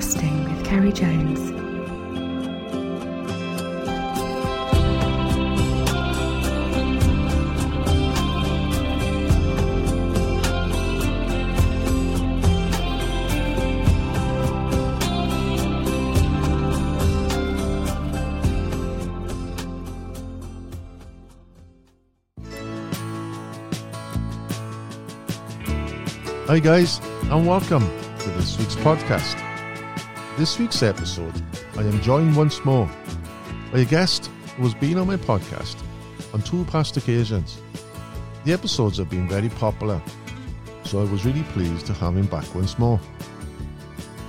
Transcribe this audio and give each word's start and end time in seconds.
Casting 0.00 0.44
with 0.44 0.66
Ceri 0.66 0.94
Jones. 0.94 1.50
Hi, 26.48 26.58
guys, 26.58 27.00
and 27.24 27.46
welcome 27.46 27.82
to 28.20 28.30
this 28.30 28.58
week's 28.58 28.76
podcast. 28.76 29.49
This 30.40 30.58
week's 30.58 30.82
episode, 30.82 31.34
I 31.76 31.82
am 31.82 32.00
joined 32.00 32.34
once 32.34 32.64
more 32.64 32.88
by 33.70 33.80
a 33.80 33.84
guest 33.84 34.30
who 34.56 34.62
has 34.62 34.72
been 34.72 34.96
on 34.96 35.06
my 35.06 35.18
podcast 35.18 35.76
on 36.32 36.40
two 36.40 36.64
past 36.64 36.96
occasions. 36.96 37.60
The 38.46 38.54
episodes 38.54 38.96
have 38.96 39.10
been 39.10 39.28
very 39.28 39.50
popular, 39.50 40.00
so 40.82 40.98
I 40.98 41.04
was 41.12 41.26
really 41.26 41.42
pleased 41.52 41.84
to 41.88 41.92
have 41.92 42.16
him 42.16 42.24
back 42.24 42.54
once 42.54 42.78
more. 42.78 42.98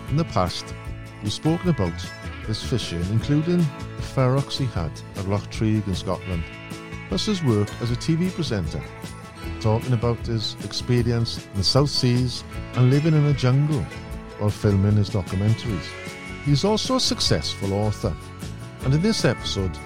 In 0.09 0.17
the 0.17 0.25
past, 0.25 0.75
we've 1.23 1.31
spoken 1.31 1.69
about 1.69 1.93
his 2.45 2.61
fishing, 2.61 3.05
including 3.09 3.59
the 3.59 4.03
ferox 4.13 4.57
he 4.57 4.65
had 4.65 4.91
at 5.15 5.29
Loch 5.29 5.49
Treig 5.49 5.87
in 5.87 5.95
Scotland, 5.95 6.43
plus 7.07 7.27
his 7.27 7.41
work 7.41 7.69
as 7.81 7.89
a 7.89 7.95
TV 7.95 8.29
presenter 8.35 8.83
talking 9.61 9.93
about 9.93 10.17
his 10.25 10.57
experience 10.65 11.47
in 11.53 11.59
the 11.59 11.63
South 11.63 11.89
Seas 11.89 12.43
and 12.75 12.89
living 12.89 13.13
in 13.13 13.25
a 13.27 13.33
jungle 13.33 13.85
while 14.41 14.49
filming 14.49 14.93
his 14.93 15.11
documentaries. 15.11 15.87
He's 16.45 16.65
also 16.65 16.95
a 16.95 16.99
successful 16.99 17.73
author, 17.73 18.11
and 18.83 18.91
in 18.91 19.01
this 19.03 19.23
episode, 19.23 19.77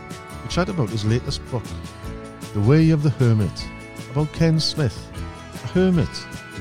we 0.41 0.49
chat 0.49 0.69
about 0.69 0.89
his 0.89 1.03
latest 1.03 1.45
book, 1.51 1.65
The 2.53 2.61
Way 2.61 2.91
of 2.91 3.03
the 3.03 3.09
Hermit, 3.09 3.67
about 4.11 4.31
Ken 4.31 4.57
Smith, 4.61 5.11
a 5.53 5.67
hermit 5.67 6.07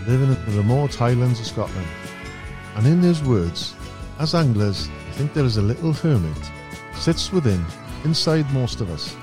living 0.08 0.28
in 0.28 0.44
the 0.46 0.58
remote 0.58 0.92
highlands 0.96 1.38
of 1.38 1.46
Scotland. 1.46 1.86
And 2.74 2.84
in 2.84 3.00
his 3.00 3.22
words, 3.22 3.76
as 4.18 4.34
anglers, 4.34 4.88
I 4.88 5.12
think 5.12 5.32
there 5.32 5.44
is 5.44 5.58
a 5.58 5.62
little 5.62 5.92
hermit 5.92 6.50
sits 6.96 7.30
within, 7.30 7.64
inside 8.02 8.52
most 8.52 8.80
of 8.80 8.90
us. 8.90 9.16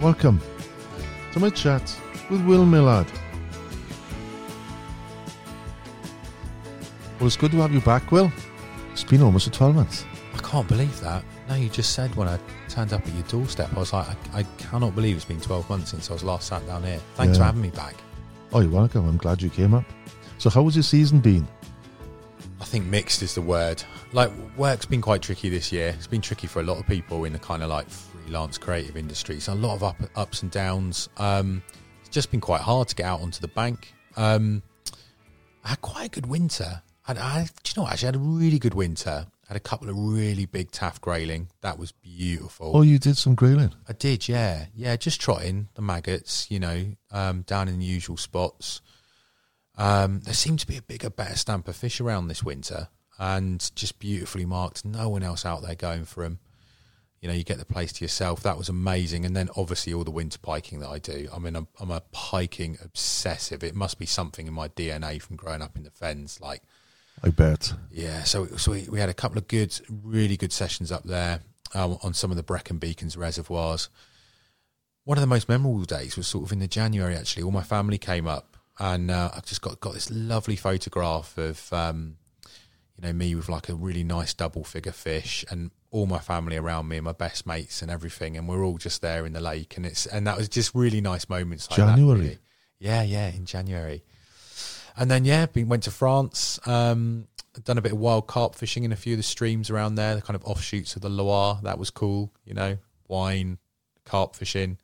Welcome 0.00 0.40
to 1.32 1.40
my 1.40 1.50
chat 1.50 2.00
with 2.30 2.46
Will 2.46 2.64
Millard. 2.64 3.08
Well, 7.20 7.26
it's 7.26 7.36
good 7.36 7.50
to 7.52 7.58
have 7.58 7.72
you 7.72 7.80
back, 7.82 8.10
Will. 8.12 8.32
It's 8.92 9.04
been 9.04 9.20
almost 9.22 9.46
a 9.46 9.50
12 9.50 9.74
months. 9.74 10.04
I 10.34 10.38
can't 10.38 10.66
believe 10.66 10.98
that. 11.00 11.22
No, 11.48 11.54
you 11.54 11.68
just 11.68 11.92
said 11.92 12.14
when 12.14 12.26
I 12.28 12.38
turned 12.68 12.92
up 12.94 13.06
at 13.06 13.12
your 13.12 13.22
doorstep, 13.24 13.70
I 13.76 13.78
was 13.78 13.92
like, 13.92 14.06
I, 14.34 14.38
I 14.38 14.42
cannot 14.58 14.94
believe 14.94 15.16
it's 15.16 15.24
been 15.26 15.40
12 15.40 15.68
months 15.68 15.90
since 15.90 16.08
I 16.10 16.14
was 16.14 16.24
last 16.24 16.48
sat 16.48 16.66
down 16.66 16.82
here. 16.82 16.98
Thanks 17.16 17.36
Yeah. 17.36 17.42
for 17.42 17.44
having 17.44 17.60
me 17.62 17.70
back. 17.70 17.94
Oh, 18.52 18.60
you're 18.60 18.70
welcome. 18.70 19.06
I'm 19.06 19.18
glad 19.18 19.42
you 19.42 19.50
came 19.50 19.74
up. 19.74 19.84
So, 20.38 20.48
how 20.50 20.64
has 20.64 20.74
your 20.74 20.82
season 20.82 21.20
been? 21.20 21.46
I 22.60 22.64
think 22.64 22.86
mixed 22.86 23.22
is 23.22 23.34
the 23.34 23.42
word. 23.42 23.82
Like, 24.12 24.32
work's 24.56 24.86
been 24.86 25.02
quite 25.02 25.20
tricky 25.22 25.50
this 25.50 25.70
year. 25.70 25.88
It's 25.96 26.06
been 26.06 26.20
tricky 26.22 26.46
for 26.46 26.60
a 26.60 26.62
lot 26.64 26.78
of 26.78 26.86
people 26.86 27.24
in 27.24 27.32
the 27.34 27.38
kind 27.38 27.62
of 27.62 27.68
like 27.68 27.88
freelance 27.90 28.56
creative 28.58 28.96
industry. 28.96 29.40
So, 29.40 29.52
a 29.52 29.54
lot 29.54 29.74
of 29.74 29.84
up, 29.84 29.96
ups 30.16 30.42
and 30.42 30.50
downs. 30.50 31.10
Um, 31.18 31.62
it's 32.00 32.08
just 32.08 32.30
been 32.30 32.40
quite 32.40 32.62
hard 32.62 32.88
to 32.88 32.94
get 32.96 33.04
out 33.06 33.20
onto 33.20 33.40
the 33.40 33.48
bank. 33.48 33.92
Um, 34.16 34.62
I 35.64 35.68
had 35.70 35.80
quite 35.82 36.06
a 36.06 36.08
good 36.08 36.26
winter. 36.26 36.82
And 37.10 37.18
I, 37.18 37.42
do 37.42 37.48
you 37.66 37.72
know 37.76 37.82
what? 37.82 37.92
Actually, 37.92 38.06
I 38.06 38.12
had 38.12 38.16
a 38.16 38.18
really 38.20 38.58
good 38.60 38.74
winter. 38.74 39.26
I 39.26 39.48
had 39.48 39.56
a 39.56 39.60
couple 39.60 39.88
of 39.88 39.96
really 39.98 40.46
big 40.46 40.70
Taff 40.70 41.00
grayling. 41.00 41.48
That 41.60 41.76
was 41.76 41.90
beautiful. 41.90 42.70
Oh, 42.72 42.82
you 42.82 43.00
did 43.00 43.16
some 43.16 43.34
grayling. 43.34 43.74
I 43.88 43.94
did, 43.94 44.28
yeah, 44.28 44.66
yeah. 44.76 44.94
Just 44.94 45.20
trotting 45.20 45.68
the 45.74 45.82
maggots, 45.82 46.48
you 46.50 46.60
know, 46.60 46.86
um, 47.10 47.42
down 47.42 47.66
in 47.66 47.80
the 47.80 47.84
usual 47.84 48.16
spots. 48.16 48.80
Um, 49.76 50.20
there 50.20 50.34
seemed 50.34 50.60
to 50.60 50.68
be 50.68 50.76
a 50.76 50.82
bigger, 50.82 51.10
better 51.10 51.34
stamp 51.34 51.66
of 51.66 51.74
fish 51.74 52.00
around 52.00 52.28
this 52.28 52.44
winter, 52.44 52.88
and 53.18 53.70
just 53.74 53.98
beautifully 53.98 54.46
marked. 54.46 54.84
No 54.84 55.08
one 55.08 55.24
else 55.24 55.44
out 55.44 55.62
there 55.62 55.74
going 55.74 56.04
for 56.04 56.22
them. 56.22 56.38
You 57.20 57.28
know, 57.28 57.34
you 57.34 57.42
get 57.42 57.58
the 57.58 57.64
place 57.64 57.92
to 57.94 58.04
yourself. 58.04 58.44
That 58.44 58.56
was 58.56 58.68
amazing. 58.68 59.26
And 59.26 59.34
then 59.34 59.50
obviously 59.56 59.92
all 59.92 60.04
the 60.04 60.12
winter 60.12 60.38
piking 60.38 60.78
that 60.78 60.88
I 60.88 61.00
do. 61.00 61.28
I 61.34 61.40
mean, 61.40 61.56
I'm, 61.56 61.66
I'm 61.80 61.90
a 61.90 62.02
piking 62.12 62.78
obsessive. 62.82 63.64
It 63.64 63.74
must 63.74 63.98
be 63.98 64.06
something 64.06 64.46
in 64.46 64.54
my 64.54 64.68
DNA 64.68 65.20
from 65.20 65.36
growing 65.36 65.60
up 65.60 65.76
in 65.76 65.82
the 65.82 65.90
fens. 65.90 66.38
Like, 66.40 66.62
I 67.22 67.30
bet. 67.30 67.72
yeah, 67.90 68.22
so 68.24 68.46
so 68.56 68.72
we, 68.72 68.86
we 68.90 69.00
had 69.00 69.08
a 69.08 69.14
couple 69.14 69.38
of 69.38 69.48
good, 69.48 69.78
really 69.88 70.36
good 70.36 70.52
sessions 70.52 70.90
up 70.90 71.04
there 71.04 71.40
um, 71.74 71.98
on 72.02 72.14
some 72.14 72.30
of 72.30 72.36
the 72.36 72.42
Brecon 72.42 72.78
Beacons 72.78 73.16
reservoirs. 73.16 73.88
One 75.04 75.18
of 75.18 75.22
the 75.22 75.26
most 75.28 75.48
memorable 75.48 75.84
days 75.84 76.16
was 76.16 76.26
sort 76.26 76.44
of 76.44 76.52
in 76.52 76.58
the 76.60 76.68
January. 76.68 77.14
Actually, 77.14 77.42
all 77.42 77.50
my 77.50 77.62
family 77.62 77.98
came 77.98 78.26
up, 78.26 78.56
and 78.78 79.10
uh, 79.10 79.30
I've 79.34 79.46
just 79.46 79.62
got 79.62 79.80
got 79.80 79.94
this 79.94 80.10
lovely 80.10 80.56
photograph 80.56 81.36
of 81.36 81.72
um, 81.72 82.16
you 82.96 83.02
know 83.02 83.12
me 83.12 83.34
with 83.34 83.48
like 83.48 83.68
a 83.68 83.74
really 83.74 84.04
nice 84.04 84.32
double 84.34 84.64
figure 84.64 84.92
fish, 84.92 85.44
and 85.50 85.70
all 85.90 86.06
my 86.06 86.18
family 86.18 86.56
around 86.56 86.88
me, 86.88 86.96
and 86.96 87.04
my 87.04 87.12
best 87.12 87.46
mates, 87.46 87.82
and 87.82 87.90
everything, 87.90 88.36
and 88.36 88.48
we're 88.48 88.64
all 88.64 88.78
just 88.78 89.02
there 89.02 89.26
in 89.26 89.32
the 89.32 89.40
lake, 89.40 89.76
and 89.76 89.84
it's 89.84 90.06
and 90.06 90.26
that 90.26 90.38
was 90.38 90.48
just 90.48 90.74
really 90.74 91.00
nice 91.00 91.28
moments. 91.28 91.70
Like 91.70 91.78
that, 91.78 91.96
January? 91.96 92.20
really. 92.20 92.38
yeah, 92.78 93.02
yeah, 93.02 93.28
in 93.28 93.44
January. 93.44 94.04
And 95.00 95.10
then 95.10 95.24
yeah, 95.24 95.46
been, 95.46 95.68
went 95.68 95.82
to 95.84 95.90
France. 95.90 96.60
Um, 96.66 97.26
done 97.64 97.78
a 97.78 97.82
bit 97.82 97.92
of 97.92 97.98
wild 97.98 98.28
carp 98.28 98.54
fishing 98.54 98.84
in 98.84 98.92
a 98.92 98.96
few 98.96 99.14
of 99.14 99.18
the 99.18 99.24
streams 99.24 99.70
around 99.70 99.96
there, 99.96 100.14
the 100.14 100.22
kind 100.22 100.36
of 100.36 100.44
offshoots 100.44 100.94
of 100.94 101.02
the 101.02 101.08
Loire. 101.08 101.58
That 101.64 101.78
was 101.78 101.90
cool. 101.90 102.32
You 102.44 102.54
know, 102.54 102.78
wine, 103.08 103.58
carp 104.04 104.36
fishing. 104.36 104.78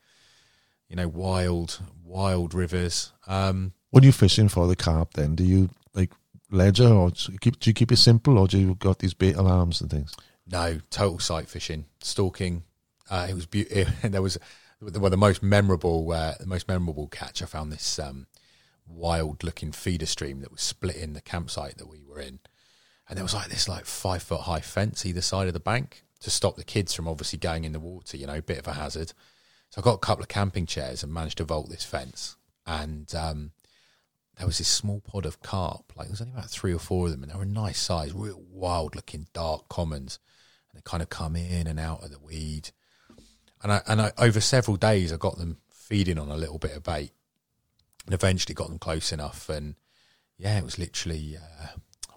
You 0.89 0.97
know, 0.97 1.07
wild, 1.07 1.81
wild 2.05 2.55
rivers. 2.55 3.13
Um, 3.29 3.73
are 3.95 4.03
you're 4.03 4.13
fishing 4.13 4.49
for 4.49 4.67
the 4.67 4.77
carp, 4.77 5.15
then 5.15 5.35
do 5.35 5.45
you 5.45 5.71
like 5.95 6.13
ledger 6.51 6.89
or 6.89 7.11
do 7.11 7.33
you 7.33 7.39
keep, 7.39 7.59
do 7.61 7.71
you 7.71 7.75
keep 7.75 7.93
it 7.93 7.97
simple 7.97 8.39
or 8.39 8.47
do 8.47 8.59
you 8.59 8.75
got 8.75 8.99
these 8.99 9.15
bait 9.15 9.37
alarms 9.37 9.81
and 9.81 9.91
things? 9.91 10.15
no, 10.47 10.79
total 10.91 11.19
sight 11.19 11.49
fishing, 11.49 11.87
stalking. 12.01 12.63
Uh, 13.11 13.27
it 13.29 13.35
was 13.35 13.47
beautiful. 13.47 13.93
there 14.09 14.23
was 14.23 14.39
well, 14.81 15.11
the 15.11 15.17
most 15.17 15.43
memorable, 15.43 16.11
uh, 16.13 16.35
the 16.39 16.47
most 16.47 16.69
memorable 16.69 17.09
catch. 17.09 17.43
I 17.43 17.47
found 17.47 17.73
this 17.73 17.99
um, 17.99 18.27
wild-looking 18.89 19.73
feeder 19.73 20.07
stream 20.07 20.41
that 20.41 20.53
was 20.53 20.63
splitting 20.63 21.13
the 21.13 21.21
campsite 21.21 21.79
that 21.79 21.89
we 21.89 22.01
were 22.01 22.21
in, 22.21 22.41
and 23.09 23.17
there 23.17 23.25
was 23.25 23.35
like 23.35 23.49
this 23.49 23.69
like 23.69 23.85
five 23.85 24.23
foot 24.23 24.43
high 24.43 24.61
fence 24.61 25.07
either 25.07 25.21
side 25.21 25.49
of 25.49 25.55
the 25.55 25.61
bank 25.61 26.03
to 26.21 26.31
stop 26.31 26.57
the 26.57 26.65
kids 26.65 26.95
from 26.95 27.07
obviously 27.07 27.39
going 27.39 27.65
in 27.65 27.73
the 27.73 27.81
water. 27.81 28.17
You 28.17 28.27
know, 28.27 28.41
bit 28.41 28.59
of 28.59 28.67
a 28.67 28.73
hazard. 28.73 29.13
So 29.71 29.81
I 29.81 29.85
got 29.85 29.95
a 29.95 29.99
couple 29.99 30.23
of 30.23 30.29
camping 30.29 30.67
chairs 30.67 31.03
and 31.03 31.13
managed 31.13 31.39
to 31.39 31.45
vault 31.45 31.69
this 31.69 31.85
fence, 31.85 32.37
and 32.67 33.13
um, 33.15 33.53
there 34.37 34.47
was 34.47 34.59
this 34.59 34.69
small 34.69 35.01
pod 35.01 35.27
of 35.27 35.43
carp. 35.43 35.93
Like 35.97 36.07
there 36.09 36.13
was 36.13 36.21
only 36.21 36.35
about 36.35 36.51
three 36.51 36.75
or 36.75 36.79
four 36.79 37.07
of 37.07 37.13
them, 37.13 37.23
and 37.23 37.33
they 37.33 37.37
were 37.37 37.43
a 37.43 37.47
nice 37.47 37.79
size, 37.79 38.13
real 38.13 38.43
wild-looking 38.51 39.27
dark 39.33 39.69
commons 39.69 40.19
and 40.77 40.79
they 40.79 40.83
kind 40.89 41.03
of 41.03 41.09
come 41.09 41.37
in 41.37 41.67
and 41.67 41.81
out 41.81 42.03
of 42.03 42.11
the 42.11 42.19
weed. 42.19 42.71
And 43.63 43.73
I 43.73 43.83
and 43.87 44.01
I, 44.01 44.13
over 44.19 44.41
several 44.41 44.77
days, 44.77 45.13
I 45.13 45.17
got 45.17 45.39
them 45.39 45.59
feeding 45.71 46.19
on 46.19 46.31
a 46.31 46.37
little 46.37 46.59
bit 46.59 46.77
of 46.77 46.83
bait, 46.83 47.13
and 48.07 48.15
eventually 48.15 48.55
got 48.55 48.69
them 48.69 48.79
close 48.79 49.13
enough. 49.13 49.49
And 49.49 49.75
yeah, 50.39 50.59
it 50.59 50.65
was 50.65 50.79
literally 50.79 51.37
uh, 51.37 51.67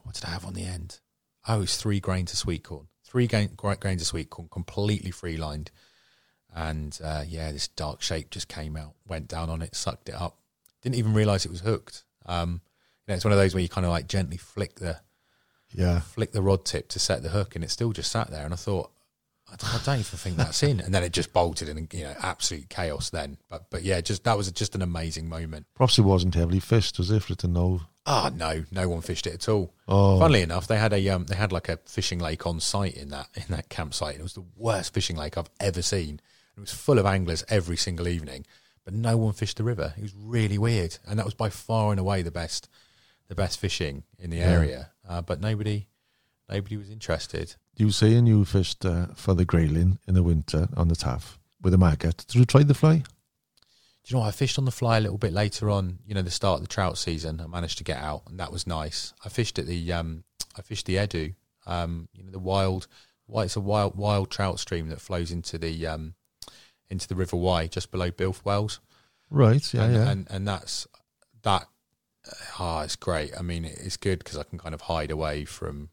what 0.03 0.15
did 0.15 0.25
I 0.25 0.29
have 0.29 0.45
on 0.45 0.53
the 0.53 0.65
end? 0.65 0.99
Oh, 1.47 1.57
it 1.57 1.61
was 1.61 1.77
three 1.77 1.99
grains 1.99 2.31
of 2.31 2.37
sweet 2.39 2.63
corn, 2.63 2.87
three 3.05 3.27
grain, 3.27 3.51
gra- 3.57 3.75
grains 3.77 4.01
of 4.01 4.07
sweet 4.07 4.29
corn, 4.29 4.47
completely 4.51 5.11
free 5.11 5.37
lined. 5.37 5.71
And 6.53 6.97
uh, 7.03 7.23
yeah, 7.27 7.51
this 7.51 7.67
dark 7.67 8.01
shape 8.01 8.29
just 8.31 8.47
came 8.47 8.75
out, 8.75 8.93
went 9.07 9.27
down 9.27 9.49
on 9.49 9.61
it, 9.61 9.75
sucked 9.75 10.09
it 10.09 10.15
up. 10.15 10.37
Didn't 10.81 10.95
even 10.95 11.13
realize 11.13 11.45
it 11.45 11.51
was 11.51 11.61
hooked. 11.61 12.03
Um, 12.25 12.61
you 13.07 13.11
know, 13.11 13.15
it's 13.15 13.25
one 13.25 13.31
of 13.31 13.37
those 13.39 13.53
where 13.53 13.61
you 13.61 13.69
kind 13.69 13.85
of 13.85 13.91
like 13.91 14.07
gently 14.07 14.37
flick 14.37 14.75
the 14.75 14.99
Yeah. 15.71 15.99
flick 15.99 16.31
the 16.31 16.41
rod 16.41 16.65
tip 16.65 16.87
to 16.89 16.99
set 16.99 17.21
the 17.23 17.29
hook, 17.29 17.55
and 17.55 17.63
it 17.63 17.69
still 17.71 17.91
just 17.93 18.11
sat 18.11 18.29
there. 18.31 18.45
And 18.45 18.53
I 18.53 18.57
thought, 18.57 18.91
I 19.51 19.55
don't, 19.55 19.73
I 19.75 19.77
don't 19.83 19.99
even 19.99 20.17
think 20.19 20.37
that's 20.37 20.61
in. 20.63 20.79
And 20.79 20.93
then 20.93 21.03
it 21.03 21.11
just 21.11 21.33
bolted, 21.33 21.69
and 21.69 21.91
you 21.93 22.03
know, 22.03 22.15
absolute 22.21 22.69
chaos. 22.69 23.09
Then, 23.09 23.37
but 23.49 23.69
but 23.69 23.83
yeah, 23.83 23.99
just 24.01 24.23
that 24.23 24.37
was 24.37 24.51
just 24.51 24.75
an 24.75 24.81
amazing 24.81 25.27
moment. 25.27 25.65
Perhaps 25.75 25.97
it 25.97 26.03
wasn't 26.03 26.35
heavily 26.35 26.59
fished, 26.59 26.97
was 26.97 27.11
it, 27.11 27.23
for 27.23 27.33
it 27.33 27.39
to 27.39 27.47
know? 27.47 27.81
Ah, 28.05 28.31
no, 28.33 28.63
no 28.71 28.89
one 28.89 29.01
fished 29.01 29.27
it 29.27 29.33
at 29.35 29.49
all. 29.49 29.73
Oh, 29.87 30.19
Funnily 30.19 30.41
enough, 30.41 30.67
they 30.67 30.77
had 30.77 30.93
a 30.93 31.09
um, 31.09 31.25
they 31.25 31.35
had 31.35 31.51
like 31.51 31.69
a 31.69 31.77
fishing 31.85 32.19
lake 32.19 32.47
on 32.47 32.59
site 32.59 32.95
in 32.95 33.09
that 33.09 33.27
in 33.35 33.43
that 33.49 33.69
campsite. 33.69 34.15
It 34.15 34.23
was 34.23 34.33
the 34.33 34.45
worst 34.55 34.93
fishing 34.93 35.15
lake 35.17 35.37
I've 35.37 35.49
ever 35.59 35.81
seen. 35.81 36.19
It 36.57 36.59
was 36.59 36.71
full 36.71 36.99
of 36.99 37.05
anglers 37.05 37.43
every 37.49 37.77
single 37.77 38.07
evening, 38.07 38.45
but 38.83 38.93
no 38.93 39.15
one 39.17 39.33
fished 39.33 39.57
the 39.57 39.63
river. 39.63 39.93
It 39.97 40.01
was 40.01 40.13
really 40.15 40.57
weird, 40.57 40.97
and 41.07 41.19
that 41.19 41.25
was 41.25 41.33
by 41.35 41.49
far 41.49 41.91
and 41.91 41.99
away 41.99 42.21
the 42.21 42.31
best 42.31 42.67
the 43.27 43.35
best 43.35 43.59
fishing 43.59 44.03
in 44.17 44.29
the 44.31 44.37
Yeah. 44.37 44.49
area. 44.51 44.89
Uh, 45.07 45.21
but 45.21 45.39
nobody 45.39 45.87
nobody 46.49 46.77
was 46.77 46.89
interested. 46.89 47.55
you 47.75 47.91
saying 47.91 48.27
you 48.27 48.45
fished 48.45 48.85
uh, 48.85 49.07
for 49.15 49.33
the 49.33 49.45
grayling 49.45 49.99
in 50.07 50.13
the 50.13 50.23
winter 50.23 50.67
on 50.75 50.87
the 50.87 50.95
Taff 50.95 51.39
with 51.61 51.73
a 51.73 51.77
maggot. 51.77 52.25
Did 52.27 52.35
you 52.35 52.45
try 52.45 52.63
the 52.63 52.73
fly? 52.73 52.95
Do 52.97 53.03
you 54.07 54.15
know 54.15 54.21
what? 54.21 54.29
I 54.29 54.31
fished 54.31 54.57
on 54.57 54.65
the 54.65 54.71
fly 54.71 54.97
a 54.97 55.01
little 55.01 55.17
bit 55.17 55.33
later 55.33 55.69
on. 55.69 55.99
You 56.05 56.15
know, 56.15 56.21
the 56.21 56.31
start 56.31 56.59
of 56.59 56.67
the 56.67 56.73
trout 56.73 56.97
season. 56.97 57.41
I 57.41 57.47
managed 57.47 57.77
to 57.79 57.83
get 57.83 57.97
out, 57.97 58.23
and 58.27 58.39
that 58.39 58.51
was 58.51 58.65
nice. 58.65 59.13
I 59.23 59.29
fished 59.29 59.59
at 59.59 59.67
the 59.67 59.93
um, 59.93 60.23
I 60.57 60.61
fished 60.61 60.85
the 60.85 60.97
Edw 60.97 61.33
Um, 61.65 62.07
you 62.13 62.23
know, 62.23 62.31
the 62.31 62.39
wild, 62.39 62.87
why 63.27 63.43
it's 63.43 63.55
a 63.55 63.61
wild 63.61 63.95
wild 63.95 64.31
trout 64.31 64.59
stream 64.59 64.89
that 64.89 65.01
flows 65.01 65.31
into 65.31 65.57
the 65.57 65.85
um, 65.85 66.15
into 66.89 67.07
the 67.07 67.15
River 67.15 67.35
Wye 67.35 67.67
just 67.67 67.91
below 67.91 68.09
Builth 68.09 68.43
Wells. 68.43 68.79
Right. 69.29 69.73
Yeah. 69.73 69.83
and, 69.83 69.93
yeah. 69.93 70.09
and 70.09 70.27
and 70.29 70.47
that's 70.47 70.87
that. 71.43 71.67
Ah, 72.57 72.83
it's 72.83 72.95
great. 72.95 73.31
I 73.37 73.41
mean, 73.41 73.65
it's 73.65 73.97
good 73.97 74.19
because 74.19 74.37
I 74.37 74.43
can 74.43 74.59
kind 74.59 74.73
of 74.73 74.81
hide 74.81 75.11
away 75.11 75.45
from 75.45 75.89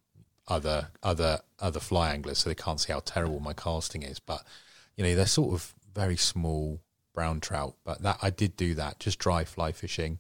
other 0.49 0.89
other 1.03 1.41
other 1.59 1.81
fly 1.81 2.11
anglers, 2.11 2.39
so 2.39 2.51
they 2.51 2.55
can't 2.55 2.81
see 2.81 2.93
how 2.93 3.01
terrible 3.01 3.41
my 3.41 3.53
casting 3.53 4.03
is. 4.03 4.19
But 4.19 4.45
you 4.97 5.05
know, 5.05 5.15
they're 5.15 5.27
sort 5.27 5.55
of 5.55 5.75
very 5.95 6.17
small 6.17 6.81
brown 7.15 7.41
trout. 7.41 7.75
But 7.85 8.03
that 8.03 8.19
I 8.23 8.31
did 8.31 8.57
do 8.57 8.75
that, 8.75 9.01
just 9.01 9.19
dry 9.19 9.45
fly 9.45 9.73
fishing. 9.73 10.19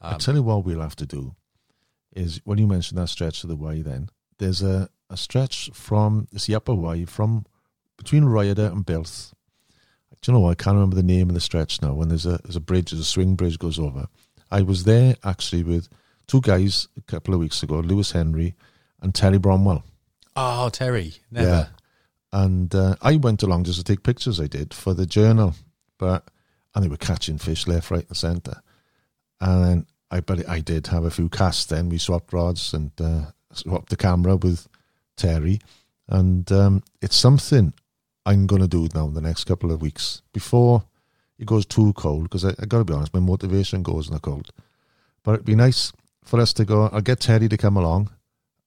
I 0.00 0.12
um, 0.12 0.18
tell 0.18 0.34
you 0.34 0.42
what 0.42 0.64
we'll 0.64 0.80
have 0.80 0.96
to 0.96 1.06
do 1.06 1.34
is 2.12 2.40
when 2.44 2.58
you 2.58 2.66
mentioned 2.66 2.98
that 2.98 3.08
stretch 3.08 3.44
of 3.44 3.48
the 3.48 3.56
way, 3.56 3.82
then 3.82 4.08
there's 4.38 4.62
a, 4.62 4.88
a 5.08 5.16
stretch 5.16 5.70
from 5.72 6.26
it's 6.32 6.46
the 6.46 6.54
upper 6.54 6.74
Wye 6.74 7.04
from 7.04 7.44
between 7.96 8.24
Rhayader 8.24 8.72
and 8.72 8.84
Builth. 8.84 9.34
Do 10.22 10.32
you 10.32 10.38
know? 10.38 10.48
I 10.48 10.54
can't 10.54 10.74
remember 10.74 10.96
the 10.96 11.02
name 11.02 11.28
of 11.28 11.34
the 11.34 11.40
stretch 11.40 11.80
now. 11.80 11.94
When 11.94 12.08
there's 12.08 12.26
a 12.26 12.40
there's 12.42 12.56
a 12.56 12.60
bridge, 12.60 12.90
there's 12.90 13.00
a 13.00 13.04
swing 13.04 13.36
bridge 13.36 13.58
goes 13.58 13.78
over. 13.78 14.06
I 14.50 14.62
was 14.62 14.84
there 14.84 15.16
actually 15.24 15.62
with 15.62 15.88
two 16.26 16.40
guys 16.40 16.88
a 16.96 17.02
couple 17.02 17.32
of 17.32 17.40
weeks 17.40 17.62
ago, 17.62 17.76
Lewis 17.76 18.12
Henry 18.12 18.54
and 19.00 19.14
Terry 19.14 19.38
Bromwell. 19.38 19.82
Oh, 20.36 20.68
Terry, 20.68 21.14
never. 21.30 21.48
Yeah. 21.48 21.66
And 22.32 22.74
uh, 22.74 22.96
I 23.02 23.16
went 23.16 23.42
along 23.42 23.64
just 23.64 23.78
to 23.78 23.84
take 23.84 24.02
pictures. 24.02 24.40
I 24.40 24.46
did 24.46 24.72
for 24.72 24.94
the 24.94 25.06
journal, 25.06 25.54
but 25.98 26.28
and 26.74 26.84
they 26.84 26.88
were 26.88 26.96
catching 26.96 27.38
fish 27.38 27.66
left, 27.66 27.90
right, 27.90 28.06
and 28.06 28.16
centre. 28.16 28.62
And 29.40 29.86
I, 30.10 30.20
but 30.20 30.48
I 30.48 30.60
did 30.60 30.86
have 30.88 31.04
a 31.04 31.10
few 31.10 31.28
casts. 31.28 31.66
Then 31.66 31.88
we 31.88 31.98
swapped 31.98 32.32
rods 32.32 32.72
and 32.72 32.92
uh, 33.00 33.32
swapped 33.52 33.90
the 33.90 33.96
camera 33.96 34.36
with 34.36 34.68
Terry, 35.16 35.60
and 36.08 36.50
um, 36.52 36.82
it's 37.02 37.16
something 37.16 37.72
I'm 38.24 38.46
going 38.46 38.62
to 38.62 38.68
do 38.68 38.88
now 38.94 39.06
in 39.06 39.14
the 39.14 39.20
next 39.20 39.44
couple 39.44 39.72
of 39.72 39.82
weeks 39.82 40.22
before 40.32 40.84
it 41.38 41.46
goes 41.46 41.66
too 41.66 41.92
cold. 41.94 42.24
Because 42.24 42.44
I, 42.44 42.50
I 42.50 42.66
got 42.66 42.78
to 42.78 42.84
be 42.84 42.94
honest, 42.94 43.14
my 43.14 43.20
motivation 43.20 43.82
goes 43.82 44.06
in 44.06 44.14
the 44.14 44.20
cold. 44.20 44.52
But 45.24 45.32
it'd 45.32 45.46
be 45.46 45.56
nice 45.56 45.92
for 46.22 46.38
us 46.38 46.52
to 46.54 46.64
go. 46.64 46.88
I'll 46.92 47.00
get 47.00 47.20
Terry 47.20 47.48
to 47.48 47.56
come 47.56 47.76
along 47.76 48.10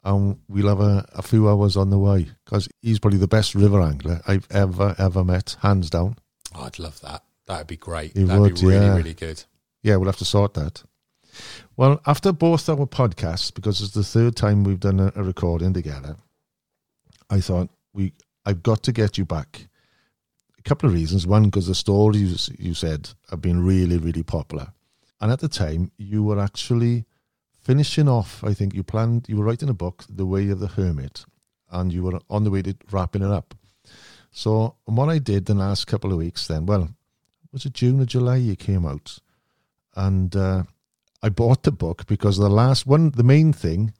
and 0.03 0.37
we'll 0.47 0.67
have 0.67 0.81
a, 0.81 1.07
a 1.13 1.21
few 1.21 1.47
hours 1.49 1.77
on 1.77 1.89
the 1.89 1.97
Wye 1.97 2.27
because 2.45 2.67
he's 2.81 2.99
probably 2.99 3.19
the 3.19 3.27
best 3.27 3.55
river 3.55 3.81
angler 3.81 4.21
I've 4.27 4.47
ever 4.51 4.95
ever 4.97 5.23
met, 5.23 5.55
hands 5.61 5.89
down. 5.89 6.17
Oh, 6.55 6.63
I'd 6.63 6.79
love 6.79 6.99
that. 7.01 7.23
That'd 7.45 7.67
be 7.67 7.77
great. 7.77 8.15
You 8.15 8.25
That'd 8.25 8.41
would, 8.41 8.55
be 8.55 8.67
really, 8.67 8.85
yeah. 8.85 8.95
really 8.95 9.13
good. 9.13 9.43
Yeah, 9.81 9.97
we'll 9.97 10.07
have 10.07 10.17
to 10.17 10.25
sort 10.25 10.53
that. 10.53 10.83
Well, 11.75 12.01
after 12.05 12.31
both 12.31 12.69
our 12.69 12.85
podcasts, 12.85 13.53
because 13.53 13.81
it's 13.81 13.93
the 13.93 14.03
third 14.03 14.35
time 14.35 14.63
we've 14.63 14.79
done 14.79 14.99
a, 14.99 15.11
a 15.15 15.23
recording 15.23 15.73
together, 15.73 16.15
I 17.29 17.41
thought 17.41 17.69
we 17.93 18.13
I've 18.45 18.63
got 18.63 18.83
to 18.83 18.91
get 18.91 19.17
you 19.17 19.25
back. 19.25 19.67
A 20.59 20.61
couple 20.63 20.87
of 20.87 20.95
reasons. 20.95 21.25
One, 21.27 21.45
because 21.45 21.67
the 21.67 21.75
stories 21.75 22.49
you 22.57 22.73
said 22.73 23.09
have 23.29 23.41
been 23.41 23.65
really, 23.65 23.97
really 23.97 24.23
popular, 24.23 24.73
and 25.19 25.31
at 25.31 25.39
the 25.39 25.49
time 25.49 25.91
you 25.97 26.23
were 26.23 26.39
actually 26.39 27.05
finishing 27.63 28.07
off. 28.07 28.43
I 28.43 28.53
think 28.53 28.73
you 28.73 28.83
planned 28.83 29.25
you 29.27 29.37
were 29.37 29.45
writing 29.45 29.69
a 29.69 29.73
book, 29.73 30.05
The 30.09 30.25
Way 30.25 30.49
of 30.49 30.59
the 30.59 30.67
Hermit, 30.67 31.25
and 31.71 31.91
you 31.91 32.03
were 32.03 32.19
on 32.29 32.43
the 32.43 32.51
way 32.51 32.61
to 32.61 32.75
wrapping 32.91 33.23
it 33.23 33.31
up. 33.31 33.55
So, 34.31 34.75
what 34.85 35.09
I 35.09 35.19
did 35.19 35.45
the 35.45 35.53
last 35.53 35.85
couple 35.85 36.11
of 36.11 36.17
weeks, 36.17 36.47
then, 36.47 36.65
well, 36.65 36.89
was 37.51 37.65
it 37.65 37.73
June 37.73 38.01
or 38.01 38.05
July? 38.05 38.37
You 38.37 38.55
came 38.55 38.85
out, 38.85 39.19
and 39.95 40.35
uh, 40.35 40.63
I 41.21 41.29
bought 41.29 41.63
the 41.63 41.71
book 41.71 42.05
because 42.07 42.37
the 42.37 42.49
last 42.49 42.85
one, 42.87 43.11
the 43.11 43.23
main 43.23 43.53
thing, 43.53 43.93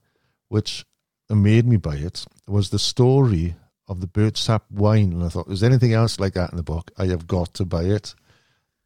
which 0.48 0.84
made 1.30 1.66
me 1.66 1.76
buy 1.76 1.96
it, 1.96 2.26
was 2.46 2.70
the 2.70 2.78
story 2.78 3.54
of 3.88 4.00
the 4.00 4.06
birch 4.06 4.40
sap 4.40 4.70
wine. 4.70 5.12
And 5.12 5.24
I 5.24 5.28
thought, 5.28 5.46
there's 5.46 5.62
anything 5.62 5.92
else 5.92 6.18
like 6.18 6.34
that 6.34 6.50
in 6.50 6.56
the 6.56 6.62
book? 6.62 6.90
I 6.98 7.06
have 7.06 7.26
got 7.26 7.54
to 7.54 7.64
buy 7.64 7.84
it. 7.84 8.14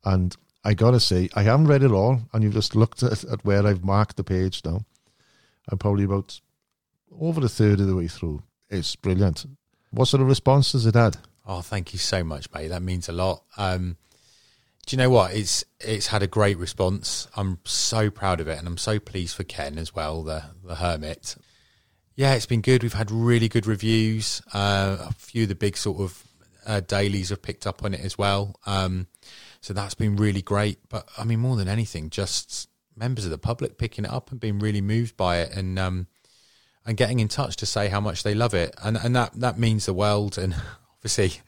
And 0.04 0.36
I 0.64 0.74
got 0.74 0.90
to 0.92 1.00
say, 1.00 1.28
I 1.34 1.42
haven't 1.42 1.68
read 1.68 1.82
it 1.82 1.92
all, 1.92 2.20
and 2.32 2.42
you've 2.42 2.54
just 2.54 2.74
looked 2.74 3.02
at, 3.02 3.24
at 3.24 3.44
where 3.44 3.66
I've 3.66 3.84
marked 3.84 4.16
the 4.16 4.24
page 4.24 4.62
now. 4.64 4.80
I'm 5.70 5.78
probably 5.78 6.04
about 6.04 6.40
over 7.20 7.44
a 7.44 7.48
third 7.48 7.80
of 7.80 7.86
the 7.86 7.96
way 7.96 8.08
through. 8.08 8.42
It's 8.68 8.96
brilliant. 8.96 9.46
What 9.90 10.06
sort 10.06 10.20
of 10.20 10.28
response 10.28 10.72
has 10.72 10.86
it 10.86 10.94
had? 10.94 11.16
Oh, 11.46 11.60
thank 11.60 11.92
you 11.92 11.98
so 11.98 12.22
much, 12.22 12.52
mate. 12.52 12.68
That 12.68 12.82
means 12.82 13.08
a 13.08 13.12
lot. 13.12 13.42
Um, 13.56 13.96
do 14.86 14.96
you 14.96 14.98
know 14.98 15.10
what? 15.10 15.34
It's 15.34 15.64
it's 15.80 16.08
had 16.08 16.22
a 16.22 16.26
great 16.26 16.58
response. 16.58 17.28
I'm 17.36 17.58
so 17.64 18.10
proud 18.10 18.40
of 18.40 18.48
it, 18.48 18.58
and 18.58 18.66
I'm 18.66 18.78
so 18.78 18.98
pleased 18.98 19.36
for 19.36 19.44
Ken 19.44 19.78
as 19.78 19.94
well, 19.94 20.22
the 20.22 20.44
the 20.64 20.76
hermit. 20.76 21.36
Yeah, 22.16 22.34
it's 22.34 22.46
been 22.46 22.62
good. 22.62 22.82
We've 22.82 22.92
had 22.94 23.10
really 23.10 23.48
good 23.48 23.66
reviews. 23.66 24.42
Uh, 24.52 24.96
a 25.08 25.12
few 25.12 25.44
of 25.44 25.50
the 25.50 25.54
big 25.54 25.76
sort 25.76 26.00
of 26.00 26.24
uh, 26.66 26.80
dailies 26.80 27.28
have 27.30 27.42
picked 27.42 27.66
up 27.66 27.84
on 27.84 27.94
it 27.94 28.00
as 28.00 28.18
well. 28.18 28.56
Um, 28.66 29.06
so 29.60 29.72
that's 29.72 29.94
been 29.94 30.16
really 30.16 30.42
great. 30.42 30.78
But 30.88 31.08
I 31.16 31.24
mean, 31.24 31.40
more 31.40 31.56
than 31.56 31.68
anything, 31.68 32.10
just 32.10 32.68
members 32.96 33.24
of 33.24 33.30
the 33.30 33.38
public 33.38 33.78
picking 33.78 34.04
it 34.04 34.10
up 34.10 34.30
and 34.30 34.40
being 34.40 34.58
really 34.58 34.80
moved 34.80 35.16
by 35.16 35.38
it, 35.38 35.52
and 35.54 35.78
um, 35.78 36.06
and 36.86 36.96
getting 36.96 37.20
in 37.20 37.28
touch 37.28 37.56
to 37.56 37.66
say 37.66 37.88
how 37.88 38.00
much 38.00 38.22
they 38.22 38.34
love 38.34 38.54
it, 38.54 38.74
and 38.82 38.96
and 38.96 39.14
that 39.16 39.34
that 39.34 39.58
means 39.58 39.86
the 39.86 39.94
world. 39.94 40.38
And 40.38 40.54
obviously, 40.96 41.40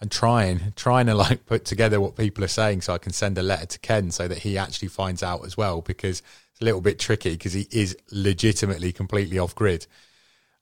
I'm 0.00 0.08
trying 0.08 0.72
trying 0.76 1.06
to 1.06 1.14
like 1.14 1.46
put 1.46 1.64
together 1.64 2.00
what 2.00 2.16
people 2.16 2.44
are 2.44 2.48
saying 2.48 2.82
so 2.82 2.94
I 2.94 2.98
can 2.98 3.12
send 3.12 3.36
a 3.38 3.42
letter 3.42 3.66
to 3.66 3.78
Ken 3.78 4.10
so 4.10 4.28
that 4.28 4.38
he 4.38 4.56
actually 4.56 4.88
finds 4.88 5.22
out 5.22 5.44
as 5.44 5.56
well 5.56 5.80
because 5.80 6.22
it's 6.52 6.60
a 6.60 6.64
little 6.64 6.80
bit 6.80 6.98
tricky 6.98 7.32
because 7.32 7.52
he 7.52 7.66
is 7.70 7.96
legitimately 8.10 8.92
completely 8.92 9.38
off 9.38 9.54
grid. 9.54 9.86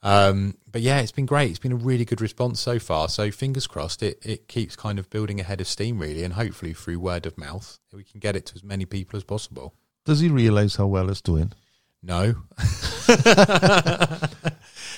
Um, 0.07 0.57
but 0.71 0.83
yeah, 0.83 1.01
it's 1.01 1.11
been 1.11 1.27
great. 1.27 1.51
It's 1.51 1.59
been 1.59 1.73
a 1.73 1.77
really 1.77 2.05
good 2.05 2.21
response 2.21 2.61
so 2.61 2.79
far. 2.79 3.09
So 3.09 3.33
fingers 3.33 3.67
crossed, 3.67 4.05
it 4.05 4.19
it 4.25 4.47
keeps 4.47 4.77
kind 4.77 5.01
of 5.01 5.11
building 5.11 5.41
ahead 5.41 5.61
of 5.61 5.67
steam 5.67 5.99
really, 5.99 6.23
and 6.23 6.35
hopefully 6.35 6.75
through 6.75 7.01
word 7.01 7.27
of 7.27 7.37
mouth 7.37 7.81
we 7.93 8.05
can 8.05 8.21
get 8.21 8.37
it 8.37 8.47
to 8.47 8.55
as 8.55 8.63
many 8.63 8.85
people 8.85 9.17
as 9.17 9.25
possible. 9.25 9.75
Does 10.05 10.21
he 10.21 10.29
realise 10.29 10.77
how 10.77 10.87
well 10.87 11.11
it's 11.11 11.21
doing? 11.21 11.53
No, 12.05 12.37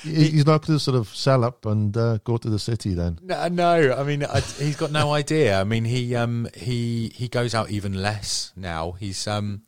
He's 0.02 0.46
not 0.46 0.66
going 0.66 0.78
to 0.78 0.80
sort 0.80 0.96
of 0.96 1.08
sell 1.08 1.42
up 1.42 1.64
and 1.64 1.96
uh, 1.96 2.18
go 2.24 2.36
to 2.36 2.50
the 2.50 2.58
city 2.58 2.92
then. 2.92 3.18
No, 3.22 3.48
no. 3.48 3.94
I 3.96 4.02
mean, 4.02 4.24
I, 4.24 4.40
he's 4.40 4.76
got 4.76 4.92
no 4.92 5.12
idea. 5.12 5.58
I 5.58 5.64
mean, 5.64 5.84
he 5.86 6.14
um 6.14 6.48
he 6.54 7.10
he 7.14 7.28
goes 7.28 7.54
out 7.54 7.70
even 7.70 8.02
less 8.02 8.52
now. 8.56 8.92
He's 8.92 9.26
um 9.26 9.62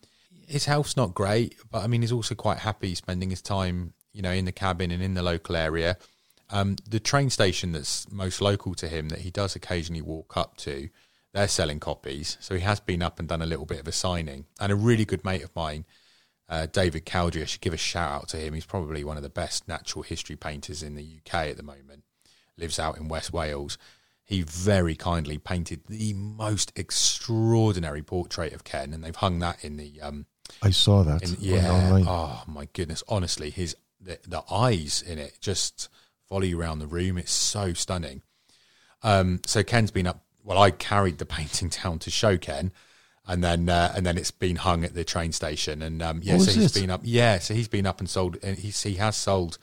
his 0.46 0.66
health's 0.66 0.96
not 0.96 1.14
great, 1.14 1.56
but 1.70 1.82
I 1.82 1.86
mean, 1.86 2.02
he's 2.02 2.12
also 2.12 2.34
quite 2.34 2.58
happy 2.58 2.94
spending 2.94 3.30
his 3.30 3.40
time, 3.40 3.94
you 4.12 4.22
know, 4.22 4.32
in 4.32 4.44
the 4.44 4.52
cabin 4.52 4.90
and 4.90 5.02
in 5.02 5.14
the 5.14 5.22
local 5.22 5.56
area. 5.56 5.96
Um, 6.50 6.76
the 6.88 7.00
train 7.00 7.30
station 7.30 7.72
that's 7.72 8.10
most 8.10 8.40
local 8.40 8.74
to 8.74 8.88
him 8.88 9.08
that 9.10 9.20
he 9.20 9.30
does 9.30 9.54
occasionally 9.54 10.02
walk 10.02 10.36
up 10.36 10.56
to, 10.58 10.88
they're 11.32 11.48
selling 11.48 11.78
copies. 11.78 12.36
So 12.40 12.54
he 12.54 12.60
has 12.62 12.80
been 12.80 13.02
up 13.02 13.18
and 13.20 13.28
done 13.28 13.42
a 13.42 13.46
little 13.46 13.66
bit 13.66 13.80
of 13.80 13.86
a 13.86 13.92
signing. 13.92 14.46
And 14.58 14.72
a 14.72 14.76
really 14.76 15.04
good 15.04 15.24
mate 15.24 15.44
of 15.44 15.54
mine, 15.54 15.84
uh, 16.48 16.66
David 16.66 17.06
Cowdery, 17.06 17.42
I 17.42 17.44
should 17.44 17.60
give 17.60 17.74
a 17.74 17.78
shout 17.78 18.10
out 18.10 18.28
to 18.30 18.36
him. 18.36 18.54
He's 18.54 18.66
probably 18.66 19.04
one 19.04 19.16
of 19.16 19.22
the 19.22 19.28
best 19.28 19.68
natural 19.68 20.02
history 20.02 20.36
painters 20.36 20.82
in 20.82 20.96
the 20.96 21.18
UK 21.18 21.34
at 21.46 21.56
the 21.56 21.62
moment. 21.62 22.02
Lives 22.58 22.80
out 22.80 22.98
in 22.98 23.08
West 23.08 23.32
Wales. 23.32 23.78
He 24.24 24.42
very 24.42 24.94
kindly 24.94 25.38
painted 25.38 25.82
the 25.88 26.12
most 26.12 26.72
extraordinary 26.76 28.02
portrait 28.02 28.52
of 28.52 28.64
Ken, 28.64 28.92
and 28.92 29.02
they've 29.02 29.16
hung 29.16 29.40
that 29.40 29.64
in 29.64 29.76
the 29.76 30.00
um, 30.00 30.26
I 30.62 30.70
saw 30.70 31.02
that 31.02 31.22
in, 31.22 31.36
yeah. 31.40 31.66
Oh 32.06 32.44
my 32.46 32.68
goodness! 32.72 33.02
Honestly, 33.08 33.50
his 33.50 33.74
the, 34.00 34.18
the 34.26 34.42
eyes 34.52 35.02
in 35.02 35.18
it 35.18 35.38
just 35.40 35.88
follow 36.28 36.42
you 36.42 36.60
around 36.60 36.78
the 36.78 36.86
room. 36.86 37.18
It's 37.18 37.32
so 37.32 37.72
stunning. 37.72 38.22
Um, 39.02 39.40
so 39.46 39.62
Ken's 39.62 39.90
been 39.90 40.06
up. 40.06 40.24
Well, 40.44 40.58
I 40.58 40.70
carried 40.70 41.18
the 41.18 41.26
painting 41.38 41.68
down 41.68 41.98
to 42.00 42.10
show 42.10 42.36
Ken, 42.38 42.72
and 43.26 43.42
then 43.44 43.68
uh, 43.68 43.92
and 43.96 44.04
then 44.06 44.16
it's 44.18 44.30
been 44.30 44.56
hung 44.56 44.84
at 44.84 44.94
the 44.94 45.04
train 45.04 45.32
station. 45.32 45.82
And 45.82 46.02
um, 46.02 46.20
yeah, 46.22 46.34
Oh, 46.34 46.38
so 46.38 46.52
he's 46.52 46.76
it? 46.76 46.80
been 46.80 46.90
up. 46.90 47.00
Yeah, 47.04 47.38
so 47.38 47.54
he's 47.54 47.68
been 47.68 47.86
up 47.86 48.00
and 48.00 48.08
sold. 48.08 48.36
And 48.42 48.58
he's 48.58 48.82
he 48.82 48.94
has 48.94 49.16
sold 49.16 49.58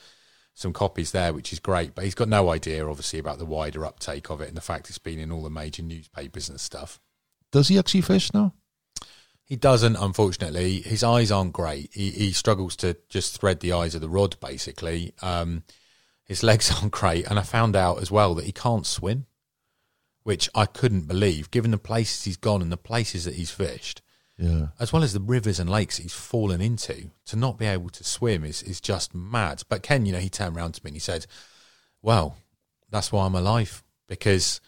some 0.53 0.73
copies 0.73 1.11
there, 1.11 1.33
which 1.33 1.53
is 1.53 1.59
great. 1.59 1.93
But 1.93 2.03
he's 2.05 2.15
got 2.15 2.29
no 2.29 2.49
idea, 2.51 2.87
obviously, 2.87 3.19
about 3.19 3.37
the 3.37 3.45
wider 3.45 3.85
uptake 3.85 4.29
of 4.29 4.41
it 4.41 4.47
and 4.47 4.57
the 4.57 4.61
fact 4.61 4.89
it's 4.89 4.97
been 4.97 5.19
in 5.19 5.31
all 5.31 5.43
the 5.43 5.49
major 5.49 5.83
newspapers 5.83 6.49
and 6.49 6.59
stuff. 6.59 6.99
Does 7.51 7.67
he 7.67 7.77
actually 7.77 8.01
fish 8.01 8.33
now? 8.33 8.53
He 9.47 9.55
doesn't, 9.55 9.95
unfortunately. 9.95 10.81
His 10.81 11.05
eyes 11.05 11.31
aren't 11.31 11.53
great. 11.53 11.89
He, 11.93 12.11
he 12.11 12.31
struggles 12.33 12.75
to 12.77 12.97
just 13.07 13.39
thread 13.39 13.61
the 13.61 13.71
eyes 13.71 13.95
of 13.95 14.01
the 14.01 14.09
rod, 14.09 14.35
basically. 14.41 15.13
Um, 15.21 15.63
his 16.25 16.43
legs 16.43 16.69
aren't 16.75 16.91
great. 16.91 17.25
And 17.27 17.39
I 17.39 17.43
found 17.43 17.73
out 17.73 18.01
as 18.01 18.11
well 18.11 18.35
that 18.35 18.43
he 18.43 18.51
can't 18.51 18.85
swim, 18.85 19.25
which 20.23 20.49
I 20.53 20.65
couldn't 20.65 21.07
believe, 21.07 21.49
given 21.49 21.71
the 21.71 21.77
places 21.77 22.25
he's 22.25 22.35
gone 22.35 22.61
and 22.61 22.69
the 22.73 22.75
places 22.75 23.23
that 23.23 23.35
he's 23.35 23.49
fished, 23.49 24.01
Yeah. 24.37 24.67
as 24.81 24.91
well 24.91 25.01
as 25.01 25.13
the 25.13 25.21
rivers 25.21 25.61
and 25.61 25.69
lakes 25.69 25.95
he's 25.95 26.13
fallen 26.13 26.59
into. 26.59 27.11
To 27.27 27.37
not 27.37 27.57
be 27.57 27.67
able 27.67 27.89
to 27.91 28.03
swim 28.03 28.43
is, 28.43 28.61
is 28.63 28.81
just 28.81 29.15
mad. 29.15 29.63
But 29.69 29.81
Ken, 29.81 30.05
you 30.05 30.11
know, 30.11 30.19
he 30.19 30.29
turned 30.29 30.57
around 30.57 30.73
to 30.73 30.81
me 30.83 30.89
and 30.89 30.95
he 30.97 30.99
said, 30.99 31.25
Well, 32.01 32.35
that's 32.89 33.13
why 33.13 33.25
I'm 33.25 33.35
alive, 33.35 33.81
because 34.09 34.59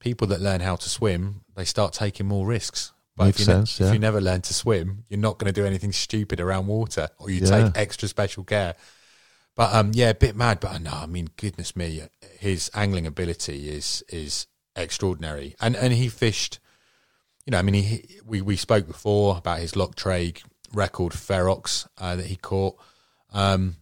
people 0.00 0.26
that 0.28 0.40
learn 0.40 0.62
how 0.62 0.76
to 0.76 0.88
swim, 0.88 1.42
they 1.54 1.66
start 1.66 1.92
taking 1.92 2.26
more 2.26 2.46
risks. 2.46 2.93
But 3.16 3.26
Makes 3.26 3.40
if, 3.40 3.46
you 3.46 3.52
ne- 3.54 3.58
sense, 3.60 3.80
yeah. 3.80 3.86
if 3.88 3.92
you 3.92 3.98
never 4.00 4.20
learn 4.20 4.40
to 4.42 4.54
swim, 4.54 5.04
you're 5.08 5.20
not 5.20 5.38
going 5.38 5.52
to 5.52 5.60
do 5.60 5.66
anything 5.66 5.92
stupid 5.92 6.40
around 6.40 6.66
water, 6.66 7.08
or 7.18 7.30
you 7.30 7.40
Yeah. 7.42 7.64
take 7.64 7.76
extra 7.76 8.08
special 8.08 8.42
care. 8.44 8.74
But 9.54 9.72
um, 9.72 9.92
yeah, 9.94 10.10
a 10.10 10.14
bit 10.14 10.34
mad. 10.34 10.58
But 10.58 10.80
no, 10.82 10.90
I 10.90 11.06
mean, 11.06 11.28
goodness 11.36 11.76
me, 11.76 12.02
his 12.40 12.70
angling 12.74 13.06
ability 13.06 13.68
is 13.68 14.02
is 14.08 14.46
extraordinary, 14.74 15.54
and 15.60 15.76
and 15.76 15.92
he 15.92 16.08
fished. 16.08 16.58
You 17.46 17.52
know, 17.52 17.58
I 17.58 17.62
mean, 17.62 17.74
he 17.74 18.18
we 18.26 18.40
we 18.40 18.56
spoke 18.56 18.86
before 18.88 19.36
about 19.36 19.60
his 19.60 19.76
Loch 19.76 19.94
Treig 19.94 20.42
record 20.72 21.12
ferox 21.12 21.86
uh, 21.98 22.16
that 22.16 22.26
he 22.26 22.34
caught. 22.36 22.76
Um, 23.32 23.76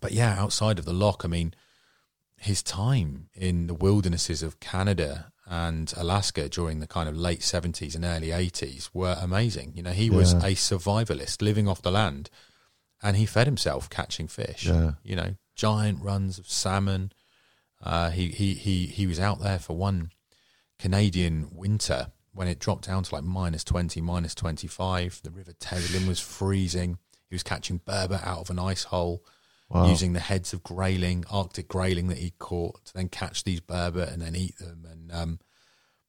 but 0.00 0.12
yeah, 0.12 0.36
outside 0.38 0.78
of 0.78 0.84
the 0.84 0.92
loch, 0.92 1.22
I 1.24 1.28
mean, 1.28 1.54
his 2.36 2.62
time 2.62 3.30
in 3.34 3.66
the 3.66 3.74
wildernesses 3.74 4.42
of 4.44 4.60
Canada 4.60 5.32
and 5.46 5.92
Alaska 5.96 6.48
during 6.48 6.80
the 6.80 6.86
kind 6.86 7.08
of 7.08 7.16
late 7.16 7.40
70s 7.40 7.94
and 7.94 8.04
early 8.04 8.28
80s 8.28 8.90
were 8.94 9.16
amazing. 9.20 9.72
You 9.76 9.82
know, 9.82 9.90
he 9.90 10.08
was 10.08 10.32
a 10.32 10.52
survivalist 10.52 11.42
living 11.42 11.68
off 11.68 11.82
the 11.82 11.90
land 11.90 12.30
and 13.02 13.16
he 13.16 13.26
fed 13.26 13.46
himself 13.46 13.90
catching 13.90 14.26
fish. 14.26 14.66
Yeah. 14.66 14.92
You 15.02 15.16
know, 15.16 15.34
giant 15.54 16.02
runs 16.02 16.38
of 16.38 16.48
salmon. 16.48 17.12
Uh, 17.82 18.10
he, 18.10 18.28
he, 18.28 18.54
he, 18.54 18.86
he 18.86 19.06
was 19.06 19.20
out 19.20 19.40
there 19.40 19.58
for 19.58 19.76
one 19.76 20.10
Canadian 20.78 21.48
winter 21.52 22.08
when 22.32 22.48
it 22.48 22.58
dropped 22.58 22.86
down 22.86 23.02
to 23.02 23.14
like 23.14 23.24
minus 23.24 23.64
20, 23.64 24.00
minus 24.00 24.34
25. 24.34 25.20
The 25.22 25.30
River 25.30 25.52
Teslin 25.52 26.06
was 26.06 26.20
freezing. 26.20 26.98
He 27.28 27.34
was 27.34 27.42
catching 27.42 27.80
burbot 27.80 28.26
out 28.26 28.40
of 28.40 28.50
an 28.50 28.58
ice 28.58 28.84
hole 28.84 29.22
Wow. 29.70 29.88
using 29.88 30.12
the 30.12 30.20
heads 30.20 30.52
of 30.52 30.62
grayling, 30.62 31.24
Arctic 31.30 31.68
grayling 31.68 32.08
that 32.08 32.18
he 32.18 32.32
caught 32.38 32.84
to 32.84 32.94
then 32.94 33.08
catch 33.08 33.44
these 33.44 33.60
burbot 33.60 34.12
and 34.12 34.22
then 34.22 34.36
eat 34.36 34.58
them. 34.58 34.86
And 34.88 35.12
um, 35.12 35.38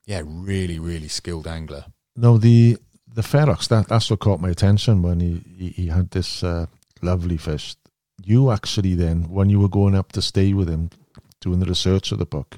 yeah, 0.06 0.22
really, 0.26 0.78
really 0.78 1.08
skilled 1.08 1.48
angler. 1.48 1.86
No, 2.16 2.38
the 2.38 2.78
the 3.12 3.22
ferox 3.22 3.68
that 3.70 3.88
that's 3.88 4.10
what 4.10 4.20
caught 4.20 4.42
my 4.42 4.50
attention 4.50 5.02
when 5.02 5.20
he 5.20 5.42
he, 5.58 5.70
he 5.70 5.88
had 5.88 6.12
this 6.12 6.44
uh, 6.44 6.68
lovely 7.02 7.38
fish. 7.38 7.76
You 8.24 8.52
actually 8.52 8.94
then, 8.94 9.30
when 9.30 9.50
you 9.50 9.60
were 9.60 9.70
going 9.70 9.96
up 9.96 10.12
to 10.14 10.22
stay 10.22 10.54
with 10.54 10.70
him, 10.70 10.90
doing 11.42 11.60
the 11.60 11.66
research 11.66 12.12
of 12.12 12.20
the 12.20 12.26
book, 12.26 12.58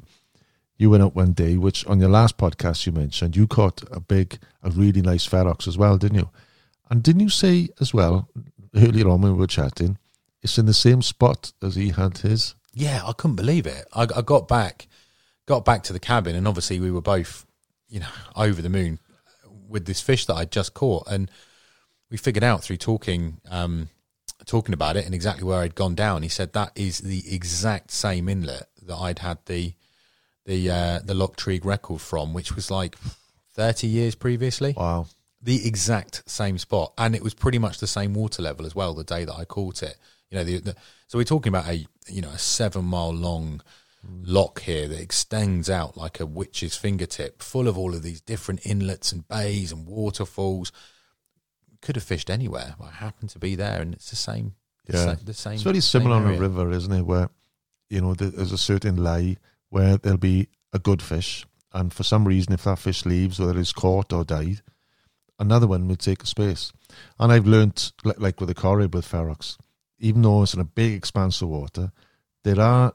you 0.77 0.89
went 0.89 1.03
out 1.03 1.15
one 1.15 1.33
day, 1.33 1.57
which 1.57 1.85
on 1.87 1.99
your 1.99 2.09
last 2.09 2.37
podcast 2.37 2.85
you 2.85 2.91
mentioned 2.91 3.35
you 3.35 3.47
caught 3.47 3.81
a 3.91 3.99
big, 3.99 4.39
a 4.63 4.69
really 4.69 5.01
nice 5.01 5.27
ferox 5.27 5.67
as 5.67 5.77
well, 5.77 5.97
didn't 5.97 6.19
you? 6.19 6.29
And 6.89 7.03
didn't 7.03 7.21
you 7.21 7.29
say 7.29 7.69
as 7.79 7.93
well 7.93 8.29
earlier 8.75 9.09
on 9.09 9.21
when 9.21 9.33
we 9.33 9.39
were 9.39 9.47
chatting, 9.47 9.97
it's 10.47 10.57
in 10.57 10.65
the 10.65 10.73
same 10.73 11.01
spot 11.01 11.51
as 11.61 11.75
he 11.75 11.89
had 11.89 12.19
his? 12.19 12.55
Yeah, 12.73 13.01
I 13.05 13.11
couldn't 13.13 13.35
believe 13.35 13.67
it. 13.67 13.85
I, 13.93 14.03
I 14.15 14.21
got 14.21 14.47
back, 14.47 14.87
got 15.45 15.65
back 15.65 15.83
to 15.83 15.93
the 15.93 15.99
cabin, 15.99 16.35
and 16.35 16.47
obviously 16.47 16.79
we 16.79 16.89
were 16.91 17.01
both, 17.01 17.45
you 17.89 17.99
know, 17.99 18.07
over 18.35 18.61
the 18.61 18.69
moon 18.69 18.99
with 19.67 19.85
this 19.85 20.01
fish 20.01 20.25
that 20.27 20.35
I'd 20.35 20.51
just 20.51 20.73
caught, 20.73 21.07
and 21.07 21.29
we 22.09 22.17
figured 22.17 22.43
out 22.43 22.63
through 22.63 22.77
talking, 22.77 23.41
um, 23.49 23.89
talking 24.45 24.73
about 24.73 24.95
it 24.95 25.05
and 25.05 25.13
exactly 25.13 25.43
where 25.43 25.59
I'd 25.59 25.75
gone 25.75 25.95
down. 25.95 26.23
He 26.23 26.29
said 26.29 26.53
that 26.53 26.71
is 26.75 26.99
the 26.99 27.23
exact 27.33 27.91
same 27.91 28.29
inlet 28.29 28.67
that 28.83 28.95
I'd 28.95 29.19
had 29.19 29.39
the 29.45 29.73
the 30.45 30.69
uh, 30.71 30.99
the 31.03 31.13
Loch 31.13 31.35
Treig 31.35 31.65
record 31.65 31.99
from, 31.99 32.33
which 32.33 32.55
was 32.55 32.71
like 32.71 32.95
thirty 33.53 33.87
years 33.87 34.15
previously. 34.15 34.73
Wow. 34.77 35.07
the 35.41 35.67
exact 35.67 36.23
same 36.29 36.57
spot, 36.57 36.93
and 36.97 37.15
it 37.15 37.23
was 37.23 37.33
pretty 37.33 37.57
much 37.59 37.79
the 37.79 37.87
same 37.87 38.13
water 38.13 38.41
level 38.41 38.65
as 38.65 38.73
well. 38.75 38.93
The 38.93 39.03
day 39.03 39.25
that 39.25 39.35
I 39.35 39.43
caught 39.45 39.83
it, 39.83 39.97
you 40.29 40.37
know, 40.37 40.43
the, 40.43 40.59
the, 40.59 40.75
so 41.07 41.17
we're 41.17 41.23
talking 41.23 41.49
about 41.49 41.67
a 41.69 41.85
you 42.07 42.21
know 42.21 42.29
a 42.29 42.37
seven 42.37 42.85
mile 42.85 43.13
long 43.13 43.61
loch 44.21 44.61
here 44.61 44.87
that 44.87 44.99
extends 45.01 45.69
out 45.69 45.97
like 45.97 46.19
a 46.19 46.25
witch's 46.25 46.75
fingertip, 46.77 47.41
full 47.41 47.67
of 47.67 47.77
all 47.77 47.93
of 47.93 48.03
these 48.03 48.21
different 48.21 48.65
inlets 48.65 49.11
and 49.11 49.27
bays 49.27 49.71
and 49.71 49.87
waterfalls. 49.87 50.71
Could 51.81 51.95
have 51.95 52.03
fished 52.03 52.29
anywhere. 52.29 52.75
I 52.81 52.89
happened 52.89 53.29
to 53.31 53.39
be 53.39 53.55
there, 53.55 53.81
and 53.81 53.93
it's 53.93 54.09
the 54.09 54.15
same. 54.15 54.55
the 54.85 54.97
Yeah. 54.97 55.05
sa- 55.05 55.23
the 55.23 55.33
same. 55.33 55.53
It's 55.55 55.63
very 55.63 55.81
similar 55.81 56.15
on 56.15 56.27
a 56.27 56.39
river, 56.39 56.71
isn't 56.71 56.91
it? 56.91 57.03
Where 57.05 57.29
you 57.89 58.01
know 58.01 58.13
there's 58.15 58.51
a 58.51 58.57
certain 58.57 58.95
lie 59.03 59.37
where 59.69 59.97
there'll 59.97 60.17
be 60.17 60.47
a 60.73 60.79
good 60.79 61.01
fish, 61.01 61.45
and 61.73 61.93
for 61.93 62.03
some 62.03 62.25
reason, 62.27 62.53
if 62.53 62.63
that 62.63 62.79
fish 62.79 63.05
leaves, 63.05 63.39
whether 63.39 63.57
it's 63.59 63.73
caught 63.73 64.11
or 64.13 64.23
died, 64.23 64.61
another 65.39 65.67
one 65.67 65.87
will 65.87 65.95
take 65.97 66.23
a 66.23 66.27
space. 66.27 66.71
And 67.19 67.31
I've 67.31 67.45
learnt, 67.45 67.91
li- 68.03 68.13
like 68.17 68.39
with 68.39 68.49
the 68.49 68.55
Corrib 68.55 68.93
with 68.93 69.05
ferox, 69.09 69.57
even 69.99 70.21
though 70.21 70.43
it's 70.43 70.53
in 70.53 70.59
a 70.59 70.65
big 70.65 70.93
expanse 70.93 71.41
of 71.41 71.49
water, 71.49 71.91
there 72.43 72.59
are 72.59 72.93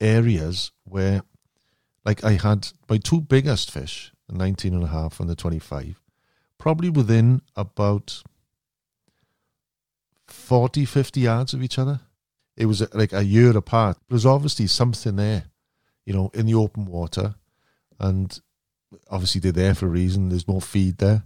areas 0.00 0.72
where, 0.84 1.22
like 2.04 2.24
I 2.24 2.32
had 2.32 2.68
my 2.88 2.98
two 2.98 3.20
biggest 3.20 3.70
fish, 3.70 4.12
the 4.28 4.36
19 4.36 4.74
and 4.74 4.84
a 4.84 4.88
half 4.88 5.20
and 5.20 5.28
the 5.28 5.36
25, 5.36 6.00
probably 6.58 6.90
within 6.90 7.42
about 7.56 8.22
40, 10.26 10.84
50 10.84 11.20
yards 11.20 11.54
of 11.54 11.62
each 11.62 11.78
other. 11.78 12.00
It 12.56 12.66
was 12.66 12.82
like 12.94 13.12
a 13.12 13.24
year 13.24 13.56
apart. 13.56 13.98
There's 14.08 14.26
obviously 14.26 14.66
something 14.66 15.16
there, 15.16 15.44
you 16.04 16.12
know, 16.12 16.30
in 16.34 16.46
the 16.46 16.54
open 16.54 16.86
water. 16.86 17.34
And 17.98 18.38
obviously 19.10 19.40
they're 19.40 19.52
there 19.52 19.74
for 19.74 19.86
a 19.86 19.90
reason. 19.90 20.28
There's 20.28 20.48
no 20.48 20.60
feed 20.60 20.98
there. 20.98 21.24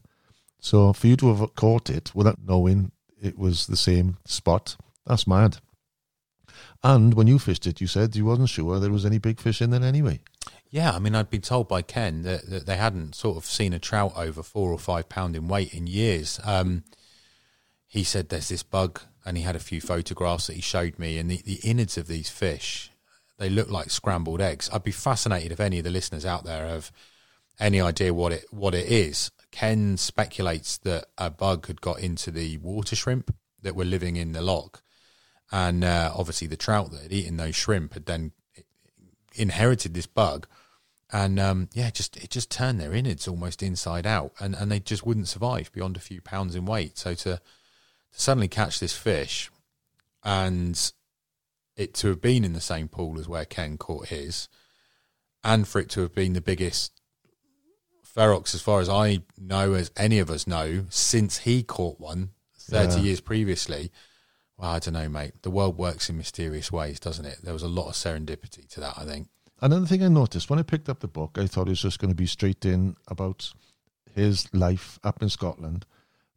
So 0.60 0.92
for 0.92 1.06
you 1.06 1.16
to 1.16 1.34
have 1.34 1.54
caught 1.54 1.90
it 1.90 2.14
without 2.14 2.38
knowing 2.44 2.92
it 3.20 3.38
was 3.38 3.66
the 3.66 3.76
same 3.76 4.18
spot, 4.24 4.76
that's 5.06 5.26
mad. 5.26 5.58
And 6.82 7.14
when 7.14 7.26
you 7.26 7.38
fished 7.38 7.66
it, 7.66 7.80
you 7.80 7.86
said 7.86 8.16
you 8.16 8.24
wasn't 8.24 8.48
sure 8.48 8.78
there 8.78 8.90
was 8.90 9.06
any 9.06 9.18
big 9.18 9.40
fish 9.40 9.60
in 9.60 9.70
there 9.70 9.82
anyway. 9.82 10.20
Yeah, 10.70 10.92
I 10.92 10.98
mean, 10.98 11.14
I'd 11.14 11.30
been 11.30 11.40
told 11.40 11.68
by 11.68 11.82
Ken 11.82 12.22
that, 12.22 12.48
that 12.50 12.66
they 12.66 12.76
hadn't 12.76 13.14
sort 13.14 13.36
of 13.36 13.44
seen 13.44 13.72
a 13.72 13.78
trout 13.78 14.12
over 14.16 14.42
four 14.42 14.72
or 14.72 14.78
five 14.78 15.08
pound 15.08 15.36
in 15.36 15.48
weight 15.48 15.72
in 15.72 15.86
years. 15.86 16.40
Um, 16.44 16.84
he 17.86 18.04
said 18.04 18.28
there's 18.28 18.48
this 18.48 18.62
bug, 18.62 19.00
and 19.24 19.36
he 19.36 19.42
had 19.42 19.56
a 19.56 19.60
few 19.60 19.80
photographs 19.80 20.48
that 20.48 20.56
he 20.56 20.62
showed 20.62 20.98
me, 20.98 21.18
and 21.18 21.30
the, 21.30 21.40
the 21.44 21.60
innards 21.62 21.96
of 21.96 22.08
these 22.08 22.28
fish, 22.28 22.90
they 23.38 23.48
look 23.48 23.70
like 23.70 23.90
scrambled 23.90 24.40
eggs. 24.40 24.68
I'd 24.72 24.84
be 24.84 24.92
fascinated 24.92 25.52
if 25.52 25.60
any 25.60 25.78
of 25.78 25.84
the 25.84 25.90
listeners 25.90 26.26
out 26.26 26.44
there 26.44 26.66
have 26.66 26.90
any 27.58 27.80
idea 27.80 28.12
what 28.12 28.32
it 28.32 28.44
what 28.50 28.74
it 28.74 28.86
is. 28.86 29.30
Ken 29.56 29.96
speculates 29.96 30.76
that 30.76 31.06
a 31.16 31.30
bug 31.30 31.66
had 31.66 31.80
got 31.80 31.98
into 31.98 32.30
the 32.30 32.58
water 32.58 32.94
shrimp 32.94 33.34
that 33.62 33.74
were 33.74 33.86
living 33.86 34.16
in 34.16 34.32
the 34.32 34.42
loch, 34.42 34.82
and 35.50 35.82
uh, 35.82 36.12
obviously 36.14 36.46
the 36.46 36.58
trout 36.58 36.90
that 36.90 37.00
had 37.00 37.12
eaten 37.12 37.38
those 37.38 37.56
shrimp 37.56 37.94
had 37.94 38.04
then 38.04 38.32
inherited 39.34 39.94
this 39.94 40.06
bug. 40.06 40.46
And 41.10 41.40
um, 41.40 41.70
yeah, 41.72 41.88
just 41.88 42.18
it 42.18 42.28
just 42.28 42.50
turned 42.50 42.78
their 42.78 42.92
innards 42.92 43.26
almost 43.26 43.62
inside 43.62 44.06
out, 44.06 44.32
and, 44.38 44.54
and 44.54 44.70
they 44.70 44.78
just 44.78 45.06
wouldn't 45.06 45.28
survive 45.28 45.72
beyond 45.72 45.96
a 45.96 46.00
few 46.00 46.20
pounds 46.20 46.54
in 46.54 46.66
weight. 46.66 46.98
So 46.98 47.14
to 47.14 47.36
to 47.36 47.40
suddenly 48.12 48.48
catch 48.48 48.78
this 48.78 48.94
fish, 48.94 49.50
and 50.22 50.92
it 51.78 51.94
to 51.94 52.08
have 52.08 52.20
been 52.20 52.44
in 52.44 52.52
the 52.52 52.60
same 52.60 52.88
pool 52.88 53.18
as 53.18 53.26
where 53.26 53.46
Ken 53.46 53.78
caught 53.78 54.08
his, 54.08 54.50
and 55.42 55.66
for 55.66 55.78
it 55.78 55.88
to 55.90 56.02
have 56.02 56.14
been 56.14 56.34
the 56.34 56.42
biggest 56.42 56.92
ferox, 58.16 58.54
as 58.54 58.62
far 58.62 58.80
as 58.80 58.88
I 58.88 59.20
know, 59.38 59.74
as 59.74 59.90
any 59.96 60.18
of 60.18 60.30
us 60.30 60.46
know, 60.46 60.86
since 60.88 61.38
he 61.38 61.62
caught 61.62 62.00
one 62.00 62.30
30 62.58 62.96
Yeah. 62.96 63.02
years 63.02 63.20
previously. 63.20 63.92
Well, 64.56 64.70
I 64.70 64.78
don't 64.78 64.94
know, 64.94 65.08
mate. 65.08 65.42
The 65.42 65.50
world 65.50 65.76
works 65.76 66.08
in 66.08 66.16
mysterious 66.16 66.72
ways, 66.72 66.98
doesn't 66.98 67.26
it? 67.26 67.40
There 67.42 67.52
was 67.52 67.62
a 67.62 67.68
lot 67.68 67.88
of 67.88 67.94
serendipity 67.94 68.66
to 68.70 68.80
that, 68.80 68.94
I 68.96 69.04
think. 69.04 69.28
Another 69.60 69.86
thing 69.86 70.02
I 70.02 70.08
noticed 70.08 70.48
when 70.50 70.58
I 70.58 70.62
picked 70.62 70.88
up 70.88 71.00
the 71.00 71.08
book, 71.08 71.36
I 71.38 71.46
thought 71.46 71.66
it 71.68 71.70
was 71.70 71.82
just 71.82 71.98
going 71.98 72.10
to 72.10 72.14
be 72.16 72.26
straight 72.26 72.64
in 72.64 72.96
about 73.08 73.52
his 74.14 74.52
life 74.54 74.98
up 75.04 75.22
in 75.22 75.28
Scotland, 75.28 75.84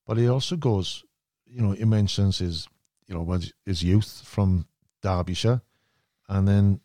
but 0.05 0.17
he 0.17 0.27
also 0.27 0.57
goes, 0.57 1.03
you 1.45 1.61
know, 1.61 1.71
he 1.71 1.85
mentions 1.85 2.39
his, 2.39 2.67
you 3.07 3.15
know, 3.15 3.39
his 3.65 3.83
youth 3.83 4.21
from 4.25 4.67
Derbyshire, 5.01 5.61
and 6.27 6.47
then 6.47 6.81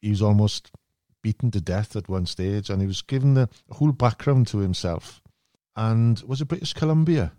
he 0.00 0.10
was 0.10 0.22
almost 0.22 0.70
beaten 1.22 1.50
to 1.52 1.60
death 1.60 1.96
at 1.96 2.08
one 2.08 2.26
stage, 2.26 2.70
and 2.70 2.80
he 2.80 2.86
was 2.86 3.02
given 3.02 3.34
the 3.34 3.48
whole 3.70 3.92
background 3.92 4.46
to 4.48 4.58
himself, 4.58 5.22
and 5.76 6.20
was 6.26 6.40
it 6.40 6.48
British 6.48 6.72
Columbia? 6.72 7.32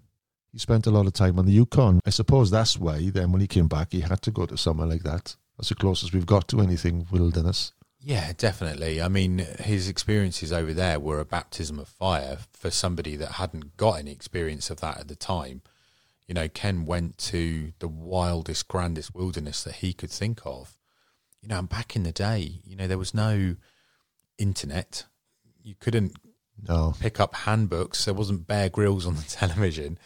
He 0.52 0.60
spent 0.60 0.88
a 0.88 0.92
lot 0.92 1.06
of 1.06 1.14
time 1.14 1.38
on 1.38 1.46
the 1.46 1.52
Yukon. 1.52 2.00
I 2.06 2.10
suppose 2.10 2.50
that's 2.50 2.78
why 2.78 3.10
then 3.10 3.32
when 3.32 3.42
he 3.42 3.48
came 3.48 3.68
back, 3.68 3.92
he 3.92 4.00
had 4.02 4.22
to 4.24 4.32
go 4.32 4.46
to 4.48 4.58
somewhere 4.58 4.88
like 4.88 5.04
that. 5.04 5.36
That's 5.58 5.70
the 5.70 5.76
closest 5.76 6.14
we've 6.14 6.26
got 6.26 6.48
to 6.48 6.62
anything 6.62 7.06
wilderness. 7.12 7.74
Yeah, 8.02 8.32
definitely. 8.36 9.02
I 9.02 9.10
mean, 9.10 9.40
his 9.40 9.90
experiences 9.90 10.54
over 10.54 10.74
there 10.74 11.00
were 11.00 11.20
a 11.20 11.26
baptism 11.26 11.78
of 11.80 11.90
fire 11.90 12.38
for 12.54 12.72
somebody 12.72 13.18
that 13.18 13.34
hadn't 13.34 13.76
got 13.76 14.00
any 14.00 14.12
experience 14.12 14.70
of 14.70 14.80
that 14.80 15.00
at 15.00 15.08
the 15.10 15.16
time. 15.16 15.62
You 16.26 16.34
know, 16.34 16.48
Ken 16.48 16.86
went 16.86 17.18
to 17.18 17.74
the 17.80 17.90
wildest, 17.90 18.68
grandest 18.70 19.14
wilderness 19.14 19.64
that 19.64 19.76
he 19.76 19.92
could 19.94 20.12
think 20.12 20.46
of. 20.46 20.79
You 21.42 21.48
know, 21.50 21.60
and 21.60 21.70
back 21.70 21.96
in 21.96 22.04
the 22.04 22.12
day, 22.12 22.62
you 22.66 22.76
know, 22.76 22.88
there 22.88 22.98
was 22.98 23.14
no 23.14 23.56
internet. 24.38 25.06
You 25.64 25.76
couldn't 25.80 26.14
No. 26.62 26.96
pick 27.00 27.20
up 27.20 27.34
handbooks. 27.36 28.06
There 28.06 28.14
wasn't 28.14 28.48
Bear 28.48 28.70
Grylls 28.70 29.06
on 29.06 29.16
the 29.16 29.22
television. 29.30 29.98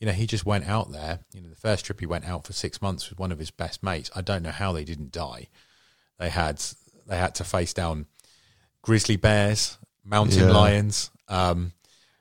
You 0.00 0.06
know, 0.06 0.12
he 0.12 0.26
just 0.26 0.44
went 0.44 0.66
out 0.68 0.90
there. 0.92 1.20
You 1.32 1.40
know, 1.40 1.48
the 1.48 1.56
first 1.56 1.84
trip 1.84 2.00
he 2.00 2.06
went 2.06 2.24
out 2.26 2.44
for 2.46 2.52
six 2.52 2.82
months 2.82 3.08
with 3.08 3.18
one 3.18 3.32
of 3.32 3.38
his 3.38 3.50
best 3.50 3.82
mates. 3.82 4.10
I 4.14 4.20
don't 4.20 4.42
know 4.42 4.50
how 4.50 4.72
they 4.72 4.84
didn't 4.84 5.12
die. 5.12 5.48
They 6.18 6.28
had 6.28 6.62
they 7.06 7.16
had 7.18 7.34
to 7.36 7.44
face 7.44 7.72
down 7.72 8.06
grizzly 8.82 9.16
bears, 9.16 9.78
mountain 10.04 10.48
Yeah. 10.48 10.50
lions. 10.52 11.10
Um, 11.28 11.72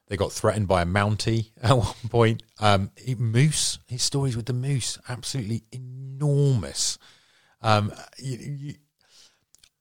They 0.07 0.17
got 0.17 0.33
threatened 0.33 0.67
by 0.67 0.81
a 0.81 0.85
Mountie 0.85 1.51
at 1.63 1.77
one 1.77 1.95
point. 2.09 2.43
Um, 2.59 2.91
moose, 3.17 3.79
his 3.87 4.03
stories 4.03 4.35
with 4.35 4.45
the 4.45 4.53
moose, 4.53 4.97
absolutely 5.07 5.63
enormous. 5.71 6.97
Um, 7.61 7.93
you, 8.17 8.37
you, 8.37 8.73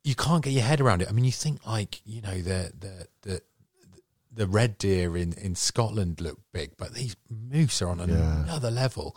you 0.04 0.14
can't 0.14 0.44
get 0.44 0.52
your 0.52 0.62
head 0.62 0.80
around 0.80 1.02
it. 1.02 1.08
I 1.08 1.12
mean, 1.12 1.25
you 1.25 1.32
think 1.32 1.66
like 1.66 2.00
you 2.04 2.20
know 2.22 2.40
the 2.40 2.72
the 2.78 3.06
the 3.22 3.42
the 4.32 4.46
red 4.46 4.78
deer 4.78 5.16
in 5.16 5.32
in 5.34 5.54
Scotland 5.54 6.20
look 6.20 6.38
big, 6.52 6.76
but 6.76 6.94
these 6.94 7.16
moose 7.28 7.82
are 7.82 7.88
on 7.88 7.99
Yeah. 8.08 8.42
another 8.42 8.70
level. 8.70 9.16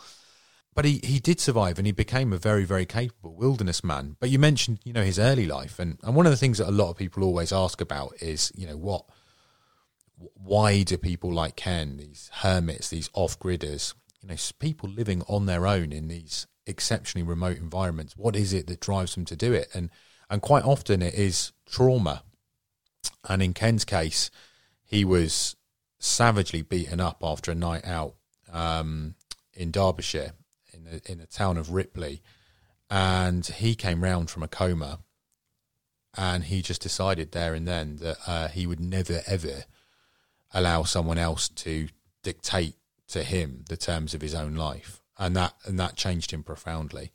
But 0.76 0.86
he, 0.86 1.00
he 1.04 1.20
did 1.20 1.40
survive 1.40 1.78
and 1.78 1.86
he 1.86 1.92
became 1.92 2.34
a 2.34 2.38
very, 2.40 2.64
very 2.66 2.88
capable 2.88 3.36
wilderness 3.36 3.84
man. 3.84 4.16
But 4.20 4.32
you 4.32 4.40
mentioned, 4.40 4.80
you 4.84 4.92
know, 4.92 5.04
his 5.04 5.20
early 5.20 5.46
life. 5.46 5.78
And, 5.78 6.00
and 6.02 6.16
one 6.16 6.26
of 6.26 6.32
the 6.32 6.38
things 6.38 6.58
that 6.58 6.68
a 6.68 6.72
lot 6.72 6.90
of 6.90 6.98
people 6.98 7.24
always 7.24 7.54
ask 7.54 7.80
about 7.80 8.16
is, 8.24 8.52
you 8.56 8.66
know, 8.66 8.76
what, 8.76 9.06
why 10.34 10.82
do 10.82 10.98
people 10.98 11.32
like 11.32 11.56
Ken, 11.56 11.98
these 11.98 12.32
hermits, 12.34 12.90
these 12.90 13.08
off 13.14 13.38
gridders, 13.40 13.94
you 14.24 14.30
know, 14.30 14.36
people 14.58 14.90
living 14.90 15.22
on 15.28 15.46
their 15.46 15.68
own 15.68 15.92
in 15.92 16.08
these 16.08 16.48
exceptionally 16.66 17.28
remote 17.28 17.58
environments, 17.58 18.16
what 18.18 18.36
is 18.36 18.54
it 18.54 18.68
that 18.68 18.80
drives 18.80 19.16
them 19.16 19.26
to 19.26 19.36
do 19.36 19.54
it? 19.54 19.70
And, 19.74 19.90
and 20.30 20.42
quite 20.42 20.64
often 20.64 21.02
it 21.02 21.14
is 21.14 21.52
trauma. 21.66 22.24
And 23.28 23.42
in 23.42 23.54
Ken's 23.54 23.86
case, 23.86 24.32
he 24.84 25.06
was 25.06 25.56
savagely 26.00 26.62
beaten 26.62 27.00
up 27.00 27.22
after 27.24 27.52
a 27.52 27.56
night 27.56 27.86
out 27.86 28.16
um, 28.52 29.16
in 29.54 29.72
Derbyshire, 29.72 30.34
in 30.74 30.84
the 30.84 31.02
in 31.12 31.20
the 31.20 31.26
town 31.26 31.58
of 31.58 31.72
Ripley, 31.72 32.22
and 32.90 33.46
he 33.46 33.76
came 33.76 34.04
round 34.04 34.30
from 34.30 34.44
a 34.44 34.48
coma, 34.48 35.00
and 36.16 36.46
he 36.46 36.62
just 36.62 36.82
decided 36.82 37.32
there 37.32 37.54
and 37.54 37.68
then 37.68 37.98
that 37.98 38.18
uh, 38.28 38.48
he 38.50 38.68
would 38.68 38.80
never 38.80 39.22
ever 39.26 39.66
allow 40.54 40.84
someone 40.84 41.18
else 41.18 41.50
to 41.50 41.88
dictate 42.22 42.76
to 43.08 43.24
him 43.24 43.66
the 43.70 43.78
terms 43.78 44.14
of 44.14 44.22
his 44.22 44.36
own 44.36 44.56
life, 44.56 45.02
and 45.18 45.36
that 45.36 45.54
and 45.66 45.80
that 45.80 45.96
changed 45.96 46.32
him 46.32 46.44
profoundly. 46.44 47.12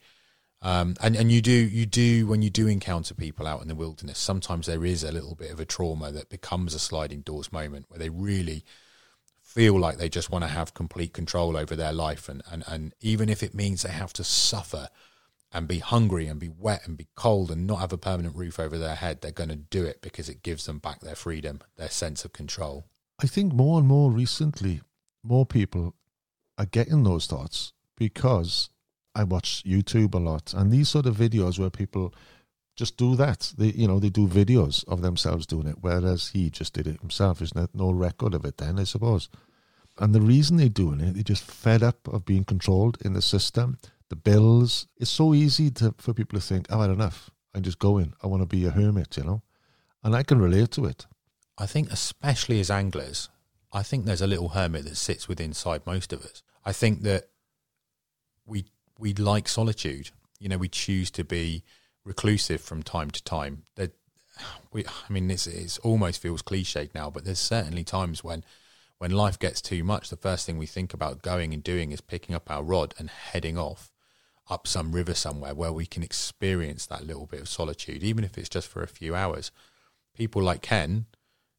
Um, 0.61 0.97
and 1.01 1.15
and 1.15 1.31
you 1.31 1.41
do 1.41 1.53
you 1.53 1.87
do 1.87 2.27
when 2.27 2.43
you 2.43 2.51
do 2.51 2.67
encounter 2.67 3.15
people 3.15 3.47
out 3.47 3.63
in 3.63 3.69
the 3.69 3.75
wilderness, 3.75 4.19
sometimes 4.19 4.67
there 4.67 4.85
is 4.85 5.05
a 5.05 5.13
little 5.13 5.35
bit 5.35 5.53
of 5.53 5.61
a 5.61 5.65
trauma 5.65 6.11
that 6.11 6.31
becomes 6.31 6.75
a 6.75 6.79
sliding 6.79 7.21
doors 7.21 7.53
moment 7.53 7.87
where 7.89 7.99
they 7.99 8.11
really 8.11 8.65
feel 9.43 9.79
like 9.79 9.99
they 9.99 10.09
just 10.09 10.31
want 10.31 10.45
to 10.45 10.49
have 10.49 10.75
complete 10.75 11.13
control 11.13 11.57
over 11.57 11.75
their 11.75 11.93
life 11.93 12.29
and, 12.29 12.43
and, 12.51 12.63
and 12.67 12.95
even 13.01 13.31
if 13.31 13.43
it 13.43 13.55
means 13.55 13.81
they 13.81 13.91
have 13.91 14.13
to 14.13 14.23
suffer 14.23 14.89
and 15.51 15.67
be 15.67 15.79
hungry 15.79 16.27
and 16.27 16.39
be 16.39 16.51
wet 16.51 16.87
and 16.87 16.99
be 16.99 17.07
cold 17.15 17.51
and 17.51 17.67
not 17.67 17.79
have 17.81 17.93
a 17.93 17.99
permanent 17.99 18.37
roof 18.37 18.61
over 18.61 18.77
their 18.77 18.97
head, 18.97 19.21
they're 19.21 19.33
going 19.33 19.49
to 19.49 19.57
do 19.57 19.85
it 19.85 20.03
because 20.03 20.29
it 20.29 20.43
gives 20.43 20.67
them 20.67 20.79
back 20.79 21.01
their 21.01 21.15
freedom, 21.15 21.61
their 21.77 21.89
sense 21.89 22.25
of 22.25 22.33
control. 22.33 22.85
I 23.19 23.27
think 23.27 23.55
more 23.55 23.79
and 23.79 23.89
more 23.89 24.11
recently, 24.11 24.83
more 25.23 25.47
people 25.47 25.95
are 26.59 26.67
getting 26.67 27.05
those 27.05 27.27
thoughts 27.27 27.73
because 27.99 28.71
I 29.15 29.25
watch 29.25 29.63
YouTube 29.67 30.15
a 30.15 30.19
lot, 30.19 30.55
and 30.55 30.71
these 30.71 30.89
sort 30.89 31.07
of 31.07 31.17
videos 31.17 31.59
where 31.59 31.71
people 31.71 32.15
just 32.79 32.97
do 32.97 33.17
that. 33.17 33.53
They, 33.59 33.73
you 33.73 33.89
know, 33.89 33.99
they 33.99 34.09
do 34.09 34.29
videos 34.29 34.87
of 34.87 35.03
themselves 35.03 35.47
doing 35.47 35.67
it, 35.67 35.77
whereas 35.81 36.29
he 36.29 36.49
just 36.49 36.73
did 36.75 36.87
it 36.87 37.01
himself. 37.01 37.41
There's 37.41 37.55
no, 37.75 37.91
record 37.91 38.35
of 38.35 38.45
it 38.45 38.59
then, 38.59 38.79
I 38.79 38.85
suppose. 38.85 39.29
And 39.99 40.15
the 40.15 40.21
reason 40.21 40.57
they're 40.57 40.69
doing 40.69 41.01
it, 41.01 41.15
they're 41.15 41.25
just 41.25 41.43
fed 41.43 41.83
up 41.83 42.07
of 42.07 42.25
being 42.25 42.45
controlled 42.45 42.97
in 43.05 43.15
the 43.15 43.23
system. 43.23 43.79
The 44.09 44.17
bills. 44.17 44.87
It's 44.97 45.11
so 45.11 45.35
easy 45.35 45.71
to 45.73 45.93
for 45.99 46.15
people 46.15 46.39
to 46.39 46.47
think, 46.47 46.67
oh, 46.71 46.77
"I've 46.77 46.83
had 46.83 46.91
enough. 46.91 47.31
I'm 47.53 47.63
just 47.63 47.81
going. 47.81 48.15
I 48.23 48.29
want 48.29 48.43
to 48.43 48.47
be 48.47 48.65
a 48.65 48.71
hermit," 48.71 49.17
you 49.17 49.25
know. 49.25 49.43
And 50.05 50.15
I 50.15 50.23
can 50.23 50.41
relate 50.41 50.71
to 50.73 50.85
it. 50.85 51.07
I 51.59 51.67
think, 51.67 51.91
especially 51.91 52.61
as 52.61 52.71
anglers, 52.71 53.29
I 53.73 53.83
think 53.83 54.05
there's 54.05 54.23
a 54.23 54.29
little 54.29 54.51
hermit 54.51 54.85
that 54.85 54.97
sits 54.97 55.29
within 55.29 55.47
inside 55.47 55.85
most 55.85 56.13
of 56.13 56.23
us. 56.23 56.43
I 56.65 56.73
think 56.73 57.03
that 57.03 57.31
we 58.49 58.65
we 58.99 59.15
like 59.15 59.49
solitude. 59.49 60.11
You 60.39 60.49
know, 60.49 60.59
we 60.59 60.69
choose 60.69 61.11
to 61.13 61.25
be 61.25 61.65
reclusive 62.05 62.61
from 62.61 62.83
time 62.83 63.11
to 63.11 63.23
time. 63.23 63.65
That 63.77 63.93
we, 64.73 64.85
I 64.87 65.13
mean, 65.13 65.31
it's 65.31 65.47
it's 65.47 65.79
almost 65.79 66.23
feels 66.23 66.43
cliched 66.43 66.95
now, 66.95 67.11
but 67.11 67.25
there's 67.25 67.39
certainly 67.39 67.85
times 67.85 68.25
when 68.25 68.45
when 68.99 69.11
life 69.11 69.39
gets 69.39 69.61
too 69.61 69.85
much. 69.85 70.11
The 70.11 70.17
first 70.17 70.47
thing 70.47 70.59
we 70.59 70.67
think 70.67 70.95
about 70.95 71.23
going 71.23 71.55
and 71.55 71.63
doing 71.63 71.93
is 71.93 72.01
picking 72.01 72.35
up 72.35 72.51
our 72.51 72.63
rod 72.63 72.95
and 72.99 73.11
heading 73.11 73.59
off 73.59 73.93
up 74.51 74.67
some 74.67 74.93
river 74.93 75.15
somewhere 75.15 75.55
where 75.55 75.73
we 75.73 75.85
can 75.85 76.03
experience 76.03 76.87
that 76.87 77.07
little 77.07 77.27
bit 77.27 77.41
of 77.41 77.49
solitude, 77.49 78.03
even 78.03 78.25
if 78.25 78.39
it's 78.39 78.49
just 78.49 78.67
for 78.67 78.83
a 78.83 78.89
few 78.89 79.15
hours. 79.15 79.51
People 80.15 80.43
like 80.43 80.63
Ken 80.63 81.05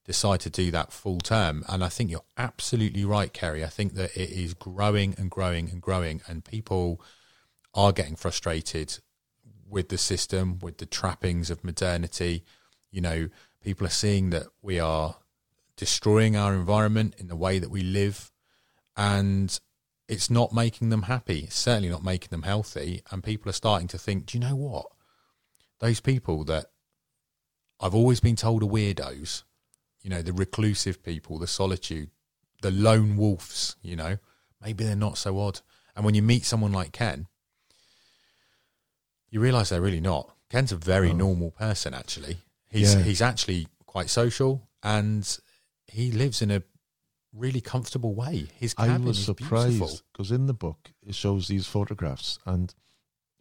decide 0.10 0.40
to 0.40 0.50
do 0.50 0.72
that 0.72 0.92
full 0.92 1.20
term. 1.20 1.64
And 1.70 1.84
I 1.84 1.88
think 1.88 2.10
you're 2.10 2.26
absolutely 2.36 3.06
right, 3.06 3.32
Ceri. 3.32 3.64
I 3.64 3.68
think 3.68 3.94
that 3.94 4.18
it 4.18 4.32
is 4.32 4.56
growing 4.56 5.14
and 5.20 5.30
growing 5.30 5.70
and 5.70 5.80
growing, 5.80 6.24
and 6.28 6.44
people 6.44 7.00
are 7.76 7.92
getting 7.92 8.16
frustrated 8.16 8.98
with 9.70 9.90
the 9.90 10.00
system, 10.00 10.58
with 10.64 10.80
the 10.80 10.88
trappings 10.88 11.52
of 11.52 11.64
modernity. 11.64 12.44
You 12.90 13.02
know, 13.02 13.30
people 13.64 13.86
are 13.86 13.92
seeing 13.92 14.32
that 14.32 14.48
we 14.64 14.80
are 14.80 15.18
destroying 15.78 16.36
our 16.36 16.56
environment 16.56 17.14
in 17.20 17.28
the 17.28 17.36
way 17.36 17.60
that 17.60 17.70
we 17.70 17.84
live, 17.84 18.32
and 18.98 19.60
it's 20.08 20.32
not 20.32 20.52
making 20.52 20.90
them 20.90 21.04
happy. 21.04 21.42
It's 21.42 21.56
certainly 21.56 21.90
not 21.90 22.04
making 22.04 22.30
them 22.32 22.42
healthy. 22.42 23.04
And 23.12 23.24
people 23.24 23.48
are 23.48 23.54
starting 23.54 23.88
to 23.90 24.00
think, 24.00 24.26
do 24.26 24.40
you 24.40 24.44
know 24.44 24.56
what? 24.56 24.88
Those 25.78 26.00
people 26.00 26.44
that 26.46 26.72
I've 27.80 27.94
always 27.94 28.20
been 28.20 28.36
told 28.36 28.64
are 28.64 28.66
weirdos, 28.66 29.44
you 30.02 30.10
know, 30.10 30.22
the 30.22 30.34
reclusive 30.34 31.04
people, 31.04 31.40
the 31.40 31.48
solitude, 31.48 32.10
the 32.62 32.72
lone 32.72 33.18
wolves, 33.18 33.76
you 33.82 33.96
know, 33.96 34.18
maybe 34.62 34.84
they're 34.84 34.96
not 34.96 35.18
so 35.18 35.40
odd. 35.40 35.62
And 35.96 36.06
when 36.06 36.16
you 36.16 36.22
meet 36.22 36.46
someone 36.46 36.72
like 36.72 36.92
Ken, 36.94 37.28
you 39.30 39.40
realise 39.40 39.70
they're 39.70 39.82
really 39.82 40.02
not. 40.02 40.36
Ken's 40.50 40.72
a 40.72 40.78
very 40.78 41.12
Oh. 41.12 41.16
normal 41.16 41.52
person, 41.52 41.94
actually. 41.94 42.40
He's 42.70 42.96
Yeah. 42.96 43.02
he's 43.04 43.22
actually 43.22 43.68
quite 43.86 44.10
social 44.10 44.68
and 44.84 45.38
he 45.88 46.12
lives 46.12 46.42
in 46.42 46.52
a 46.52 46.64
really 47.34 47.62
comfortable 47.62 48.14
way. 48.16 48.48
His 48.56 48.74
I 48.78 48.88
cabin 48.88 49.06
was 49.08 49.20
is 49.20 49.26
beautiful. 49.26 49.46
surprised 49.78 50.04
because 50.12 50.32
in 50.32 50.48
the 50.48 50.54
book 50.54 50.92
it 51.06 51.16
shows 51.16 51.48
these 51.48 51.68
photographs, 51.68 52.40
and 52.46 52.74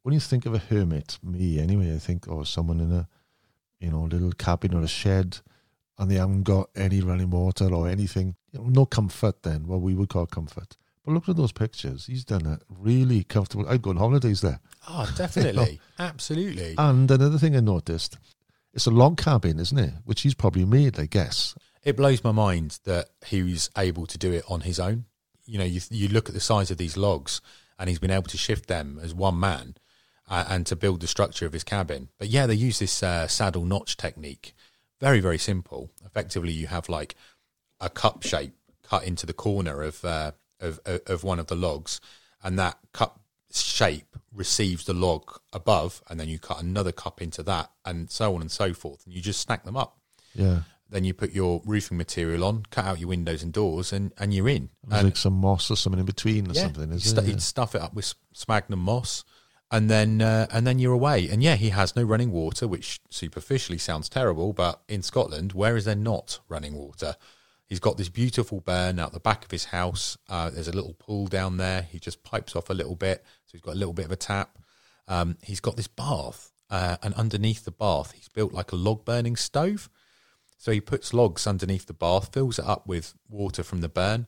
when 0.02 0.12
you 0.14 0.20
think 0.20 0.46
of 0.46 0.54
a 0.54 0.58
hermit, 0.58 1.18
me 1.22 1.58
anyway, 1.58 1.94
I 1.94 1.98
think 1.98 2.26
oh 2.28 2.44
someone 2.44 2.80
in 2.80 2.92
a 2.92 3.08
you 3.80 3.90
know 3.90 4.02
little 4.04 4.32
cabin 4.32 4.74
or 4.74 4.82
a 4.82 4.88
shed, 4.88 5.38
and 5.98 6.10
they 6.10 6.16
haven't 6.16 6.44
got 6.44 6.70
any 6.76 7.00
running 7.00 7.30
water 7.30 7.72
or 7.72 7.88
anything, 7.88 8.36
you 8.52 8.60
know, 8.60 8.66
no 8.68 8.86
comfort. 8.86 9.42
Then 9.42 9.66
what 9.66 9.80
we 9.80 9.94
would 9.94 10.08
call 10.08 10.26
comfort. 10.26 10.76
But 11.04 11.12
look 11.12 11.28
at 11.28 11.36
those 11.36 11.52
pictures. 11.52 12.06
He's 12.06 12.24
done 12.24 12.46
a 12.46 12.60
really 12.68 13.24
comfortable. 13.24 13.68
I'd 13.68 13.82
go 13.82 13.90
on 13.90 13.96
holidays 13.96 14.40
there. 14.42 14.60
Oh, 14.88 15.10
definitely. 15.16 15.80
Absolutely. 15.98 16.74
And 16.76 17.10
another 17.10 17.38
thing 17.38 17.56
I 17.56 17.60
noticed, 17.60 18.18
it's 18.74 18.86
a 18.86 18.90
log 18.90 19.16
cabin, 19.18 19.58
isn't 19.58 19.78
it? 19.78 19.94
Which 20.04 20.20
he's 20.20 20.34
probably 20.34 20.64
made, 20.64 20.98
I 21.00 21.06
guess. 21.06 21.54
it 21.82 21.96
blows 21.96 22.22
my 22.22 22.32
mind 22.32 22.78
that 22.84 23.06
he 23.26 23.42
was 23.42 23.70
able 23.76 24.06
to 24.06 24.18
do 24.18 24.32
it 24.32 24.44
on 24.48 24.60
his 24.60 24.78
own. 24.78 25.06
You 25.46 25.58
know, 25.58 25.64
you, 25.64 25.80
you 25.90 26.08
look 26.08 26.28
at 26.28 26.34
the 26.34 26.40
size 26.40 26.70
of 26.70 26.76
these 26.76 26.96
logs, 26.98 27.40
and 27.78 27.88
he's 27.88 27.98
been 27.98 28.10
able 28.10 28.24
to 28.24 28.36
shift 28.36 28.66
them 28.68 29.00
as 29.02 29.14
one 29.14 29.40
man, 29.40 29.76
uh, 30.28 30.44
and 30.48 30.66
to 30.66 30.76
build 30.76 31.00
the 31.00 31.06
structure 31.06 31.46
of 31.46 31.54
his 31.54 31.64
cabin. 31.64 32.08
But 32.18 32.28
yeah, 32.28 32.46
they 32.46 32.54
use 32.54 32.78
this 32.80 33.02
uh, 33.02 33.26
saddle 33.28 33.64
notch 33.64 33.96
technique. 33.96 34.54
Very 35.00 35.20
very 35.20 35.38
simple. 35.38 35.90
Effectively, 36.04 36.52
you 36.52 36.66
have 36.66 36.88
like 36.88 37.14
a 37.80 37.88
cup 37.88 38.22
shape 38.22 38.54
cut 38.82 39.04
into 39.04 39.26
the 39.26 39.32
corner 39.32 39.82
of 39.82 40.04
uh, 40.04 40.32
of 40.60 40.80
of 40.86 41.22
one 41.24 41.38
of 41.38 41.46
the 41.46 41.54
logs, 41.56 42.00
and 42.42 42.58
that 42.58 42.78
cup 42.92 43.20
shape 43.52 44.16
receives 44.32 44.84
the 44.84 44.92
log 44.94 45.40
above, 45.52 46.02
and 46.08 46.18
then 46.20 46.28
you 46.28 46.38
cut 46.38 46.60
another 46.62 46.92
cup 46.92 47.22
into 47.22 47.42
that, 47.44 47.70
and 47.84 48.10
so 48.10 48.34
on 48.34 48.40
and 48.40 48.50
so 48.50 48.74
forth, 48.74 49.04
and 49.06 49.14
you 49.14 49.20
just 49.22 49.40
stack 49.40 49.64
them 49.64 49.76
up 49.76 49.96
Yeah. 50.34 50.62
then 50.90 51.04
you 51.04 51.14
put 51.14 51.32
your 51.32 51.62
roofing 51.64 51.96
material 51.98 52.44
on, 52.44 52.64
cut 52.70 52.84
out 52.84 52.98
your 52.98 53.08
windows 53.08 53.42
and 53.42 53.52
doors, 53.52 53.92
and, 53.92 54.12
and 54.18 54.32
you're 54.34 54.48
in. 54.48 54.68
There's 54.86 55.00
And 55.00 55.08
like 55.08 55.16
some 55.16 55.32
moss 55.34 55.70
or 55.70 55.76
something 55.76 56.00
in 56.00 56.06
between 56.06 56.50
or 56.50 56.54
yeah, 56.54 56.62
something, 56.64 56.90
you 56.90 56.96
is 56.96 57.08
stu- 57.10 57.20
it? 57.20 57.26
you'd 57.26 57.42
stuff 57.42 57.74
it 57.74 57.80
up 57.82 57.94
with 57.94 58.14
sphagnum 58.32 58.80
moss, 58.80 59.24
and 59.70 59.90
then 59.90 60.22
uh, 60.22 60.46
and 60.50 60.66
then 60.66 60.78
you're 60.78 60.92
away. 60.92 61.28
And 61.28 61.42
yeah, 61.42 61.56
he 61.56 61.70
has 61.70 61.94
no 61.94 62.02
running 62.02 62.30
water, 62.30 62.66
which 62.66 63.00
superficially 63.10 63.78
sounds 63.78 64.08
terrible, 64.08 64.52
but 64.52 64.82
in 64.88 65.02
Scotland, 65.02 65.52
where 65.52 65.76
is 65.76 65.84
there 65.84 65.94
not 65.94 66.40
running 66.48 66.74
water? 66.74 67.16
He's 67.66 67.80
got 67.80 67.98
this 67.98 68.08
beautiful 68.08 68.60
burn 68.60 68.98
out 68.98 69.12
the 69.12 69.20
back 69.20 69.44
of 69.44 69.50
his 69.50 69.66
house. 69.66 70.16
Uh, 70.28 70.48
there's 70.48 70.68
a 70.68 70.72
little 70.72 70.94
pool 70.94 71.26
down 71.26 71.58
there. 71.58 71.82
He 71.82 71.98
just 71.98 72.22
pipes 72.22 72.56
off 72.56 72.70
a 72.70 72.74
little 72.74 72.96
bit, 72.96 73.22
so 73.44 73.52
he's 73.52 73.60
got 73.60 73.74
a 73.74 73.78
little 73.78 73.92
bit 73.92 74.06
of 74.06 74.12
a 74.12 74.16
tap. 74.16 74.58
Um, 75.06 75.36
he's 75.42 75.60
got 75.60 75.76
this 75.76 75.88
bath, 75.88 76.50
uh, 76.70 76.96
and 77.02 77.12
underneath 77.14 77.64
the 77.64 77.70
bath, 77.70 78.12
he's 78.12 78.28
built 78.28 78.54
like 78.54 78.72
a 78.72 78.76
log 78.76 79.04
burning 79.04 79.36
stove. 79.36 79.90
So 80.56 80.72
he 80.72 80.80
puts 80.80 81.14
logs 81.14 81.46
underneath 81.46 81.86
the 81.86 81.94
bath, 81.94 82.32
fills 82.32 82.58
it 82.58 82.64
up 82.64 82.86
with 82.86 83.14
water 83.28 83.62
from 83.62 83.80
the 83.80 83.88
burn, 83.88 84.26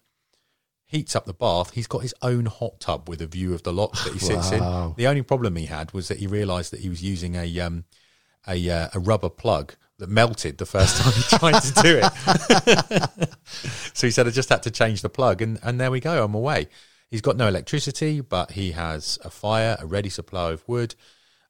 heats 0.90 1.14
up 1.14 1.24
the 1.24 1.33
bath. 1.33 1.70
He's 1.72 1.87
got 1.87 2.00
his 2.03 2.14
own 2.20 2.46
hot 2.46 2.81
tub 2.81 3.09
with 3.09 3.22
a 3.22 3.26
view 3.26 3.55
of 3.55 3.62
the 3.62 3.72
loch 3.72 3.92
that 4.05 4.12
he 4.12 4.18
sits 4.18 4.50
Wow. 4.50 4.88
in. 4.88 4.94
The 4.96 5.07
only 5.07 5.22
problem 5.22 5.55
he 5.57 5.66
had 5.66 5.92
was 5.92 6.09
that 6.09 6.18
he 6.18 6.26
realised 6.26 6.72
that 6.72 6.81
he 6.81 6.88
was 6.88 7.03
using 7.03 7.37
a 7.37 7.61
um, 7.61 7.85
a 8.46 8.68
uh, 8.70 8.88
a 8.94 8.98
rubber 8.98 9.29
plug 9.29 9.74
that 9.98 10.09
melted 10.09 10.59
the 10.59 10.66
first 10.66 10.96
time 11.00 11.12
he 11.12 11.22
tried 11.38 11.61
to 11.61 11.83
do 11.83 12.00
it. 12.03 13.31
so 13.94 14.07
he 14.07 14.11
said, 14.11 14.26
I 14.26 14.31
just 14.31 14.48
had 14.48 14.62
to 14.64 14.70
change 14.70 15.03
the 15.03 15.09
plug, 15.09 15.40
and 15.42 15.59
and 15.62 15.81
there 15.81 15.90
we 15.90 16.00
go. 16.00 16.24
I'm 16.24 16.35
away. 16.35 16.68
He's 17.11 17.20
got 17.20 17.37
no 17.37 17.48
electricity, 17.48 18.20
but 18.20 18.53
he 18.53 18.72
has 18.72 19.18
a 19.24 19.31
fire, 19.31 19.76
a 19.81 19.87
ready 19.87 20.09
supply 20.09 20.53
of 20.53 20.62
wood. 20.68 20.94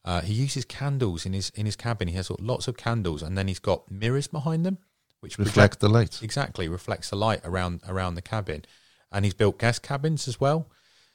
Uh, 0.03 0.21
he 0.21 0.33
uses 0.33 0.65
candles 0.65 1.25
in 1.25 1.33
his 1.33 1.49
in 1.55 1.65
his 1.65 1.75
cabin. 1.75 2.07
He 2.07 2.15
has 2.15 2.29
lots 2.39 2.67
of 2.67 2.77
candles, 2.77 3.21
and 3.21 3.37
then 3.37 3.47
he's 3.47 3.59
got 3.59 3.89
mirrors 3.91 4.27
behind 4.27 4.65
them, 4.65 4.79
which 5.19 5.37
Reflect 5.37 5.79
the 5.79 5.89
light. 5.89 6.19
exactly 6.23 6.67
reflects 6.67 7.09
the 7.11 7.15
light 7.15 7.41
around 7.43 7.81
around 7.87 8.15
the 8.15 8.21
cabin. 8.21 8.65
And 9.11 9.25
he's 9.25 9.33
built 9.33 9.59
guest 9.59 9.83
cabins 9.83 10.27
as 10.27 10.39
well. 10.39 10.69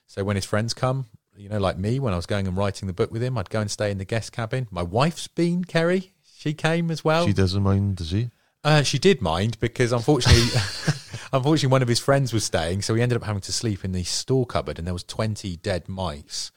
So 0.06 0.22
when 0.24 0.36
his 0.36 0.44
friends 0.44 0.74
come, 0.74 1.06
you 1.36 1.48
know, 1.48 1.58
like 1.58 1.78
me, 1.78 1.98
when 1.98 2.12
I 2.12 2.16
was 2.16 2.26
going 2.26 2.46
and 2.46 2.56
writing 2.56 2.86
the 2.86 2.92
book 2.92 3.10
with 3.10 3.22
him, 3.22 3.36
I'd 3.38 3.50
go 3.50 3.60
and 3.60 3.70
stay 3.70 3.90
in 3.90 3.98
the 3.98 4.04
guest 4.04 4.32
cabin. 4.32 4.68
My 4.70 4.82
wife's 4.82 5.28
been 5.28 5.64
Ceri. 5.64 6.10
She 6.36 6.54
came 6.54 6.90
as 6.90 7.04
well. 7.04 7.26
She 7.26 7.32
doesn't 7.32 7.62
mind, 7.62 7.96
does 7.96 8.08
she? 8.08 8.30
Uh, 8.66 8.82
she 8.82 8.98
did 8.98 9.20
mind 9.22 9.58
because 9.60 9.92
unfortunately, 9.92 10.42
unfortunately, 11.32 11.68
one 11.68 11.82
of 11.82 11.88
his 11.88 12.00
friends 12.00 12.32
was 12.32 12.44
staying, 12.44 12.82
so 12.82 12.94
he 12.94 13.02
ended 13.02 13.16
up 13.16 13.22
having 13.22 13.40
to 13.42 13.52
sleep 13.52 13.84
in 13.84 13.92
the 13.92 14.02
store 14.02 14.44
cupboard, 14.44 14.78
and 14.78 14.86
there 14.86 14.92
was 14.92 15.04
twenty 15.04 15.56
dead 15.56 15.88
mice, 15.88 16.50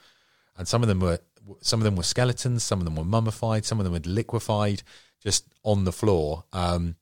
and 0.57 0.67
some 0.67 0.81
of 0.81 0.87
them 0.87 0.99
were 0.99 1.19
some 1.61 1.79
of 1.79 1.83
them 1.83 1.95
were 1.95 2.03
skeletons, 2.03 2.63
some 2.63 2.79
of 2.79 2.85
them 2.85 2.95
were 2.95 3.05
mummified, 3.05 3.63
some 3.63 3.79
of 3.79 3.83
them 3.83 3.93
were 3.93 3.99
liquefied, 3.99 4.81
just 5.21 5.45
on 5.63 5.83
the 5.83 5.91
floor. 5.91 6.45
Um, 6.51 6.95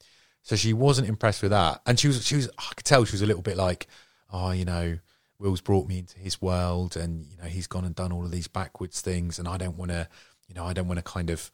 so 0.43 0.57
she 0.57 0.73
wasn't 0.73 1.07
impressed 1.07 1.41
with 1.41 1.51
that, 1.51 1.81
and 1.85 1.97
she 1.97 2.07
was 2.07 2.25
she 2.25 2.35
was 2.35 2.49
I 2.57 2.73
could 2.75 2.85
tell 2.85 3.05
she 3.05 3.13
was 3.13 3.21
a 3.21 3.27
little 3.27 3.41
bit 3.41 3.55
like, 3.55 3.87
oh, 4.31 4.51
you 4.51 4.65
know, 4.65 4.99
Will's 5.39 5.61
brought 5.61 5.87
me 5.87 5.99
into 5.99 6.17
his 6.17 6.41
world, 6.41 6.95
and 6.95 7.25
you 7.29 7.37
know 7.37 7.45
he's 7.45 7.67
gone 7.67 7.85
and 7.85 7.95
done 7.95 8.11
all 8.11 8.25
of 8.25 8.31
these 8.31 8.47
backwards 8.47 9.01
things, 9.01 9.39
and 9.39 9.47
I 9.47 9.57
don't 9.57 9.77
want 9.77 9.91
to, 9.91 10.07
you 10.47 10.55
know, 10.55 10.65
I 10.65 10.73
don't 10.73 10.87
want 10.87 10.99
to 10.99 11.03
kind 11.03 11.29
of 11.29 11.51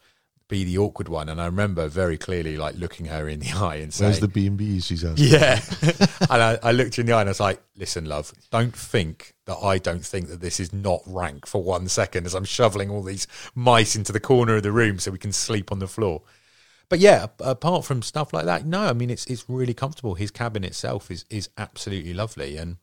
be 0.53 0.63
the 0.63 0.77
awkward 0.77 1.09
one. 1.09 1.29
And 1.29 1.41
I 1.41 1.45
remember 1.45 1.88
very 1.88 2.17
clearly 2.17 2.57
like 2.57 2.75
looking 2.75 3.07
her 3.07 3.27
in 3.27 3.39
the 3.39 3.51
eye 3.55 3.77
and 3.77 3.93
saying, 3.93 4.09
Where's 4.09 4.19
the 4.19 4.27
B 4.27 4.47
and 4.47 4.57
B's? 4.57 4.86
She's 4.86 5.03
asking. 5.03 5.27
yeah. 5.27 5.62
and 6.29 6.41
I, 6.43 6.59
I 6.62 6.71
looked 6.71 6.95
her 6.95 7.01
in 7.01 7.07
the 7.07 7.13
eye 7.13 7.21
and 7.21 7.29
I 7.29 7.31
was 7.31 7.39
like, 7.39 7.62
listen, 7.75 8.05
love, 8.05 8.31
don't 8.51 8.75
think 8.75 9.33
that 9.45 9.57
I 9.57 9.77
don't 9.77 10.05
think 10.05 10.27
that 10.27 10.41
this 10.41 10.59
is 10.59 10.71
not 10.71 11.01
rank 11.05 11.47
for 11.47 11.63
one 11.63 11.88
second 11.88 12.25
as 12.25 12.33
I'm 12.33 12.45
shoveling 12.45 12.89
all 12.89 13.01
these 13.01 13.27
mice 13.55 13.95
into 13.95 14.12
the 14.12 14.19
corner 14.19 14.57
of 14.57 14.63
the 14.63 14.71
room 14.71 14.99
so 14.99 15.12
we 15.12 15.17
can 15.17 15.31
sleep 15.31 15.71
on 15.71 15.79
the 15.79 15.88
floor. 15.88 16.21
But 16.89 17.00
yeah, 17.00 17.28
apart 17.39 17.86
from 17.86 18.02
stuff 18.02 18.34
like 18.34 18.46
that, 18.46 18.65
no, 18.65 18.82
I 18.86 18.93
mean 18.93 19.10
it's 19.10 19.26
it's 19.26 19.46
really 19.48 19.74
comfortable. 19.74 20.15
His 20.15 20.32
cabin 20.32 20.63
itself 20.63 21.10
is 21.10 21.26
is 21.30 21.50
absolutely 21.58 22.13
lovely 22.13 22.58
and 22.58 22.78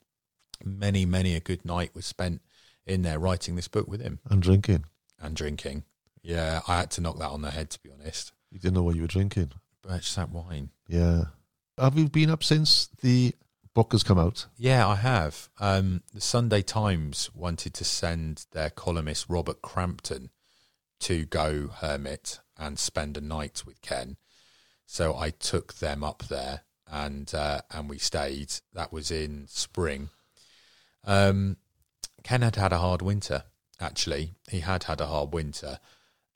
many, 0.64 1.06
many 1.06 1.34
a 1.36 1.40
good 1.40 1.64
night 1.64 1.94
was 1.94 2.06
spent 2.06 2.42
in 2.86 3.02
there 3.02 3.18
writing 3.18 3.56
this 3.56 3.68
book 3.68 3.86
with 3.88 4.00
him 4.00 4.18
And 4.28 4.42
drinking. 4.42 4.84
and 5.20 5.34
drinking. 5.36 5.84
Yeah, 6.22 6.60
I 6.66 6.78
had 6.78 6.90
to 6.92 7.00
knock 7.00 7.18
that 7.18 7.30
on 7.30 7.42
the 7.42 7.50
head 7.50 7.70
to 7.70 7.78
be 7.82 7.90
honest. 7.90 8.32
You 8.50 8.58
didn't 8.58 8.74
know 8.74 8.82
what 8.82 8.96
you 8.96 9.02
were 9.02 9.06
drinking. 9.08 9.52
But 9.82 10.00
just 10.00 10.16
that 10.16 10.30
wine. 10.30 10.70
Yeah. 10.88 11.24
Have 11.78 11.96
you 11.96 12.08
been 12.08 12.30
up 12.30 12.42
since 12.44 12.88
the 13.00 13.32
book 13.74 13.92
has 13.92 14.02
come 14.02 14.18
out? 14.18 14.46
Yeah, 14.58 14.86
I 14.86 14.96
have. 14.96 15.48
Um, 15.60 16.02
the 16.12 16.20
Sunday 16.20 16.60
Times 16.62 17.30
wanted 17.34 17.72
to 17.74 17.84
send 17.84 18.44
their 18.52 18.68
columnist 18.68 19.26
Robert 19.28 19.62
Crampton 19.62 20.30
to 21.00 21.24
go 21.24 21.68
hermit 21.68 22.40
and 22.60 22.78
spend 22.78 23.16
a 23.16 23.20
night 23.20 23.64
with 23.66 23.82
Ken. 23.82 24.18
So 24.86 25.16
I 25.16 25.30
took 25.30 25.74
them 25.74 26.04
up 26.04 26.24
there 26.28 26.62
and 26.90 27.32
uh, 27.34 27.60
and 27.70 27.88
we 27.88 27.98
stayed. 27.98 28.52
That 28.74 28.92
was 28.92 29.10
in 29.10 29.46
spring. 29.48 30.10
Um, 31.04 31.56
Ken 32.22 32.42
had 32.42 32.56
had 32.56 32.72
a 32.72 32.78
hard 32.78 33.02
winter. 33.02 33.44
Actually, 33.80 34.34
he 34.50 34.60
had 34.60 34.84
had 34.84 35.00
a 35.00 35.06
hard 35.06 35.32
winter, 35.32 35.78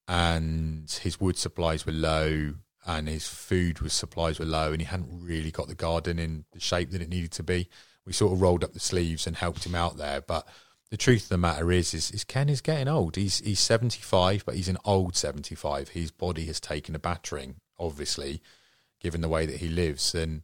and 0.08 0.90
his 0.90 1.20
wood 1.20 1.36
supplies 1.36 1.84
were 1.84 1.92
low, 1.92 2.54
and 2.86 3.08
his 3.08 3.26
food 3.26 3.80
was 3.80 3.92
supplies 3.92 4.38
were 4.38 4.46
low, 4.46 4.72
and 4.72 4.80
he 4.80 4.86
hadn't 4.86 5.08
really 5.10 5.50
got 5.50 5.68
the 5.68 5.74
garden 5.74 6.18
in 6.18 6.44
the 6.52 6.60
shape 6.60 6.90
that 6.90 7.02
it 7.02 7.08
needed 7.08 7.32
to 7.32 7.42
be. 7.42 7.68
We 8.06 8.12
sort 8.12 8.32
of 8.32 8.40
rolled 8.40 8.64
up 8.64 8.72
the 8.72 8.80
sleeves 8.80 9.26
and 9.26 9.36
helped 9.36 9.66
him 9.66 9.74
out 9.74 9.96
there, 9.96 10.20
but 10.20 10.46
the 10.94 10.98
truth 10.98 11.24
of 11.24 11.28
the 11.30 11.38
matter 11.38 11.72
is, 11.72 11.92
is, 11.92 12.12
is 12.12 12.22
Ken 12.22 12.48
is 12.48 12.60
getting 12.60 12.86
old. 12.86 13.16
He's 13.16 13.40
he's 13.40 13.58
seventy 13.58 14.00
five, 14.00 14.44
but 14.46 14.54
he's 14.54 14.68
an 14.68 14.78
old 14.84 15.16
seventy 15.16 15.56
five. 15.56 15.88
His 15.88 16.12
body 16.12 16.44
has 16.46 16.60
taken 16.60 16.94
a 16.94 17.00
battering, 17.00 17.56
obviously, 17.80 18.40
given 19.00 19.20
the 19.20 19.28
way 19.28 19.44
that 19.44 19.56
he 19.56 19.66
lives. 19.68 20.14
And 20.14 20.42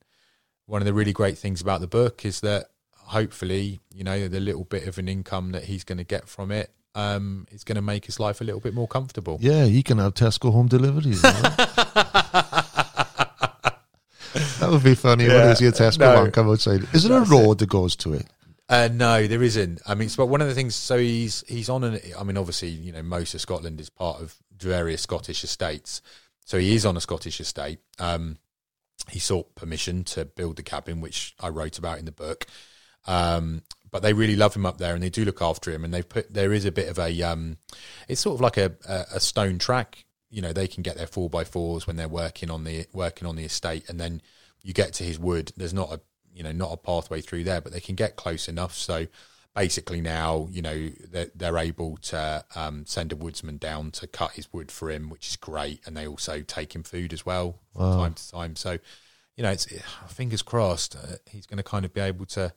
one 0.66 0.82
of 0.82 0.86
the 0.86 0.92
really 0.92 1.12
great 1.12 1.38
things 1.38 1.60
about 1.60 1.80
the 1.80 1.86
book 1.86 2.24
is 2.24 2.40
that 2.40 2.66
hopefully, 2.96 3.78
you 3.94 4.02
know, 4.02 4.26
the 4.26 4.40
little 4.40 4.64
bit 4.64 4.88
of 4.88 4.98
an 4.98 5.06
income 5.06 5.52
that 5.52 5.62
he's 5.66 5.84
going 5.84 5.98
to 5.98 6.04
get 6.04 6.28
from 6.28 6.50
it 6.50 6.72
um, 6.96 7.46
is 7.52 7.62
going 7.62 7.76
to 7.76 7.82
make 7.82 8.06
his 8.06 8.18
life 8.18 8.40
a 8.40 8.44
little 8.44 8.60
bit 8.60 8.74
more 8.74 8.88
comfortable. 8.88 9.38
Yeah, 9.40 9.66
he 9.66 9.84
can 9.84 9.98
have 9.98 10.14
Tesco 10.14 10.50
home 10.50 10.66
deliveries. 10.66 11.22
you 11.22 11.30
that 14.58 14.68
would 14.68 14.82
be 14.82 14.96
funny 14.96 15.28
when 15.28 15.36
Yeah. 15.36 15.50
you 15.50 15.54
see 15.54 15.66
a 15.66 15.72
Tesco 15.72 16.24
No. 16.24 16.28
come 16.32 16.50
outside. 16.50 16.88
Is 16.92 17.04
there 17.04 17.22
a 17.22 17.24
road 17.24 17.58
that 17.60 17.68
goes 17.68 17.94
to 17.96 18.14
it? 18.14 18.26
Uh, 18.70 18.88
no, 18.92 19.26
there 19.26 19.42
isn't. 19.42 19.82
I 19.84 19.96
mean, 19.96 20.08
but 20.16 20.26
one 20.26 20.40
of 20.40 20.46
the 20.46 20.54
things. 20.54 20.76
So 20.76 20.96
he's 20.96 21.42
he's 21.48 21.68
on 21.68 21.82
an. 21.82 21.98
I 22.16 22.22
mean, 22.22 22.36
obviously, 22.36 22.68
you 22.68 22.92
know, 22.92 23.02
most 23.02 23.34
of 23.34 23.40
Scotland 23.40 23.80
is 23.80 23.90
part 23.90 24.20
of 24.20 24.36
various 24.56 25.02
Scottish 25.02 25.42
estates. 25.42 26.00
So 26.44 26.56
he 26.56 26.76
is 26.76 26.86
on 26.86 26.96
a 26.96 27.00
Scottish 27.00 27.40
estate. 27.40 27.80
Um, 27.98 28.38
he 29.08 29.18
sought 29.18 29.56
permission 29.56 30.04
to 30.04 30.24
build 30.24 30.54
the 30.54 30.62
cabin, 30.62 31.00
which 31.00 31.34
I 31.40 31.48
wrote 31.48 31.78
about 31.78 31.98
in 31.98 32.04
the 32.04 32.12
book. 32.12 32.46
Um, 33.06 33.62
but 33.90 34.02
they 34.02 34.12
really 34.12 34.36
love 34.36 34.54
him 34.54 34.66
up 34.66 34.78
there, 34.78 34.94
and 34.94 35.02
they 35.02 35.10
do 35.10 35.24
look 35.24 35.42
after 35.42 35.72
him. 35.72 35.84
And 35.84 35.92
they've 35.92 36.08
put 36.08 36.32
there 36.32 36.52
is 36.52 36.64
a 36.64 36.70
bit 36.70 36.88
of 36.88 36.98
a. 37.00 37.22
Um, 37.22 37.56
it's 38.06 38.20
sort 38.20 38.36
of 38.36 38.40
like 38.40 38.56
a, 38.56 38.76
a, 38.88 39.16
a 39.16 39.20
stone 39.20 39.58
track. 39.58 40.04
You 40.30 40.42
know, 40.42 40.52
they 40.52 40.68
can 40.68 40.84
get 40.84 40.96
their 40.96 41.08
four 41.08 41.28
by 41.28 41.42
fours 41.42 41.88
when 41.88 41.96
they're 41.96 42.08
working 42.08 42.50
on 42.50 42.62
the 42.62 42.86
working 42.92 43.26
on 43.26 43.34
the 43.34 43.44
estate, 43.44 43.88
and 43.88 43.98
then 43.98 44.22
you 44.62 44.72
get 44.72 44.92
to 44.94 45.04
his 45.04 45.18
wood. 45.18 45.52
There's 45.56 45.74
not 45.74 45.92
a 45.92 46.00
you 46.34 46.42
know 46.42 46.52
not 46.52 46.72
a 46.72 46.76
pathway 46.76 47.20
through 47.20 47.44
there, 47.44 47.60
but 47.60 47.72
they 47.72 47.80
can 47.80 47.94
get 47.94 48.16
close 48.16 48.48
enough. 48.48 48.74
So 48.74 49.06
basically 49.54 50.00
now 50.00 50.48
you 50.50 50.62
know 50.62 50.90
they're, 51.10 51.30
they're 51.34 51.58
able 51.58 51.96
to 51.96 52.44
um, 52.54 52.86
send 52.86 53.12
a 53.12 53.16
woodsman 53.16 53.58
down 53.58 53.90
to 53.90 54.06
cut 54.06 54.32
his 54.32 54.52
wood 54.52 54.70
for 54.70 54.90
him, 54.90 55.10
which 55.10 55.28
is 55.28 55.36
great, 55.36 55.80
and 55.86 55.96
they 55.96 56.06
also 56.06 56.42
take 56.42 56.74
him 56.74 56.82
food 56.82 57.12
as 57.12 57.26
well 57.26 57.60
from 57.74 57.82
Wow. 57.82 57.96
time 57.96 58.14
to 58.14 58.30
time. 58.30 58.56
So 58.56 58.78
you 59.36 59.42
know, 59.42 59.50
it's 59.50 59.66
fingers 60.08 60.42
crossed 60.42 60.96
uh, 60.96 61.16
he's 61.30 61.46
going 61.46 61.56
to 61.56 61.62
kind 61.62 61.84
of 61.84 61.94
be 61.94 62.00
able 62.00 62.26
to, 62.26 62.52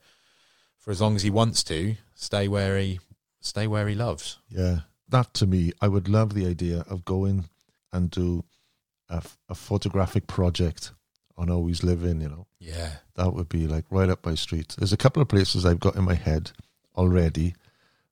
for 0.78 0.92
as 0.92 1.00
long 1.00 1.16
as 1.16 1.24
he 1.24 1.30
wants 1.30 1.64
to, 1.64 1.96
stay 2.14 2.48
where 2.48 2.78
he 2.78 3.00
stay 3.40 3.68
where 3.68 3.88
he 3.88 3.96
loves. 3.96 4.40
Yeah, 4.50 4.80
that 5.10 5.34
to 5.36 5.48
me, 5.48 5.72
I 5.82 5.88
would 5.88 6.10
love 6.10 6.34
the 6.34 6.46
idea 6.46 6.84
of 6.90 7.06
going 7.06 7.46
and 7.92 8.10
do 8.10 8.44
a, 9.10 9.24
a 9.48 9.56
photographic 9.56 10.28
project 10.28 10.92
on 11.38 11.50
Always 11.50 11.84
Living. 11.84 12.22
You 12.22 12.30
know, 12.30 12.48
Yeah, 12.60 12.92
that 13.16 13.34
would 13.34 13.50
be 13.50 13.68
like 13.68 13.86
right 13.90 14.10
up 14.10 14.26
my 14.26 14.36
street. 14.36 14.76
There's 14.78 14.94
a 14.94 14.98
couple 14.98 15.22
of 15.22 15.28
places 15.28 15.66
I've 15.66 15.80
got 15.80 15.96
in 15.96 16.04
my 16.04 16.16
head 16.16 16.52
already 16.96 17.56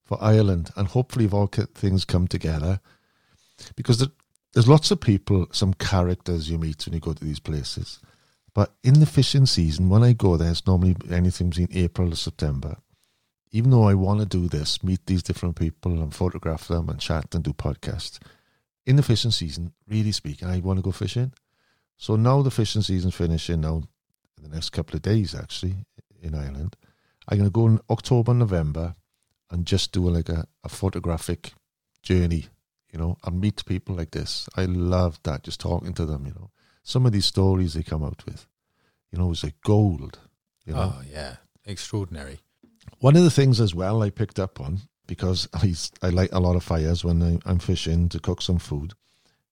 for 0.03 0.17
Ireland, 0.21 0.71
and 0.75 0.87
hopefully, 0.87 1.25
if 1.25 1.33
all 1.33 1.47
things 1.47 2.05
come 2.05 2.27
together, 2.27 2.79
because 3.75 3.99
there, 3.99 4.09
there's 4.53 4.67
lots 4.67 4.91
of 4.91 4.99
people, 4.99 5.47
some 5.51 5.73
characters 5.73 6.49
you 6.49 6.57
meet 6.57 6.85
when 6.85 6.93
you 6.93 6.99
go 6.99 7.13
to 7.13 7.23
these 7.23 7.39
places. 7.39 7.99
But 8.53 8.73
in 8.83 8.99
the 8.99 9.05
fishing 9.05 9.45
season, 9.45 9.87
when 9.87 10.03
I 10.03 10.11
go 10.13 10.35
there, 10.35 10.51
it's 10.51 10.67
normally 10.67 10.97
anything 11.09 11.49
between 11.49 11.69
April 11.71 12.09
to 12.09 12.15
September. 12.17 12.77
Even 13.51 13.71
though 13.71 13.87
I 13.87 13.93
want 13.93 14.19
to 14.19 14.25
do 14.25 14.47
this, 14.47 14.83
meet 14.83 15.05
these 15.05 15.23
different 15.23 15.55
people 15.55 16.01
and 16.01 16.13
photograph 16.13 16.67
them 16.67 16.89
and 16.89 16.99
chat 16.99 17.33
and 17.33 17.43
do 17.43 17.53
podcasts, 17.53 18.19
in 18.85 18.95
the 18.95 19.03
fishing 19.03 19.31
season, 19.31 19.73
really 19.87 20.11
speaking, 20.11 20.47
I 20.47 20.59
want 20.59 20.79
to 20.79 20.83
go 20.83 20.91
fishing. 20.91 21.33
So 22.01 22.15
now 22.15 22.41
the 22.41 22.49
fishing 22.49 22.81
season's 22.81 23.13
finishing 23.13 23.61
now 23.61 23.83
in 24.35 24.41
the 24.41 24.49
next 24.49 24.71
couple 24.71 24.95
of 24.95 25.03
days 25.03 25.35
actually 25.35 25.75
in 26.19 26.33
Ireland. 26.33 26.75
I'm 27.29 27.37
going 27.37 27.47
to 27.47 27.53
go 27.53 27.67
in 27.67 27.79
October, 27.91 28.33
November 28.33 28.95
and 29.51 29.67
just 29.67 29.91
do 29.91 30.09
like 30.09 30.27
a, 30.27 30.47
a 30.63 30.69
photographic 30.69 31.53
journey, 32.01 32.47
you 32.91 32.97
know, 32.97 33.17
and 33.23 33.39
meet 33.39 33.63
people 33.67 33.95
like 33.95 34.09
this. 34.09 34.49
I 34.57 34.65
love 34.65 35.19
that, 35.25 35.43
just 35.43 35.59
talking 35.59 35.93
to 35.93 36.07
them, 36.07 36.25
you 36.25 36.33
know. 36.33 36.49
Some 36.81 37.05
of 37.05 37.11
these 37.11 37.27
stories 37.27 37.75
they 37.75 37.83
come 37.83 38.03
out 38.03 38.25
with, 38.25 38.47
you 39.11 39.19
know, 39.19 39.29
it's 39.29 39.43
like 39.43 39.61
gold, 39.63 40.17
you 40.65 40.73
know. 40.73 40.95
oh 40.95 41.03
yeah, 41.07 41.35
extraordinary. 41.65 42.39
One 42.97 43.15
of 43.15 43.23
the 43.23 43.29
things 43.29 43.61
as 43.61 43.75
well 43.75 44.01
I 44.01 44.09
picked 44.09 44.39
up 44.39 44.59
on 44.59 44.79
because 45.05 45.47
I, 45.53 45.75
I 46.01 46.09
light 46.09 46.29
a 46.31 46.39
lot 46.39 46.55
of 46.55 46.63
fires 46.63 47.05
when 47.05 47.21
I, 47.21 47.37
I'm 47.47 47.59
fishing 47.59 48.09
to 48.09 48.19
cook 48.19 48.41
some 48.41 48.57
food. 48.57 48.93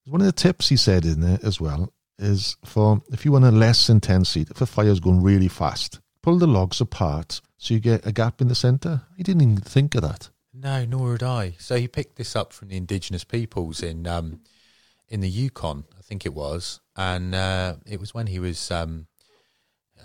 One 0.08 0.22
of 0.22 0.26
the 0.26 0.34
tips 0.34 0.70
he 0.70 0.78
said 0.78 1.06
in 1.06 1.22
there 1.22 1.38
as 1.44 1.62
well 1.62 1.94
is 2.20 2.58
for 2.66 3.02
if 3.12 3.26
you 3.26 3.32
want 3.32 3.46
a 3.46 3.52
less 3.52 3.90
intense 3.90 4.34
heat, 4.34 4.50
if 4.52 4.62
a 4.62 4.66
fire's 4.66 5.00
going 5.00 5.24
really 5.24 5.48
fast, 5.48 6.00
pull 6.22 6.38
the 6.38 6.48
logs 6.48 6.82
apart 6.82 7.42
so 7.58 7.74
you 7.74 7.80
get 7.80 8.06
a 8.06 8.12
gap 8.12 8.42
in 8.42 8.48
the 8.48 8.56
centre. 8.56 9.02
I 9.18 9.22
didn't 9.22 9.42
even 9.42 9.58
think 9.58 9.96
of 9.96 10.02
that. 10.02 10.30
No, 10.54 10.86
nor 10.86 11.14
had 11.14 11.24
I. 11.24 11.56
So 11.60 11.76
he 11.78 11.88
picked 11.88 12.16
this 12.18 12.36
up 12.36 12.54
from 12.54 12.70
the 12.70 12.78
indigenous 12.78 13.24
peoples 13.24 13.82
in 13.82 14.08
um, 14.08 14.42
in 15.08 15.22
the 15.22 15.30
Yukon, 15.30 15.86
I 15.98 16.02
think 16.02 16.26
it 16.26 16.34
was, 16.34 16.82
and 16.96 17.34
uh, 17.34 17.76
it 17.86 18.00
was 18.00 18.14
when 18.14 18.28
he 18.28 18.40
was. 18.40 18.72
Um, 18.72 19.08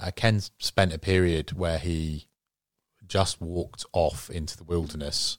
uh, 0.00 0.10
Ken 0.16 0.40
spent 0.58 0.92
a 0.92 0.98
period 0.98 1.52
where 1.52 1.78
he 1.78 2.26
just 3.06 3.40
walked 3.40 3.84
off 3.92 4.28
into 4.28 4.56
the 4.56 4.64
wilderness 4.64 5.38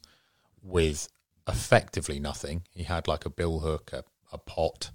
with 0.62 1.08
effectively 1.46 2.18
nothing. 2.18 2.62
He 2.70 2.84
had 2.84 3.06
like 3.06 3.26
a 3.26 3.30
billhook, 3.30 3.92
a, 3.92 4.04
a 4.32 4.38
pot, 4.38 4.90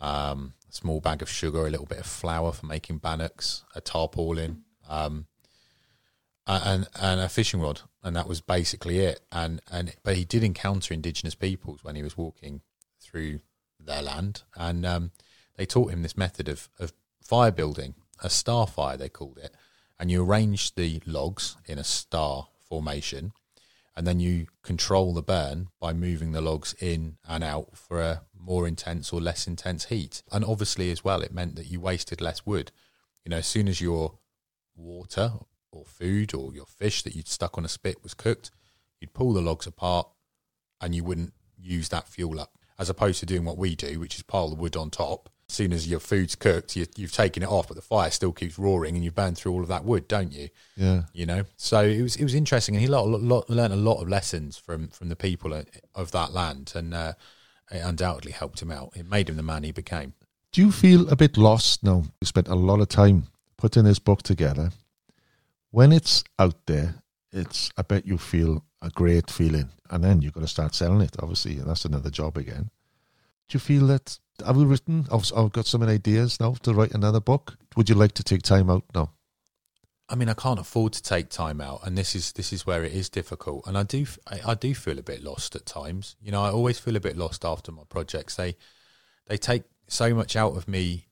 um, 0.00 0.54
a 0.68 0.72
small 0.72 1.00
bag 1.00 1.22
of 1.22 1.28
sugar, 1.28 1.66
a 1.66 1.70
little 1.70 1.86
bit 1.86 1.98
of 1.98 2.06
flour 2.06 2.52
for 2.52 2.66
making 2.66 2.98
bannocks, 2.98 3.64
a 3.74 3.80
tarpaulin, 3.80 4.62
um, 4.88 5.26
and 6.46 6.88
and 7.00 7.20
a 7.20 7.28
fishing 7.28 7.60
rod, 7.60 7.82
and 8.02 8.16
that 8.16 8.28
was 8.28 8.40
basically 8.40 8.98
it. 9.00 9.20
And 9.30 9.60
and 9.70 9.94
but 10.02 10.16
he 10.16 10.24
did 10.24 10.44
encounter 10.44 10.94
indigenous 10.94 11.34
peoples 11.34 11.84
when 11.84 11.96
he 11.96 12.02
was 12.02 12.16
walking 12.16 12.62
through 13.00 13.40
their 13.78 14.02
land, 14.02 14.42
and 14.56 14.86
um, 14.86 15.10
they 15.56 15.66
taught 15.66 15.90
him 15.90 16.02
this 16.02 16.16
method 16.16 16.48
of 16.48 16.68
of 16.78 16.92
fire 17.22 17.50
building, 17.50 17.94
a 18.22 18.30
star 18.30 18.66
fire 18.66 18.96
they 18.96 19.08
called 19.08 19.38
it, 19.38 19.54
and 19.98 20.10
you 20.10 20.24
arrange 20.24 20.74
the 20.74 21.02
logs 21.06 21.56
in 21.66 21.78
a 21.78 21.84
star 21.84 22.48
formation, 22.68 23.32
and 23.98 24.06
then 24.06 24.20
you 24.20 24.46
control 24.62 25.12
the 25.12 25.22
burn 25.22 25.66
by 25.80 25.92
moving 25.92 26.30
the 26.30 26.40
logs 26.40 26.72
in 26.78 27.16
and 27.28 27.42
out 27.42 27.76
for 27.76 28.00
a 28.00 28.22
more 28.32 28.68
intense 28.68 29.12
or 29.12 29.20
less 29.20 29.48
intense 29.48 29.86
heat. 29.86 30.22
And 30.30 30.44
obviously, 30.44 30.92
as 30.92 31.02
well, 31.02 31.20
it 31.20 31.34
meant 31.34 31.56
that 31.56 31.66
you 31.66 31.80
wasted 31.80 32.20
less 32.20 32.46
wood. 32.46 32.70
You 33.24 33.30
know, 33.30 33.38
as 33.38 33.48
soon 33.48 33.66
as 33.66 33.80
your 33.80 34.20
water 34.76 35.32
or 35.72 35.84
food 35.84 36.32
or 36.32 36.54
your 36.54 36.64
fish 36.64 37.02
that 37.02 37.16
you'd 37.16 37.26
stuck 37.26 37.58
on 37.58 37.64
a 37.64 37.68
spit 37.68 38.04
was 38.04 38.14
cooked, 38.14 38.52
you'd 39.00 39.14
pull 39.14 39.32
the 39.32 39.42
logs 39.42 39.66
apart 39.66 40.06
and 40.80 40.94
you 40.94 41.02
wouldn't 41.02 41.32
use 41.60 41.88
that 41.88 42.06
fuel 42.06 42.38
up, 42.38 42.52
as 42.78 42.88
opposed 42.88 43.18
to 43.18 43.26
doing 43.26 43.44
what 43.44 43.58
we 43.58 43.74
do, 43.74 43.98
which 43.98 44.14
is 44.14 44.22
pile 44.22 44.48
the 44.48 44.54
wood 44.54 44.76
on 44.76 44.90
top. 44.90 45.28
As 45.48 45.54
soon 45.54 45.72
as 45.72 45.88
your 45.88 46.00
food's 46.00 46.34
cooked, 46.34 46.76
you, 46.76 46.86
you've 46.96 47.12
taken 47.12 47.42
it 47.42 47.48
off, 47.48 47.68
but 47.68 47.74
the 47.76 47.82
fire 47.82 48.10
still 48.10 48.32
keeps 48.32 48.58
roaring, 48.58 48.96
and 48.96 49.04
you 49.04 49.10
burn 49.10 49.34
through 49.34 49.52
all 49.52 49.62
of 49.62 49.68
that 49.68 49.84
wood, 49.84 50.06
don't 50.06 50.30
you? 50.30 50.50
Yeah. 50.76 51.04
You 51.14 51.24
know, 51.24 51.44
so 51.56 51.80
it 51.80 52.02
was 52.02 52.16
it 52.16 52.22
was 52.22 52.34
interesting, 52.34 52.74
and 52.74 52.82
he 52.82 52.86
lot, 52.86 53.08
lot, 53.08 53.48
learned 53.48 53.72
a 53.72 53.76
lot 53.76 54.02
of 54.02 54.08
lessons 54.08 54.58
from 54.58 54.88
from 54.88 55.08
the 55.08 55.16
people 55.16 55.62
of 55.94 56.10
that 56.10 56.32
land, 56.32 56.72
and 56.74 56.92
uh, 56.92 57.14
it 57.70 57.78
undoubtedly 57.78 58.32
helped 58.32 58.60
him 58.60 58.70
out. 58.70 58.92
It 58.94 59.08
made 59.08 59.30
him 59.30 59.36
the 59.36 59.42
man 59.42 59.62
he 59.62 59.72
became. 59.72 60.12
Do 60.52 60.60
you 60.60 60.70
feel 60.70 61.08
a 61.08 61.16
bit 61.16 61.36
lost 61.38 61.82
now? 61.82 62.04
You 62.20 62.26
spent 62.26 62.48
a 62.48 62.54
lot 62.54 62.80
of 62.80 62.88
time 62.88 63.28
putting 63.56 63.84
this 63.84 63.98
book 63.98 64.22
together. 64.22 64.70
When 65.70 65.92
it's 65.92 66.24
out 66.38 66.66
there, 66.66 66.96
it's 67.32 67.70
I 67.78 67.82
bet 67.82 68.06
you 68.06 68.18
feel 68.18 68.64
a 68.82 68.90
great 68.90 69.30
feeling, 69.30 69.70
and 69.90 70.04
then 70.04 70.20
you've 70.20 70.34
got 70.34 70.40
to 70.40 70.46
start 70.46 70.74
selling 70.74 71.00
it. 71.00 71.16
Obviously, 71.20 71.58
and 71.58 71.68
that's 71.68 71.86
another 71.86 72.10
job 72.10 72.36
again. 72.36 72.70
Do 73.48 73.56
you 73.56 73.60
feel 73.60 73.86
that 73.86 74.18
have 74.44 74.56
we 74.56 74.64
written? 74.64 75.06
I've, 75.10 75.30
I've 75.36 75.52
got 75.52 75.66
some 75.66 75.82
ideas 75.82 76.40
now 76.40 76.54
to 76.62 76.74
write 76.74 76.92
another 76.92 77.20
book. 77.20 77.56
Would 77.76 77.88
you 77.88 77.94
like 77.94 78.12
to 78.12 78.22
take 78.22 78.42
time 78.42 78.70
out 78.70 78.84
now? 78.94 79.12
I 80.10 80.14
mean, 80.14 80.28
I 80.30 80.34
can't 80.34 80.58
afford 80.58 80.94
to 80.94 81.02
take 81.02 81.28
time 81.28 81.60
out, 81.60 81.80
and 81.86 81.96
this 81.96 82.14
is 82.14 82.32
this 82.32 82.50
is 82.52 82.66
where 82.66 82.82
it 82.82 82.92
is 82.92 83.10
difficult. 83.10 83.66
And 83.66 83.76
I 83.76 83.82
do 83.82 84.06
I, 84.26 84.40
I, 84.46 84.54
do 84.54 84.74
feel 84.74 84.98
a 84.98 85.02
bit 85.02 85.22
lost 85.22 85.54
at 85.54 85.66
times. 85.66 86.16
You 86.22 86.32
know, 86.32 86.42
I 86.42 86.50
always 86.50 86.78
feel 86.78 86.96
a 86.96 87.00
bit 87.00 87.16
lost 87.16 87.44
after 87.44 87.70
my 87.72 87.82
projects. 87.88 88.34
They 88.36 88.56
they 89.26 89.36
take 89.36 89.64
so 89.86 90.14
much 90.14 90.34
out 90.34 90.56
of 90.56 90.66
me 90.66 91.08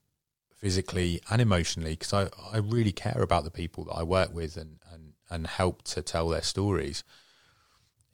physically 0.55 1.21
and 1.31 1.43
emotionally 1.43 1.91
because 1.91 2.15
I, 2.15 2.29
I 2.53 2.59
really 2.59 2.93
care 2.93 3.21
about 3.21 3.45
the 3.45 3.51
people 3.51 3.85
that 3.85 3.93
I 3.93 4.03
work 4.03 4.35
with 4.35 4.57
and 4.57 4.79
and 4.91 5.12
and 5.29 5.47
help 5.47 5.83
to 5.85 6.01
tell 6.01 6.31
their 6.31 6.43
stories. 6.43 7.05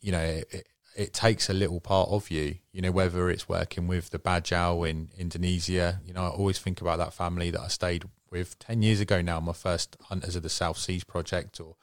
You 0.00 0.12
know, 0.12 0.42
it, 0.50 0.66
it 0.94 1.12
takes 1.12 1.48
a 1.48 1.52
little 1.54 1.80
part 1.80 2.08
of 2.10 2.30
you, 2.30 2.56
you 2.72 2.82
know, 2.82 2.92
whether 2.92 3.30
it's 3.30 3.48
working 3.48 3.86
with 3.86 4.10
the 4.10 4.18
Bajau 4.18 4.88
in 4.88 5.08
Indonesia. 5.16 6.00
You 6.04 6.12
know, 6.12 6.22
I 6.22 6.28
always 6.28 6.58
think 6.58 6.80
about 6.80 6.98
that 6.98 7.14
family 7.14 7.50
that 7.50 7.60
I 7.60 7.68
stayed 7.68 8.04
with 8.30 8.58
10 8.58 8.82
years 8.82 9.00
ago 9.00 9.22
now, 9.22 9.40
my 9.40 9.52
first 9.52 9.96
Hunters 10.04 10.36
of 10.36 10.42
the 10.42 10.48
South 10.48 10.78
Seas 10.78 11.04
project, 11.04 11.60
or, 11.60 11.76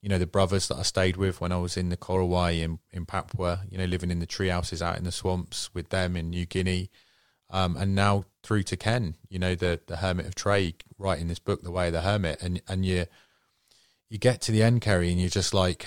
you 0.00 0.08
know, 0.08 0.18
the 0.18 0.26
brothers 0.26 0.68
that 0.68 0.76
I 0.76 0.82
stayed 0.82 1.16
with 1.16 1.40
when 1.40 1.52
I 1.52 1.58
was 1.58 1.76
in 1.76 1.88
the 1.88 1.96
Korowai 1.96 2.62
in, 2.62 2.78
in 2.92 3.06
Papua, 3.06 3.62
you 3.70 3.78
know, 3.78 3.84
living 3.84 4.10
in 4.10 4.20
the 4.20 4.26
tree 4.26 4.48
houses 4.48 4.82
out 4.82 4.98
in 4.98 5.04
the 5.04 5.12
swamps 5.12 5.72
with 5.74 5.90
them 5.90 6.16
in 6.16 6.30
New 6.30 6.46
Guinea. 6.46 6.90
Um, 7.50 7.76
and 7.76 7.94
now 7.94 8.24
through 8.42 8.62
to 8.64 8.76
Ken, 8.76 9.16
you 9.28 9.38
know, 9.38 9.54
the, 9.54 9.80
the 9.86 9.96
Hermit 9.96 10.26
of 10.26 10.34
Treig, 10.34 10.82
writing 10.98 11.28
this 11.28 11.40
book, 11.40 11.62
The 11.62 11.70
Way 11.70 11.88
of 11.88 11.94
the 11.94 12.02
Hermit. 12.02 12.40
And, 12.40 12.62
and 12.68 12.86
you, 12.86 13.06
you 14.08 14.18
get 14.18 14.40
to 14.42 14.52
the 14.52 14.62
end, 14.62 14.82
Ceri, 14.82 15.10
and 15.10 15.20
you're 15.20 15.28
just 15.28 15.52
like, 15.52 15.86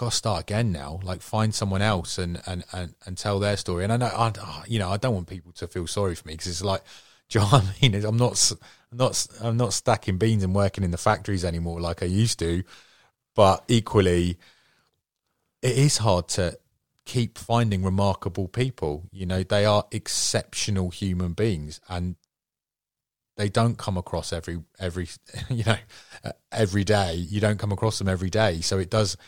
got 0.00 0.10
to 0.10 0.16
start 0.16 0.40
again 0.40 0.72
now. 0.72 0.98
Like 1.02 1.20
find 1.20 1.54
someone 1.54 1.82
else 1.82 2.18
and 2.18 2.40
and 2.46 2.64
and, 2.72 2.94
and 3.04 3.18
tell 3.18 3.38
their 3.38 3.56
story. 3.56 3.84
And 3.84 3.92
I 3.92 3.96
know, 3.98 4.06
I, 4.06 4.64
you 4.66 4.78
know, 4.78 4.90
I 4.90 4.96
don't 4.96 5.14
want 5.14 5.28
people 5.28 5.52
to 5.52 5.68
feel 5.68 5.86
sorry 5.86 6.14
for 6.14 6.26
me 6.26 6.34
because 6.34 6.48
it's 6.48 6.64
like, 6.64 6.82
do 7.28 7.38
you 7.38 7.44
know 7.44 7.50
what 7.50 7.64
I 7.64 7.88
mean? 7.88 8.04
I'm 8.04 8.16
not, 8.16 8.52
I'm 8.90 8.98
not, 8.98 9.26
I'm 9.40 9.56
not 9.56 9.72
stacking 9.74 10.16
beans 10.16 10.42
and 10.42 10.54
working 10.54 10.84
in 10.84 10.90
the 10.90 10.98
factories 10.98 11.44
anymore 11.44 11.80
like 11.80 12.02
I 12.02 12.06
used 12.06 12.38
to. 12.38 12.64
But 13.36 13.62
equally, 13.68 14.38
it 15.62 15.78
is 15.78 15.98
hard 15.98 16.28
to 16.28 16.58
keep 17.04 17.38
finding 17.38 17.84
remarkable 17.84 18.48
people. 18.48 19.04
You 19.12 19.26
know, 19.26 19.42
they 19.42 19.66
are 19.66 19.84
exceptional 19.92 20.90
human 20.90 21.34
beings, 21.34 21.80
and 21.88 22.16
they 23.36 23.50
don't 23.50 23.76
come 23.76 23.98
across 23.98 24.32
every 24.32 24.62
every 24.78 25.08
you 25.50 25.64
know 25.64 25.76
every 26.50 26.84
day. 26.84 27.14
You 27.14 27.40
don't 27.40 27.58
come 27.58 27.70
across 27.70 27.98
them 27.98 28.08
every 28.08 28.30
day, 28.30 28.62
so 28.62 28.78
it 28.78 28.88
does 28.90 29.18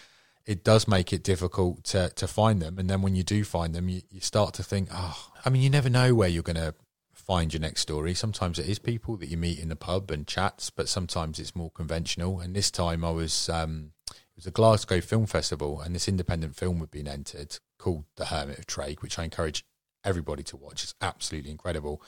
it 0.46 0.64
does 0.64 0.88
make 0.88 1.12
it 1.12 1.22
difficult 1.22 1.85
to 1.85 2.11
to 2.11 2.26
find 2.26 2.61
them. 2.61 2.78
And 2.78 2.88
then 2.88 3.02
when 3.02 3.14
you 3.14 3.22
do 3.22 3.44
find 3.44 3.74
them, 3.74 3.88
you, 3.88 4.02
you 4.11 4.20
start 4.20 4.55
to 4.55 4.62
think, 4.62 4.88
oh, 4.92 5.33
I 5.44 5.50
mean, 5.50 5.62
you 5.62 5.70
never 5.70 5.90
know 5.90 6.14
where 6.14 6.28
you're 6.28 6.42
going 6.42 6.57
to 6.57 6.74
find 7.12 7.52
your 7.52 7.61
next 7.61 7.83
story. 7.83 8.14
Sometimes 8.14 8.59
it 8.59 8.68
is 8.68 8.78
people 8.78 9.16
that 9.16 9.28
you 9.28 9.37
meet 9.37 9.61
in 9.61 9.68
the 9.68 9.76
pub 9.76 10.11
and 10.11 10.26
chats, 10.26 10.70
but 10.70 10.88
sometimes 10.88 11.38
it's 11.38 11.55
more 11.55 11.70
conventional. 11.70 12.40
And 12.40 12.55
this 12.55 12.70
time 12.70 13.05
I 13.05 13.11
was 13.11 13.48
um, 13.48 13.92
it 14.11 14.37
was 14.37 14.46
a 14.46 14.50
Glasgow 14.50 15.00
Film 15.00 15.26
Festival, 15.26 15.81
and 15.81 15.94
this 15.94 16.09
independent 16.09 16.57
film 16.57 16.81
had 16.81 16.90
been 16.90 17.09
entered 17.09 17.59
called 17.78 18.05
The 18.16 18.26
Hermit 18.26 18.59
of 18.59 18.66
Treig, 18.66 19.02
which 19.02 19.18
I 19.18 19.24
encourage 19.24 19.64
everybody 20.05 20.42
to 20.44 20.57
watch. 20.57 20.83
It's 20.83 20.94
absolutely 21.00 21.50
incredible. 21.50 22.02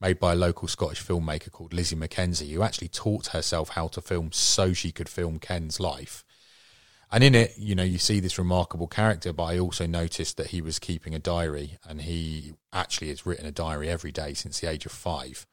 Made 0.00 0.18
by 0.18 0.32
a 0.32 0.36
local 0.36 0.66
Scottish 0.66 1.02
filmmaker 1.04 1.50
called 1.50 1.72
Lizzie 1.72 1.94
McKenzie, 1.94 2.52
who 2.52 2.62
actually 2.62 2.88
taught 2.88 3.28
herself 3.28 3.70
how 3.70 3.86
to 3.88 4.00
film 4.00 4.32
so 4.32 4.72
she 4.72 4.90
could 4.90 5.08
film 5.08 5.38
Ken's 5.38 5.78
life 5.78 6.24
and 7.12 7.22
in 7.22 7.34
it, 7.34 7.52
you 7.58 7.74
know, 7.74 7.82
you 7.82 7.98
see 7.98 8.20
this 8.20 8.38
remarkable 8.38 8.86
character, 8.86 9.34
but 9.34 9.44
I 9.44 9.58
also 9.58 9.86
noticed 9.86 10.38
that 10.38 10.48
he 10.48 10.62
was 10.62 10.78
keeping 10.78 11.14
a 11.14 11.18
diary, 11.18 11.78
and 11.86 12.00
he 12.00 12.54
actually 12.72 13.08
has 13.08 13.26
written 13.26 13.44
a 13.44 13.52
diary 13.52 13.90
every 13.90 14.10
day 14.10 14.32
since 14.32 14.60
the 14.60 14.70
age 14.70 14.86
of 14.86 14.92
five. 14.92 15.46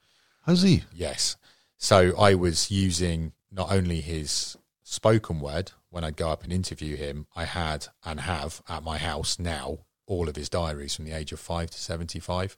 Has 0.46 0.62
he? 0.62 0.84
Yes. 0.94 1.36
So 1.78 2.18
I 2.18 2.34
was 2.34 2.72
using 2.72 3.34
not 3.52 3.72
only 3.72 4.00
his 4.00 4.58
spoken 4.84 5.42
word 5.42 5.72
when 5.90 6.06
I'd 6.06 6.16
go 6.16 6.30
up 6.30 6.44
and 6.44 6.54
interview 6.54 6.96
him, 6.96 7.28
I 7.36 7.44
had 7.44 7.88
and 8.06 8.22
have 8.22 8.62
at 8.70 8.84
my 8.84 8.98
house 8.98 9.38
now 9.38 9.80
all 10.08 10.30
of 10.30 10.38
his 10.38 10.48
diaries 10.48 10.96
from 10.96 11.06
the 11.06 11.12
age 11.12 11.34
of 11.34 11.42
five 11.42 11.72
to 11.72 11.78
75. 11.78 12.58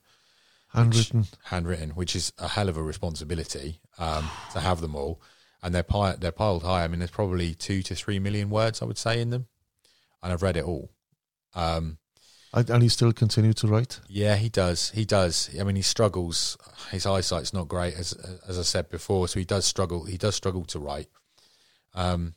Handwritten. 0.73 1.21
Which, 1.21 1.29
handwritten, 1.45 1.89
which 1.91 2.15
is 2.15 2.31
a 2.37 2.49
hell 2.49 2.69
of 2.69 2.77
a 2.77 2.83
responsibility 2.83 3.81
um, 3.97 4.29
to 4.53 4.59
have 4.59 4.79
them 4.79 4.95
all 4.95 5.19
and 5.63 5.73
they're 5.73 5.83
pi- 5.83 6.15
they're 6.15 6.31
piled 6.31 6.63
high. 6.63 6.83
I 6.83 6.87
mean, 6.87 6.99
there's 6.99 7.11
probably 7.11 7.53
two 7.53 7.81
to 7.83 7.95
three 7.95 8.19
million 8.19 8.49
words 8.49 8.81
I 8.81 8.85
would 8.85 8.97
say 8.97 9.21
in 9.21 9.29
them, 9.29 9.47
and 10.21 10.33
I've 10.33 10.41
read 10.41 10.57
it 10.57 10.65
all. 10.65 10.91
Um, 11.53 11.97
and 12.53 12.83
he 12.83 12.89
still 12.89 13.13
continue 13.13 13.53
to 13.53 13.67
write. 13.67 14.01
Yeah, 14.07 14.35
he 14.35 14.49
does. 14.49 14.91
He 14.91 15.05
does. 15.05 15.49
I 15.57 15.63
mean, 15.63 15.77
he 15.77 15.81
struggles. 15.81 16.57
His 16.91 17.05
eyesight's 17.05 17.53
not 17.53 17.67
great, 17.67 17.95
as 17.95 18.13
as 18.47 18.59
I 18.59 18.63
said 18.63 18.89
before. 18.89 19.27
So 19.27 19.39
he 19.39 19.45
does 19.45 19.65
struggle. 19.65 20.05
He 20.05 20.17
does 20.17 20.35
struggle 20.35 20.65
to 20.65 20.79
write. 20.79 21.07
Um, 21.93 22.35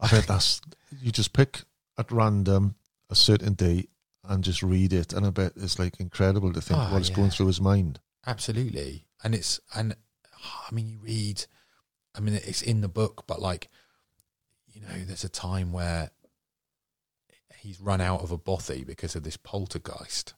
I 0.00 0.08
bet 0.08 0.26
that's 0.26 0.60
you 1.00 1.12
just 1.12 1.32
pick 1.32 1.62
at 1.98 2.10
random 2.10 2.74
a 3.08 3.14
certain 3.14 3.54
day 3.54 3.86
and 4.24 4.42
just 4.42 4.62
read 4.62 4.92
it, 4.92 5.12
and 5.12 5.26
I 5.26 5.30
bet 5.30 5.52
it's 5.56 5.78
like 5.78 6.00
incredible 6.00 6.52
to 6.52 6.60
think 6.60 6.80
oh, 6.80 6.92
what's 6.92 7.10
yeah. 7.10 7.16
going 7.16 7.30
through 7.30 7.48
his 7.48 7.60
mind. 7.60 8.00
Absolutely, 8.26 9.06
and 9.22 9.34
it's 9.34 9.60
and 9.74 9.94
I 10.68 10.74
mean, 10.74 10.88
you 10.88 10.98
read 10.98 11.44
I 12.14 12.20
mean, 12.20 12.34
it's 12.34 12.62
in 12.62 12.80
the 12.80 12.88
book, 12.88 13.24
but 13.26 13.40
like, 13.40 13.68
you 14.66 14.80
know, 14.80 15.04
there's 15.06 15.24
a 15.24 15.28
time 15.28 15.72
where 15.72 16.10
he's 17.56 17.80
run 17.80 18.00
out 18.00 18.22
of 18.22 18.30
a 18.30 18.38
bothy 18.38 18.84
because 18.84 19.14
of 19.14 19.22
this 19.22 19.36
poltergeist, 19.36 20.34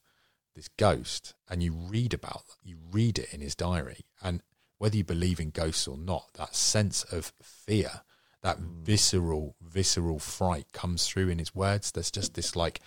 this 0.54 0.68
ghost, 0.76 1.35
and 1.48 1.62
you 1.62 1.72
read 1.72 2.12
about 2.12 2.42
you 2.62 2.76
read 2.90 3.18
it 3.18 3.32
in 3.32 3.40
his 3.40 3.54
diary, 3.54 4.04
and 4.22 4.42
whether 4.78 4.96
you 4.96 5.04
believe 5.04 5.40
in 5.40 5.50
ghosts 5.50 5.87
or 5.87 5.96
not, 5.96 6.30
that 6.35 6.54
sense 6.54 7.04
of 7.04 7.32
fear, 7.42 8.02
that 8.42 8.58
mm. 8.58 8.82
visceral, 8.82 9.54
visceral 9.62 10.18
fright 10.18 10.66
comes 10.72 11.06
through 11.06 11.28
in 11.28 11.38
his 11.38 11.54
words. 11.54 11.92
There's 11.92 12.11
just 12.11 12.35
this 12.35 12.56
like 12.56 12.80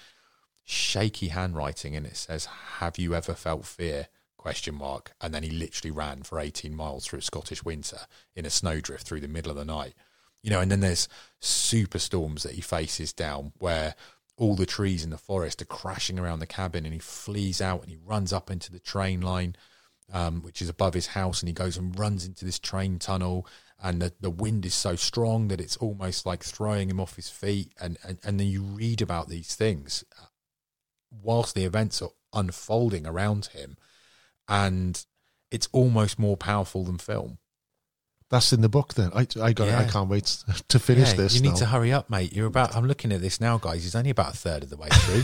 shaky 0.63 1.29
handwriting, 1.29 1.95
and 1.95 2.05
it 2.05 2.17
says, 2.17 2.45
"Have 2.79 2.97
you 2.97 3.15
ever 3.15 3.33
felt 3.33 3.65
fear?" 3.65 4.09
Question 4.45 4.75
mark 4.75 5.11
and 5.19 5.33
then 5.33 5.41
he 5.41 5.49
literally 5.49 5.89
ran 5.89 6.21
for 6.21 6.39
18 6.39 6.75
miles 6.75 7.07
through 7.07 7.19
scottish 7.19 7.65
winter 7.65 8.01
in 8.35 8.45
a 8.45 8.49
snowdrift 8.51 9.03
through 9.03 9.19
the 9.19 9.27
middle 9.27 9.49
of 9.49 9.57
the 9.57 9.65
night. 9.65 9.95
You 10.43 10.51
know 10.51 10.59
and 10.59 10.69
then 10.69 10.81
there's 10.81 11.09
super 11.39 11.97
storms 11.97 12.43
that 12.43 12.51
he 12.51 12.61
faces 12.61 13.11
down 13.11 13.53
where 13.57 13.95
all 14.37 14.55
the 14.55 14.67
trees 14.67 15.03
in 15.03 15.09
the 15.09 15.17
forest 15.17 15.63
are 15.63 15.65
crashing 15.65 16.19
around 16.19 16.39
the 16.39 16.45
cabin 16.45 16.85
and 16.85 16.93
he 16.93 16.99
flees 16.99 17.59
out 17.59 17.81
and 17.81 17.89
he 17.89 17.97
runs 18.05 18.31
up 18.31 18.51
into 18.51 18.71
the 18.71 18.79
train 18.79 19.19
line 19.19 19.55
um, 20.13 20.43
which 20.43 20.61
is 20.61 20.69
above 20.69 20.93
his 20.93 21.07
house 21.07 21.41
and 21.41 21.47
he 21.47 21.53
goes 21.53 21.75
and 21.75 21.97
runs 21.97 22.23
into 22.23 22.45
this 22.45 22.59
train 22.59 22.99
tunnel 22.99 23.47
and 23.81 23.99
the, 23.99 24.13
the 24.21 24.29
wind 24.29 24.63
is 24.63 24.75
so 24.75 24.95
strong 24.95 25.47
that 25.47 25.59
it's 25.59 25.77
almost 25.77 26.23
like 26.23 26.43
throwing 26.43 26.87
him 26.87 26.99
off 26.99 27.15
his 27.15 27.29
feet 27.29 27.71
and, 27.81 27.97
and, 28.07 28.19
and 28.23 28.39
then 28.39 28.45
you 28.45 28.61
read 28.61 29.01
about 29.01 29.27
these 29.27 29.55
things 29.55 30.05
whilst 31.23 31.55
the 31.55 31.65
events 31.65 31.99
are 31.99 32.11
unfolding 32.31 33.07
around 33.07 33.47
him 33.47 33.75
and 34.47 35.05
it's 35.51 35.67
almost 35.71 36.19
more 36.19 36.37
powerful 36.37 36.83
than 36.83 36.97
film. 36.97 37.37
That's 38.29 38.51
in 38.53 38.61
the 38.61 38.69
book. 38.69 38.95
Then 38.95 39.11
I, 39.13 39.27
I 39.41 39.53
got. 39.53 39.67
It. 39.67 39.75
I 39.75 39.85
can't 39.85 40.09
wait 40.09 40.25
to 40.67 40.79
finish 40.79 41.09
Yeah, 41.09 41.15
this. 41.15 41.35
You 41.35 41.41
need 41.41 41.49
now. 41.49 41.55
to 41.55 41.65
hurry 41.67 41.93
up, 41.93 42.09
mate. 42.09 42.33
You're 42.33 42.47
about. 42.47 42.75
I'm 42.75 42.87
looking 42.87 43.11
at 43.11 43.21
this 43.21 43.39
now, 43.39 43.57
guys. 43.57 43.83
He's 43.83 43.95
only 43.95 44.09
about 44.09 44.33
a 44.33 44.37
third 44.37 44.63
of 44.63 44.69
the 44.69 44.77
way 44.77 44.89
through. 44.91 45.23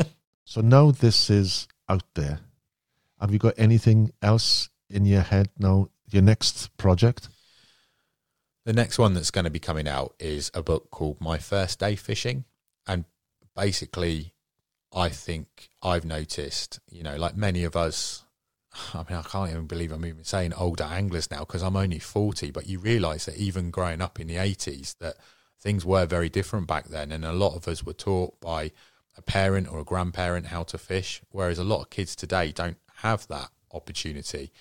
So 0.50 0.60
now 0.62 0.90
this 0.90 1.30
is 1.30 1.68
out 1.88 2.02
there. 2.16 2.40
Have 3.20 3.32
you 3.32 3.38
got 3.38 3.54
anything 3.56 4.10
else 4.20 4.68
in 4.88 5.06
your 5.06 5.20
head 5.20 5.48
now? 5.60 5.90
Your 6.10 6.22
next 6.22 6.76
project? 6.76 7.28
The 8.64 8.72
next 8.72 8.98
one 8.98 9.14
that's 9.14 9.30
going 9.30 9.44
to 9.44 9.50
be 9.50 9.60
coming 9.60 9.86
out 9.86 10.14
is 10.18 10.50
a 10.52 10.60
book 10.60 10.90
called 10.90 11.20
My 11.20 11.38
First 11.38 11.78
Day 11.78 11.94
Fishing. 11.94 12.46
And 12.84 13.04
basically, 13.54 14.34
I 14.92 15.08
think 15.08 15.70
I've 15.82 16.04
noticed, 16.04 16.80
you 16.90 17.02
know, 17.02 17.16
like 17.16 17.36
many 17.36 17.64
of 17.64 17.76
us, 17.76 18.24
I 18.94 19.04
mean, 19.08 19.18
I 19.18 19.22
can't 19.22 19.50
even 19.50 19.66
believe 19.66 19.92
I'm 19.92 20.06
even 20.06 20.24
saying 20.24 20.52
older 20.54 20.84
anglers 20.84 21.30
now 21.30 21.40
because 21.40 21.62
I'm 21.62 21.76
only 21.76 21.98
40, 21.98 22.50
but 22.50 22.68
you 22.68 22.78
realize 22.78 23.26
that 23.26 23.36
even 23.36 23.70
growing 23.70 24.00
up 24.00 24.18
in 24.18 24.26
the 24.26 24.36
80s, 24.36 24.96
that 24.98 25.16
things 25.60 25.84
were 25.84 26.06
very 26.06 26.28
different 26.28 26.66
back 26.66 26.88
then. 26.88 27.12
And 27.12 27.24
a 27.24 27.32
lot 27.32 27.54
of 27.54 27.68
us 27.68 27.84
were 27.84 27.92
taught 27.92 28.40
by 28.40 28.72
a 29.16 29.22
parent 29.22 29.68
or 29.70 29.80
a 29.80 29.84
grandparent 29.84 30.46
how 30.46 30.62
to 30.64 30.78
fish, 30.78 31.22
whereas 31.30 31.58
a 31.58 31.64
lot 31.64 31.82
of 31.82 31.90
kids 31.90 32.16
today 32.16 32.52
don't 32.52 32.78
have 32.96 33.26
that 33.28 33.50
opportunity. 33.72 34.52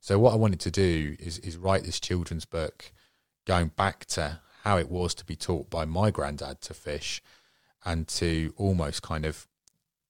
So 0.00 0.18
what 0.18 0.32
I 0.32 0.36
wanted 0.36 0.60
to 0.60 0.70
do 0.70 1.16
is 1.18 1.38
is 1.40 1.56
write 1.56 1.84
this 1.84 1.98
children's 1.98 2.44
book 2.44 2.92
going 3.44 3.68
back 3.76 4.04
to 4.06 4.40
how 4.62 4.78
it 4.78 4.90
was 4.90 5.14
to 5.14 5.24
be 5.24 5.36
taught 5.36 5.68
by 5.70 5.84
my 5.84 6.10
granddad 6.10 6.60
to 6.62 6.74
fish 6.74 7.22
and 7.84 8.06
to 8.08 8.52
almost 8.56 9.02
kind 9.02 9.24
of 9.24 9.46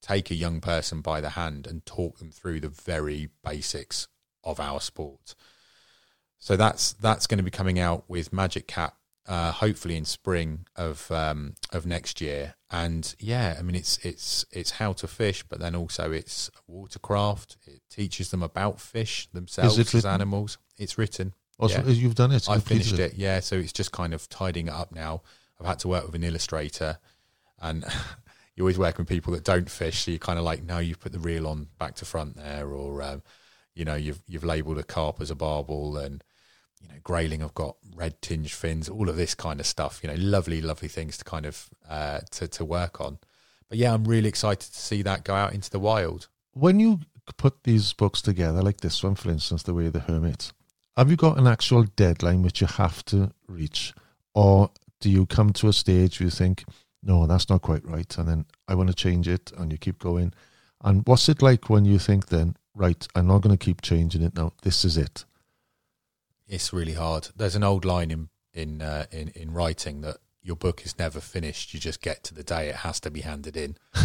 take 0.07 0.31
a 0.31 0.35
young 0.35 0.61
person 0.61 1.01
by 1.01 1.21
the 1.21 1.31
hand 1.31 1.67
and 1.67 1.85
talk 1.85 2.19
them 2.19 2.31
through 2.31 2.61
the 2.61 2.69
very 2.69 3.29
basics 3.45 4.07
of 4.45 4.61
our 4.61 4.81
sport. 4.81 5.35
So 6.39 6.57
that's 6.57 6.93
that's 6.93 7.27
going 7.27 7.39
to 7.39 7.45
be 7.45 7.51
coming 7.51 7.79
out 7.79 8.05
with 8.09 8.33
Magic 8.33 8.69
Cat, 8.69 8.95
uh, 9.27 9.51
hopefully 9.53 9.97
in 9.97 10.05
spring 10.05 10.67
of 10.77 11.11
um, 11.11 11.55
of 11.73 11.87
next 11.87 12.21
year. 12.21 12.55
And 12.71 13.15
yeah, 13.19 13.57
I 13.59 13.63
mean 13.63 13.75
it's 13.75 13.99
it's 14.05 14.45
it's 14.53 14.73
how 14.73 14.93
to 14.95 15.09
fish, 15.09 15.43
but 15.49 15.59
then 15.59 15.75
also 15.75 16.13
it's 16.13 16.51
watercraft. 16.69 17.57
It 17.67 17.81
teaches 17.91 18.31
them 18.31 18.43
about 18.43 18.81
fish 18.81 19.29
themselves 19.33 19.79
as 19.79 19.93
written? 19.95 20.11
animals. 20.11 20.59
It's 20.77 20.99
written. 20.99 21.33
Also, 21.59 21.83
Yeah. 21.83 21.91
you've 21.91 22.15
done 22.15 22.33
it. 22.33 22.49
I 22.51 22.59
finished 22.61 22.99
it. 22.99 23.15
yeah. 23.15 23.41
So 23.41 23.57
it's 23.57 23.73
just 23.73 23.91
kind 23.91 24.13
of 24.13 24.29
tidying 24.29 24.69
it 24.69 24.75
up 24.75 24.93
now. 24.93 25.23
I've 25.59 25.67
had 25.67 25.79
to 25.81 25.89
work 25.89 26.05
with 26.05 26.15
an 26.15 26.23
illustrator, 26.23 26.99
and 27.61 27.83
you 28.57 28.65
always 28.65 28.79
work 28.79 28.99
with 28.99 29.07
people 29.07 29.33
that 29.35 29.45
don't 29.45 29.71
fish. 29.71 30.05
So 30.05 30.11
you're 30.11 30.19
kind 30.19 30.39
of 30.39 30.45
like, 30.45 30.65
no, 30.65 30.79
you've 30.79 31.01
put 31.01 31.13
the 31.13 31.19
reel 31.19 31.47
on 31.47 31.69
back 31.79 31.95
to 31.97 32.05
front 32.05 32.37
there, 32.37 32.69
or 32.69 33.03
um, 33.03 33.23
you 33.75 33.85
know, 33.85 33.95
you've 33.95 34.23
you've 34.27 34.45
labelled 34.45 34.79
a 34.79 34.83
carp 34.83 35.21
as 35.21 35.31
a 35.31 35.35
barbel, 35.35 35.97
and 35.99 36.25
you 36.81 36.89
know, 36.89 36.95
grayling. 37.05 37.43
I've 37.43 37.55
got 37.55 37.77
red 37.95 38.21
tinged 38.23 38.51
fins, 38.51 38.89
all 38.89 39.09
of 39.09 39.17
this 39.17 39.35
kind 39.35 39.61
of 39.61 39.67
stuff. 39.67 40.01
You 40.03 40.09
know, 40.09 40.17
lovely, 40.19 40.61
lovely 40.61 40.89
things 40.89 41.19
to 41.19 41.25
kind 41.25 41.47
of 41.47 41.69
uh, 41.89 42.21
to 42.33 42.49
to 42.49 42.65
work 42.65 43.01
on. 43.01 43.19
But 43.69 43.79
yeah, 43.79 43.93
I'm 43.93 44.05
really 44.05 44.29
excited 44.29 44.73
to 44.73 44.81
see 44.81 45.03
that 45.03 45.25
go 45.25 45.35
out 45.35 45.53
into 45.53 45.71
the 45.71 45.81
wild. 45.81 46.29
When 46.53 46.81
you 46.81 47.01
put 47.37 47.65
these 47.65 47.93
books 47.93 48.23
together, 48.23 48.63
like 48.63 48.81
this 48.81 49.03
one, 49.03 49.17
for 49.17 49.31
instance, 49.31 49.65
The 49.65 49.75
Way 49.75 49.87
of 49.87 49.93
the 49.93 50.01
Hermit, 50.01 50.53
have 50.97 51.11
you 51.11 51.17
got 51.17 51.39
an 51.39 51.47
actual 51.47 51.83
deadline 51.83 52.43
which 52.43 52.61
you 52.61 52.67
have 52.67 53.05
to 53.07 53.33
reach? 53.49 53.93
Or 54.35 54.71
do 55.01 55.11
you 55.11 55.27
come 55.27 55.53
to 55.55 55.69
a 55.69 55.73
stage 55.73 56.21
where 56.21 56.27
you 56.27 56.31
think, 56.31 56.65
no, 57.07 57.27
that's 57.27 57.49
not 57.49 57.63
quite 57.63 57.87
right, 57.87 58.19
and 58.19 58.29
then 58.29 58.47
I 58.67 58.75
want 58.75 58.89
to 58.89 58.95
change 58.95 59.29
it, 59.29 59.53
and 59.57 59.71
you 59.71 59.79
keep 59.79 59.99
going? 59.99 60.35
And 60.83 61.07
what's 61.07 61.29
it 61.29 61.41
like 61.41 61.71
when 61.71 61.85
you 61.85 61.99
think 61.99 62.27
then, 62.27 62.57
right, 62.75 63.07
I'm 63.15 63.29
not 63.29 63.43
going 63.43 63.57
to 63.57 63.65
keep 63.65 63.81
changing 63.81 64.23
it 64.23 64.35
now, 64.35 64.53
this 64.63 64.85
is 64.85 64.97
it? 64.97 65.25
It's 66.49 66.73
really 66.73 66.95
hard. 66.95 67.29
There's 67.37 67.57
an 67.57 67.65
old 67.65 67.85
line 67.85 68.11
in 68.11 68.29
in 68.53 68.83
uh, 68.83 69.07
in 69.11 69.29
in 69.29 69.53
writing 69.53 70.01
that 70.03 70.19
your 70.43 70.57
book 70.57 70.85
is 70.85 70.99
never 70.99 71.21
finished. 71.21 71.75
You 71.75 71.81
just 71.81 72.01
get 72.01 72.23
to 72.25 72.35
the 72.35 72.45
day 72.45 72.69
it 72.69 72.77
has 72.77 73.01
to 73.01 73.11
be 73.11 73.23
handed 73.23 73.57
in. 73.57 73.77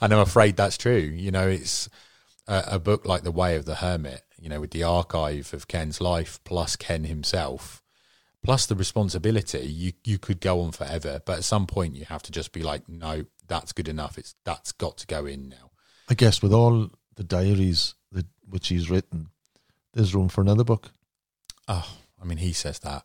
and 0.00 0.12
I'm 0.12 0.18
afraid 0.18 0.56
that's 0.56 0.76
true. 0.76 0.98
You 0.98 1.30
know, 1.30 1.48
it's 1.48 1.88
a, 2.46 2.64
a 2.72 2.78
book 2.78 3.06
like 3.06 3.22
The 3.22 3.32
Way 3.32 3.56
of 3.56 3.64
the 3.64 3.76
Hermit. 3.76 4.22
You 4.38 4.50
know, 4.50 4.60
with 4.60 4.70
the 4.70 4.82
archive 4.82 5.54
of 5.54 5.68
Ken's 5.68 6.00
life 6.00 6.40
plus 6.44 6.76
Ken 6.76 7.04
himself, 7.04 7.79
plus 8.42 8.66
the 8.66 8.74
responsibility. 8.74 9.60
You 9.60 9.92
you 10.04 10.18
could 10.18 10.40
go 10.40 10.60
on 10.60 10.72
forever, 10.72 11.20
but 11.24 11.38
at 11.38 11.44
some 11.44 11.66
point 11.66 11.96
you 11.96 12.04
have 12.06 12.22
to 12.24 12.32
just 12.32 12.52
be 12.52 12.62
like, 12.62 12.88
no, 12.88 13.24
that's 13.48 13.72
good 13.72 13.88
enough. 13.88 14.18
It's 14.18 14.34
that's 14.44 14.72
got 14.72 14.96
to 14.98 15.06
go 15.06 15.26
in 15.26 15.48
now. 15.48 15.70
I 16.08 16.14
guess 16.14 16.42
with 16.42 16.52
all 16.52 16.90
the 17.16 17.24
diaries 17.24 17.94
that 18.12 18.26
which 18.48 18.68
he's 18.68 18.90
written, 18.90 19.28
there's 19.94 20.14
room 20.14 20.28
for 20.28 20.40
another 20.40 20.64
book. 20.64 20.90
Oh, 21.68 21.88
I 22.20 22.24
mean, 22.24 22.38
he 22.38 22.52
says 22.52 22.78
that. 22.80 23.04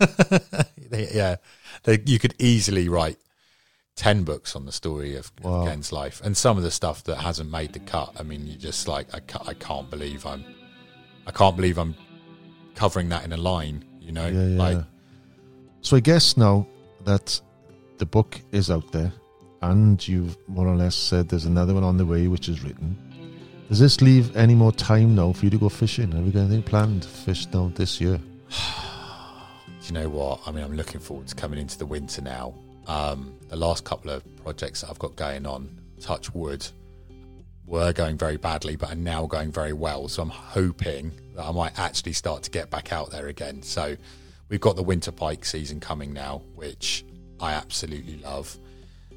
They- 0.90 1.10
yeah, 1.12 1.36
they, 1.82 2.00
you 2.06 2.18
could 2.18 2.34
easily 2.38 2.88
write 2.88 3.18
ten 3.94 4.24
books 4.24 4.56
on 4.56 4.64
the 4.64 4.72
story 4.72 5.16
of, 5.16 5.30
Wow. 5.42 5.66
Ken's 5.66 5.92
life, 5.92 6.20
and 6.24 6.34
some 6.34 6.56
of 6.56 6.62
the 6.62 6.70
stuff 6.70 7.04
that 7.04 7.16
hasn't 7.16 7.50
made 7.50 7.74
the 7.74 7.80
cut. 7.80 8.14
I 8.18 8.22
mean, 8.22 8.46
you 8.46 8.56
just 8.56 8.88
like, 8.88 9.12
I, 9.12 9.20
I 9.46 9.52
can't 9.52 9.90
believe 9.90 10.24
I'm, 10.24 10.44
I 11.26 11.30
can't 11.32 11.56
believe 11.56 11.76
I'm 11.78 11.94
covering 12.74 13.10
that 13.10 13.24
in 13.24 13.32
a 13.34 13.36
line. 13.36 13.84
You 14.08 14.14
know, 14.14 14.26
Yeah, 14.26 14.46
yeah. 14.46 14.58
like 14.58 14.84
so 15.82 15.96
I 15.98 16.00
guess 16.00 16.36
now 16.38 16.66
that 17.04 17.38
the 17.98 18.06
book 18.06 18.40
is 18.52 18.70
out 18.70 18.90
there, 18.90 19.12
and 19.60 20.08
you've 20.08 20.36
more 20.48 20.66
or 20.66 20.74
less 20.76 20.96
said 20.96 21.28
there's 21.28 21.44
another 21.44 21.74
one 21.74 21.84
on 21.84 21.98
the 21.98 22.06
way 22.06 22.26
which 22.26 22.48
is 22.48 22.64
written. 22.64 22.96
Does 23.68 23.80
this 23.80 24.00
leave 24.00 24.34
any 24.34 24.54
more 24.54 24.72
time 24.72 25.14
now 25.14 25.32
for 25.32 25.44
you 25.44 25.50
to 25.50 25.58
go 25.58 25.68
fishing? 25.68 26.10
Have 26.12 26.24
you 26.24 26.32
got 26.32 26.40
anything 26.40 26.62
planned 26.62 27.02
to 27.02 27.08
fish 27.08 27.46
now 27.52 27.70
this 27.74 28.00
year? 28.00 28.16
Do 28.16 28.54
you 29.82 29.92
know 29.92 30.08
what? 30.08 30.40
I 30.46 30.52
mean, 30.52 30.64
I'm 30.64 30.74
looking 30.74 31.00
forward 31.00 31.26
to 31.28 31.34
coming 31.34 31.58
into 31.58 31.76
the 31.76 31.84
winter 31.84 32.22
now. 32.22 32.54
Um, 32.86 33.34
the 33.50 33.56
last 33.56 33.84
couple 33.84 34.10
of 34.10 34.24
projects 34.42 34.80
that 34.80 34.88
I've 34.88 34.98
got 34.98 35.16
going 35.16 35.44
on, 35.44 35.68
touch 36.00 36.34
wood, 36.34 36.66
were 37.68 37.92
going 37.92 38.16
very 38.16 38.36
badly, 38.36 38.76
but 38.76 38.90
are 38.90 38.96
now 38.96 39.26
going 39.26 39.52
very 39.52 39.72
well. 39.72 40.08
So 40.08 40.22
I'm 40.22 40.30
hoping 40.30 41.12
that 41.36 41.44
I 41.44 41.52
might 41.52 41.78
actually 41.78 42.14
start 42.14 42.42
to 42.44 42.50
get 42.50 42.70
back 42.70 42.92
out 42.92 43.10
there 43.10 43.28
again. 43.28 43.62
So 43.62 43.96
we've 44.48 44.60
got 44.60 44.76
the 44.76 44.82
winter 44.82 45.12
pike 45.12 45.44
season 45.44 45.78
coming 45.78 46.12
now, 46.12 46.42
which 46.54 47.04
I 47.40 47.52
absolutely 47.52 48.16
love. 48.18 48.58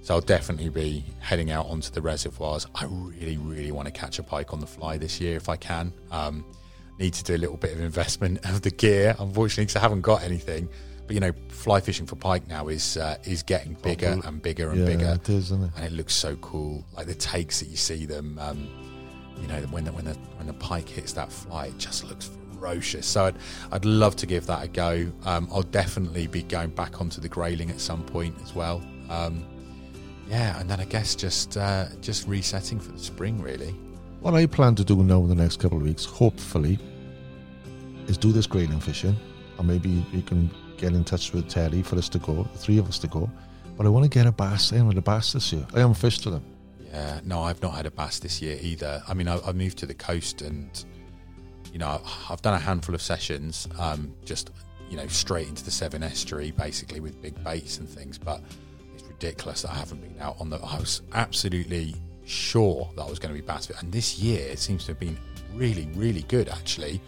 So 0.04 0.16
I'll 0.16 0.22
definitely 0.22 0.70
be 0.70 1.06
heading 1.20 1.52
out 1.52 1.68
onto 1.68 1.92
the 1.92 2.02
reservoirs. 2.02 2.68
I 2.76 2.86
really, 2.86 3.38
really 3.38 3.72
want 3.72 3.88
to 3.88 3.92
catch 3.92 4.20
a 4.20 4.24
pike 4.24 4.52
on 4.52 4.60
the 4.60 4.68
fly 4.68 4.98
this 4.98 5.22
year 5.22 5.38
if 5.38 5.48
I 5.48 5.56
can. 5.56 5.94
Um, 6.12 6.44
need 7.00 7.14
to 7.14 7.24
do 7.24 7.36
a 7.36 7.38
little 7.38 7.58
bit 7.58 7.72
of 7.72 7.80
investment 7.80 8.46
of 8.50 8.62
the 8.62 8.72
gear, 8.72 9.16
unfortunately, 9.20 9.66
because 9.66 9.76
I 9.78 9.80
haven't 9.80 10.02
got 10.02 10.24
anything. 10.24 10.70
You 11.12 11.20
know, 11.20 11.32
fly 11.50 11.80
fishing 11.82 12.06
for 12.06 12.16
pike 12.16 12.48
now 12.48 12.68
is 12.68 12.98
uh, 12.98 13.18
is 13.24 13.44
getting 13.44 13.74
bigger 13.76 14.20
and 14.24 14.42
bigger 14.42 14.72
and 14.72 14.80
yeah, 14.80 14.86
bigger, 14.86 15.18
it 15.22 15.30
is, 15.30 15.52
isn't 15.52 15.66
it? 15.66 15.72
and 15.76 15.86
it 15.86 15.92
looks 15.92 16.14
so 16.14 16.36
cool. 16.38 16.86
Like 16.96 17.08
the 17.08 17.16
takes 17.16 17.60
that 17.60 17.70
you 17.70 17.78
see 17.78 18.06
them, 18.06 18.40
um, 18.40 18.68
you 19.40 19.48
know, 19.48 19.60
when 19.72 19.84
the, 19.84 19.92
when 19.92 20.06
the 20.06 20.14
when 20.38 20.48
the 20.48 20.54
pike 20.54 20.88
hits 20.88 21.14
that 21.14 21.32
fly, 21.32 21.68
it 21.68 21.78
just 21.78 22.04
looks 22.06 22.30
ferocious. 22.54 23.06
So 23.06 23.26
I'd 23.26 23.36
I'd 23.72 23.86
love 23.86 24.16
to 24.18 24.26
give 24.26 24.46
that 24.48 24.64
a 24.64 24.68
go. 24.68 25.12
Um, 25.26 25.50
I'll 25.52 25.64
definitely 25.64 26.28
be 26.28 26.44
going 26.44 26.70
back 26.70 27.02
onto 27.02 27.20
the 27.20 27.30
grayling 27.30 27.70
at 27.72 27.80
some 27.80 28.04
point 28.04 28.36
as 28.44 28.56
well. 28.56 28.82
Um, 29.10 29.46
yeah, 30.30 30.60
and 30.60 30.70
then 30.70 30.80
I 30.80 30.86
guess 30.86 31.14
just 31.16 31.58
uh, 31.58 31.88
just 32.00 32.28
resetting 32.28 32.80
for 32.80 32.92
the 32.94 33.00
spring, 33.00 33.42
really. 33.42 33.76
What 34.22 34.34
I 34.36 34.46
plan 34.46 34.76
to 34.76 34.84
do 34.84 35.04
now 35.04 35.20
in 35.24 35.30
the 35.30 35.36
next 35.36 35.60
couple 35.60 35.80
of 35.80 35.84
weeks, 35.84 36.06
hopefully, 36.06 36.80
is 38.08 38.18
do 38.18 38.32
this 38.32 38.48
grayling 38.48 38.80
fishing, 38.80 39.16
or 39.58 39.66
maybe 39.66 39.90
you 40.14 40.22
can 40.22 40.50
get 40.82 40.94
in 40.94 41.04
touch 41.04 41.32
with 41.32 41.48
Terry 41.48 41.84
for 41.84 41.96
us 41.96 42.10
to 42.10 42.20
go, 42.20 42.44
the 42.44 42.58
three 42.58 42.80
of 42.80 42.88
us 42.88 42.98
to 43.00 43.08
go. 43.08 43.30
But 43.78 43.86
I 43.86 43.90
want 43.90 44.04
to 44.04 44.10
get 44.10 44.26
a 44.26 44.32
bass 44.32 44.72
in 44.72 44.88
with 44.88 44.98
a 44.98 45.02
bass 45.02 45.34
this 45.34 45.54
year. 45.54 45.66
I 45.74 45.80
haven't 45.80 45.96
fished 45.96 46.26
with 46.26 46.34
them. 46.36 46.46
Yeah, 46.92 47.22
no, 47.24 47.42
I've 47.44 47.62
not 47.62 47.76
had 47.76 47.86
a 47.86 47.92
bass 47.92 48.20
this 48.20 48.42
year 48.42 48.58
either. 48.62 49.02
I 49.08 49.14
mean, 49.14 49.28
I, 49.28 49.40
I 49.46 49.54
moved 49.54 49.78
to 49.80 49.86
the 49.86 49.94
coast, 49.94 50.42
and 50.42 50.84
you 51.72 51.80
know, 51.80 52.02
I've 52.30 52.42
done 52.42 52.56
a 52.56 52.60
handful 52.60 52.96
of 52.96 53.02
sessions, 53.02 53.68
um, 53.80 54.14
just 54.26 54.52
you 54.90 54.98
know, 54.98 55.08
straight 55.08 55.48
into 55.48 55.64
the 55.64 55.72
Severn 55.72 56.04
Estuary, 56.04 56.52
basically 56.52 57.00
with 57.00 57.22
big 57.22 57.42
baits 57.44 57.78
and 57.78 57.88
things. 57.88 58.18
But 58.18 58.42
it's 58.94 59.04
ridiculous 59.04 59.62
that 59.62 59.72
I 59.72 59.76
haven't 59.76 60.02
been 60.02 60.20
out 60.20 60.36
on 60.42 60.50
the. 60.50 60.58
I 60.58 60.80
was 60.80 61.02
absolutely 61.14 61.96
sure 62.26 62.90
that 62.96 63.04
I 63.04 63.10
was 63.10 63.20
going 63.20 63.34
to 63.34 63.40
be 63.40 63.46
bass, 63.46 63.70
and 63.70 63.92
this 63.92 64.20
year 64.20 64.48
it 64.50 64.60
seems 64.60 64.86
to 64.86 64.92
have 64.92 65.00
been 65.00 65.18
really, 65.54 65.88
really 65.96 66.24
good 66.24 66.50
actually 66.50 67.02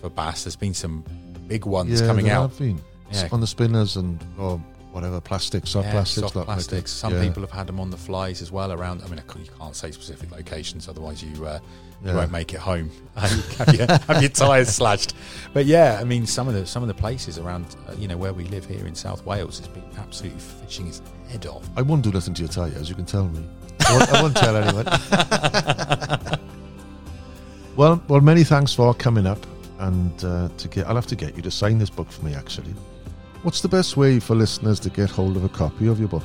for 0.00 0.10
bass. 0.10 0.44
There's 0.44 0.56
been 0.56 0.74
some 0.74 1.04
big 1.48 1.64
ones 1.64 2.00
coming 2.02 2.26
there 2.26 2.36
out. 2.36 2.50
have 2.50 2.58
been. 2.58 2.80
Yeah. 3.10 3.28
on 3.32 3.40
the 3.40 3.46
spinners 3.46 3.96
and 3.96 4.22
or 4.38 4.60
whatever 4.92 5.20
plastics, 5.20 5.70
soft 5.70 5.86
Yeah, 5.86 5.92
plastics, 5.92 6.32
soft 6.32 6.46
plastics. 6.46 6.92
Some 6.92 7.14
Yeah. 7.14 7.22
people 7.22 7.42
have 7.42 7.50
had 7.50 7.66
them 7.66 7.78
on 7.80 7.90
the 7.90 7.96
flies 7.96 8.42
as 8.42 8.50
well 8.50 8.72
around. 8.72 9.02
I 9.04 9.08
mean, 9.08 9.20
you 9.38 9.50
can't 9.58 9.76
say 9.76 9.90
specific 9.90 10.30
locations, 10.32 10.88
otherwise 10.88 11.22
you 11.22 11.46
uh, 11.46 11.58
you 12.04 12.12
won't 12.12 12.30
make 12.30 12.54
it 12.54 12.60
home. 12.60 12.90
have, 13.16 13.74
your, 13.74 13.86
have 13.86 14.20
your 14.22 14.30
tires 14.30 14.68
slashed. 14.68 15.14
But 15.52 15.66
yeah, 15.66 15.98
I 16.00 16.04
mean, 16.04 16.26
some 16.26 16.46
of 16.48 16.54
the 16.54 16.64
some 16.64 16.82
of 16.82 16.88
the 16.88 16.94
places 16.94 17.38
around, 17.38 17.76
uh, 17.88 17.94
you 17.98 18.08
know, 18.08 18.16
where 18.16 18.32
we 18.32 18.44
live 18.44 18.64
here 18.64 18.86
in 18.86 18.94
South 18.94 19.24
Wales, 19.26 19.58
has 19.58 19.68
been 19.68 19.82
absolutely 19.98 20.40
fishing 20.40 20.86
his 20.86 21.02
head 21.28 21.46
off. 21.46 21.68
I 21.76 21.82
won't 21.82 22.02
do 22.02 22.12
nothing 22.12 22.34
to 22.34 22.42
your 22.42 22.50
tyres. 22.50 22.88
You 22.88 22.94
can 22.94 23.04
tell 23.04 23.26
me. 23.26 23.44
I 23.86 23.92
won't, 23.96 24.12
I 24.12 24.22
won't 24.22 24.36
tell 24.36 24.56
anyone. 24.56 24.86
well, 27.76 28.02
well, 28.08 28.20
many 28.20 28.44
thanks 28.44 28.72
for 28.74 28.94
coming 28.94 29.26
up, 29.26 29.44
and 29.80 30.24
uh, 30.24 30.48
to 30.56 30.68
get. 30.68 30.86
I'll 30.86 30.94
have 30.94 31.06
to 31.08 31.16
get 31.16 31.36
you 31.36 31.42
to 31.42 31.50
sign 31.50 31.78
this 31.78 31.90
book 31.90 32.10
for 32.10 32.24
me. 32.24 32.34
Actually, 32.34 32.74
what's 33.42 33.60
the 33.60 33.68
best 33.68 33.96
way 33.96 34.20
for 34.20 34.34
listeners 34.34 34.80
to 34.80 34.90
get 34.90 35.10
hold 35.10 35.36
of 35.36 35.44
a 35.44 35.48
copy 35.48 35.86
of 35.86 35.98
your 35.98 36.08
book? 36.08 36.24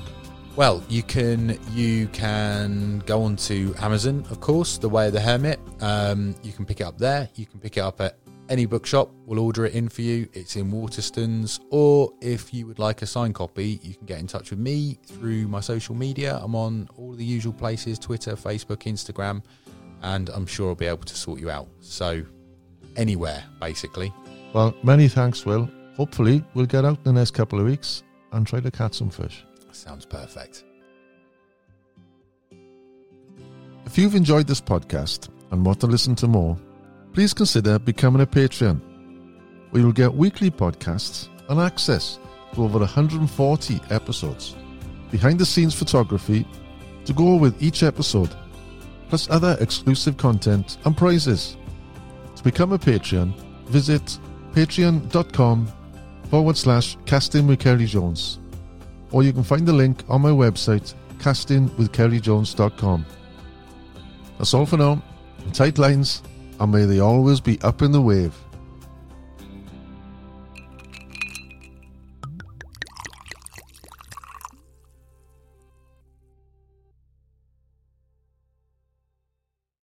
Well, 0.55 0.83
you 0.87 1.01
can 1.01 1.57
you 1.71 2.07
can 2.09 2.99
go 3.07 3.23
on 3.23 3.35
to 3.37 3.73
Amazon, 3.79 4.23
of 4.29 4.39
course, 4.39 4.77
The 4.77 4.87
Way 4.87 5.07
of 5.07 5.13
the 5.13 5.21
Hermit. 5.21 5.59
Um, 5.81 6.35
you 6.43 6.51
can 6.51 6.65
pick 6.65 6.79
it 6.79 6.83
up 6.83 6.99
there. 6.99 7.27
You 7.35 7.47
can 7.47 7.59
pick 7.59 7.77
it 7.77 7.79
up 7.79 7.99
at 8.01 8.19
any 8.49 8.67
bookshop. 8.67 9.09
We'll 9.25 9.39
order 9.39 9.65
it 9.65 9.73
in 9.73 9.89
for 9.89 10.03
you. 10.03 10.29
It's 10.33 10.55
in 10.55 10.71
Waterstones. 10.71 11.59
Or 11.71 12.13
if 12.21 12.53
you 12.53 12.67
would 12.67 12.77
like 12.77 13.01
a 13.01 13.07
signed 13.07 13.33
copy, 13.33 13.79
you 13.81 13.95
can 13.95 14.05
get 14.05 14.19
in 14.19 14.27
touch 14.27 14.51
with 14.51 14.59
me 14.59 14.99
through 15.07 15.47
my 15.47 15.59
social 15.59 15.95
media. 15.95 16.39
I'm 16.39 16.55
on 16.55 16.87
all 16.97 17.13
the 17.13 17.25
usual 17.25 17.53
places: 17.53 17.97
Twitter, 17.97 18.35
Facebook, 18.35 18.83
Instagram, 18.83 19.41
and 20.03 20.29
I'm 20.29 20.45
sure 20.45 20.69
I'll 20.69 20.75
be 20.75 20.85
able 20.85 21.05
to 21.05 21.15
sort 21.15 21.39
you 21.39 21.49
out. 21.49 21.67
So 21.79 22.23
anywhere, 22.95 23.43
basically. 23.59 24.13
Well, 24.53 24.75
many 24.83 25.07
thanks, 25.07 25.47
Will. 25.47 25.67
Hopefully, 25.95 26.43
we'll 26.53 26.65
get 26.65 26.85
out 26.85 26.97
in 26.97 27.03
the 27.03 27.13
next 27.13 27.31
couple 27.31 27.59
of 27.59 27.65
weeks 27.65 28.03
and 28.31 28.47
try 28.47 28.59
to 28.59 28.71
catch 28.71 28.95
some 28.95 29.09
fish. 29.09 29.45
Sounds 29.71 30.05
perfect. 30.05 30.63
If 33.85 33.97
you've 33.97 34.15
enjoyed 34.15 34.47
this 34.47 34.61
podcast 34.61 35.29
and 35.51 35.65
want 35.65 35.79
to 35.81 35.87
listen 35.87 36.15
to 36.15 36.27
more, 36.27 36.57
please 37.13 37.33
consider 37.33 37.77
becoming 37.77 38.21
a 38.21 38.25
Patreon, 38.25 38.79
where 39.69 39.83
you'll 39.83 39.91
get 39.91 40.13
weekly 40.13 40.49
podcasts 40.49 41.29
and 41.49 41.59
access 41.59 42.17
to 42.53 42.63
over 42.63 42.79
140 42.79 43.81
episodes, 43.91 44.55
behind 45.11 45.39
the 45.39 45.45
scenes 45.45 45.75
photography 45.75 46.47
to 47.05 47.13
go 47.13 47.35
with 47.35 47.61
each 47.61 47.83
episode, 47.83 48.33
plus 49.09 49.29
other 49.29 49.57
exclusive 49.59 50.17
content 50.17 50.77
and 50.85 50.97
prizes. 50.97 51.57
To 52.35 52.43
become 52.43 52.73
a 52.73 52.79
Patreon, 52.79 53.35
visit 53.65 54.17
patreon.com 54.53 55.67
forward 56.33 56.57
slash 56.57 56.97
casting 57.05 57.45
with 57.45 57.59
Ceri 57.59 57.85
Jones, 57.85 58.39
or 59.11 59.21
you 59.21 59.31
can 59.31 59.43
find 59.43 59.67
the 59.67 59.71
link 59.71 60.03
on 60.09 60.19
my 60.19 60.31
website, 60.31 60.95
castingwithcerijones.com. 61.19 63.05
That's 64.39 64.53
all 64.55 64.65
for 64.65 64.77
now. 64.77 65.03
Tight 65.53 65.77
lines, 65.77 66.23
and 66.59 66.71
may 66.71 66.85
they 66.85 67.01
always 67.01 67.39
be 67.39 67.61
up 67.61 67.83
in 67.83 67.91
the 67.91 68.01
wave. 68.01 68.33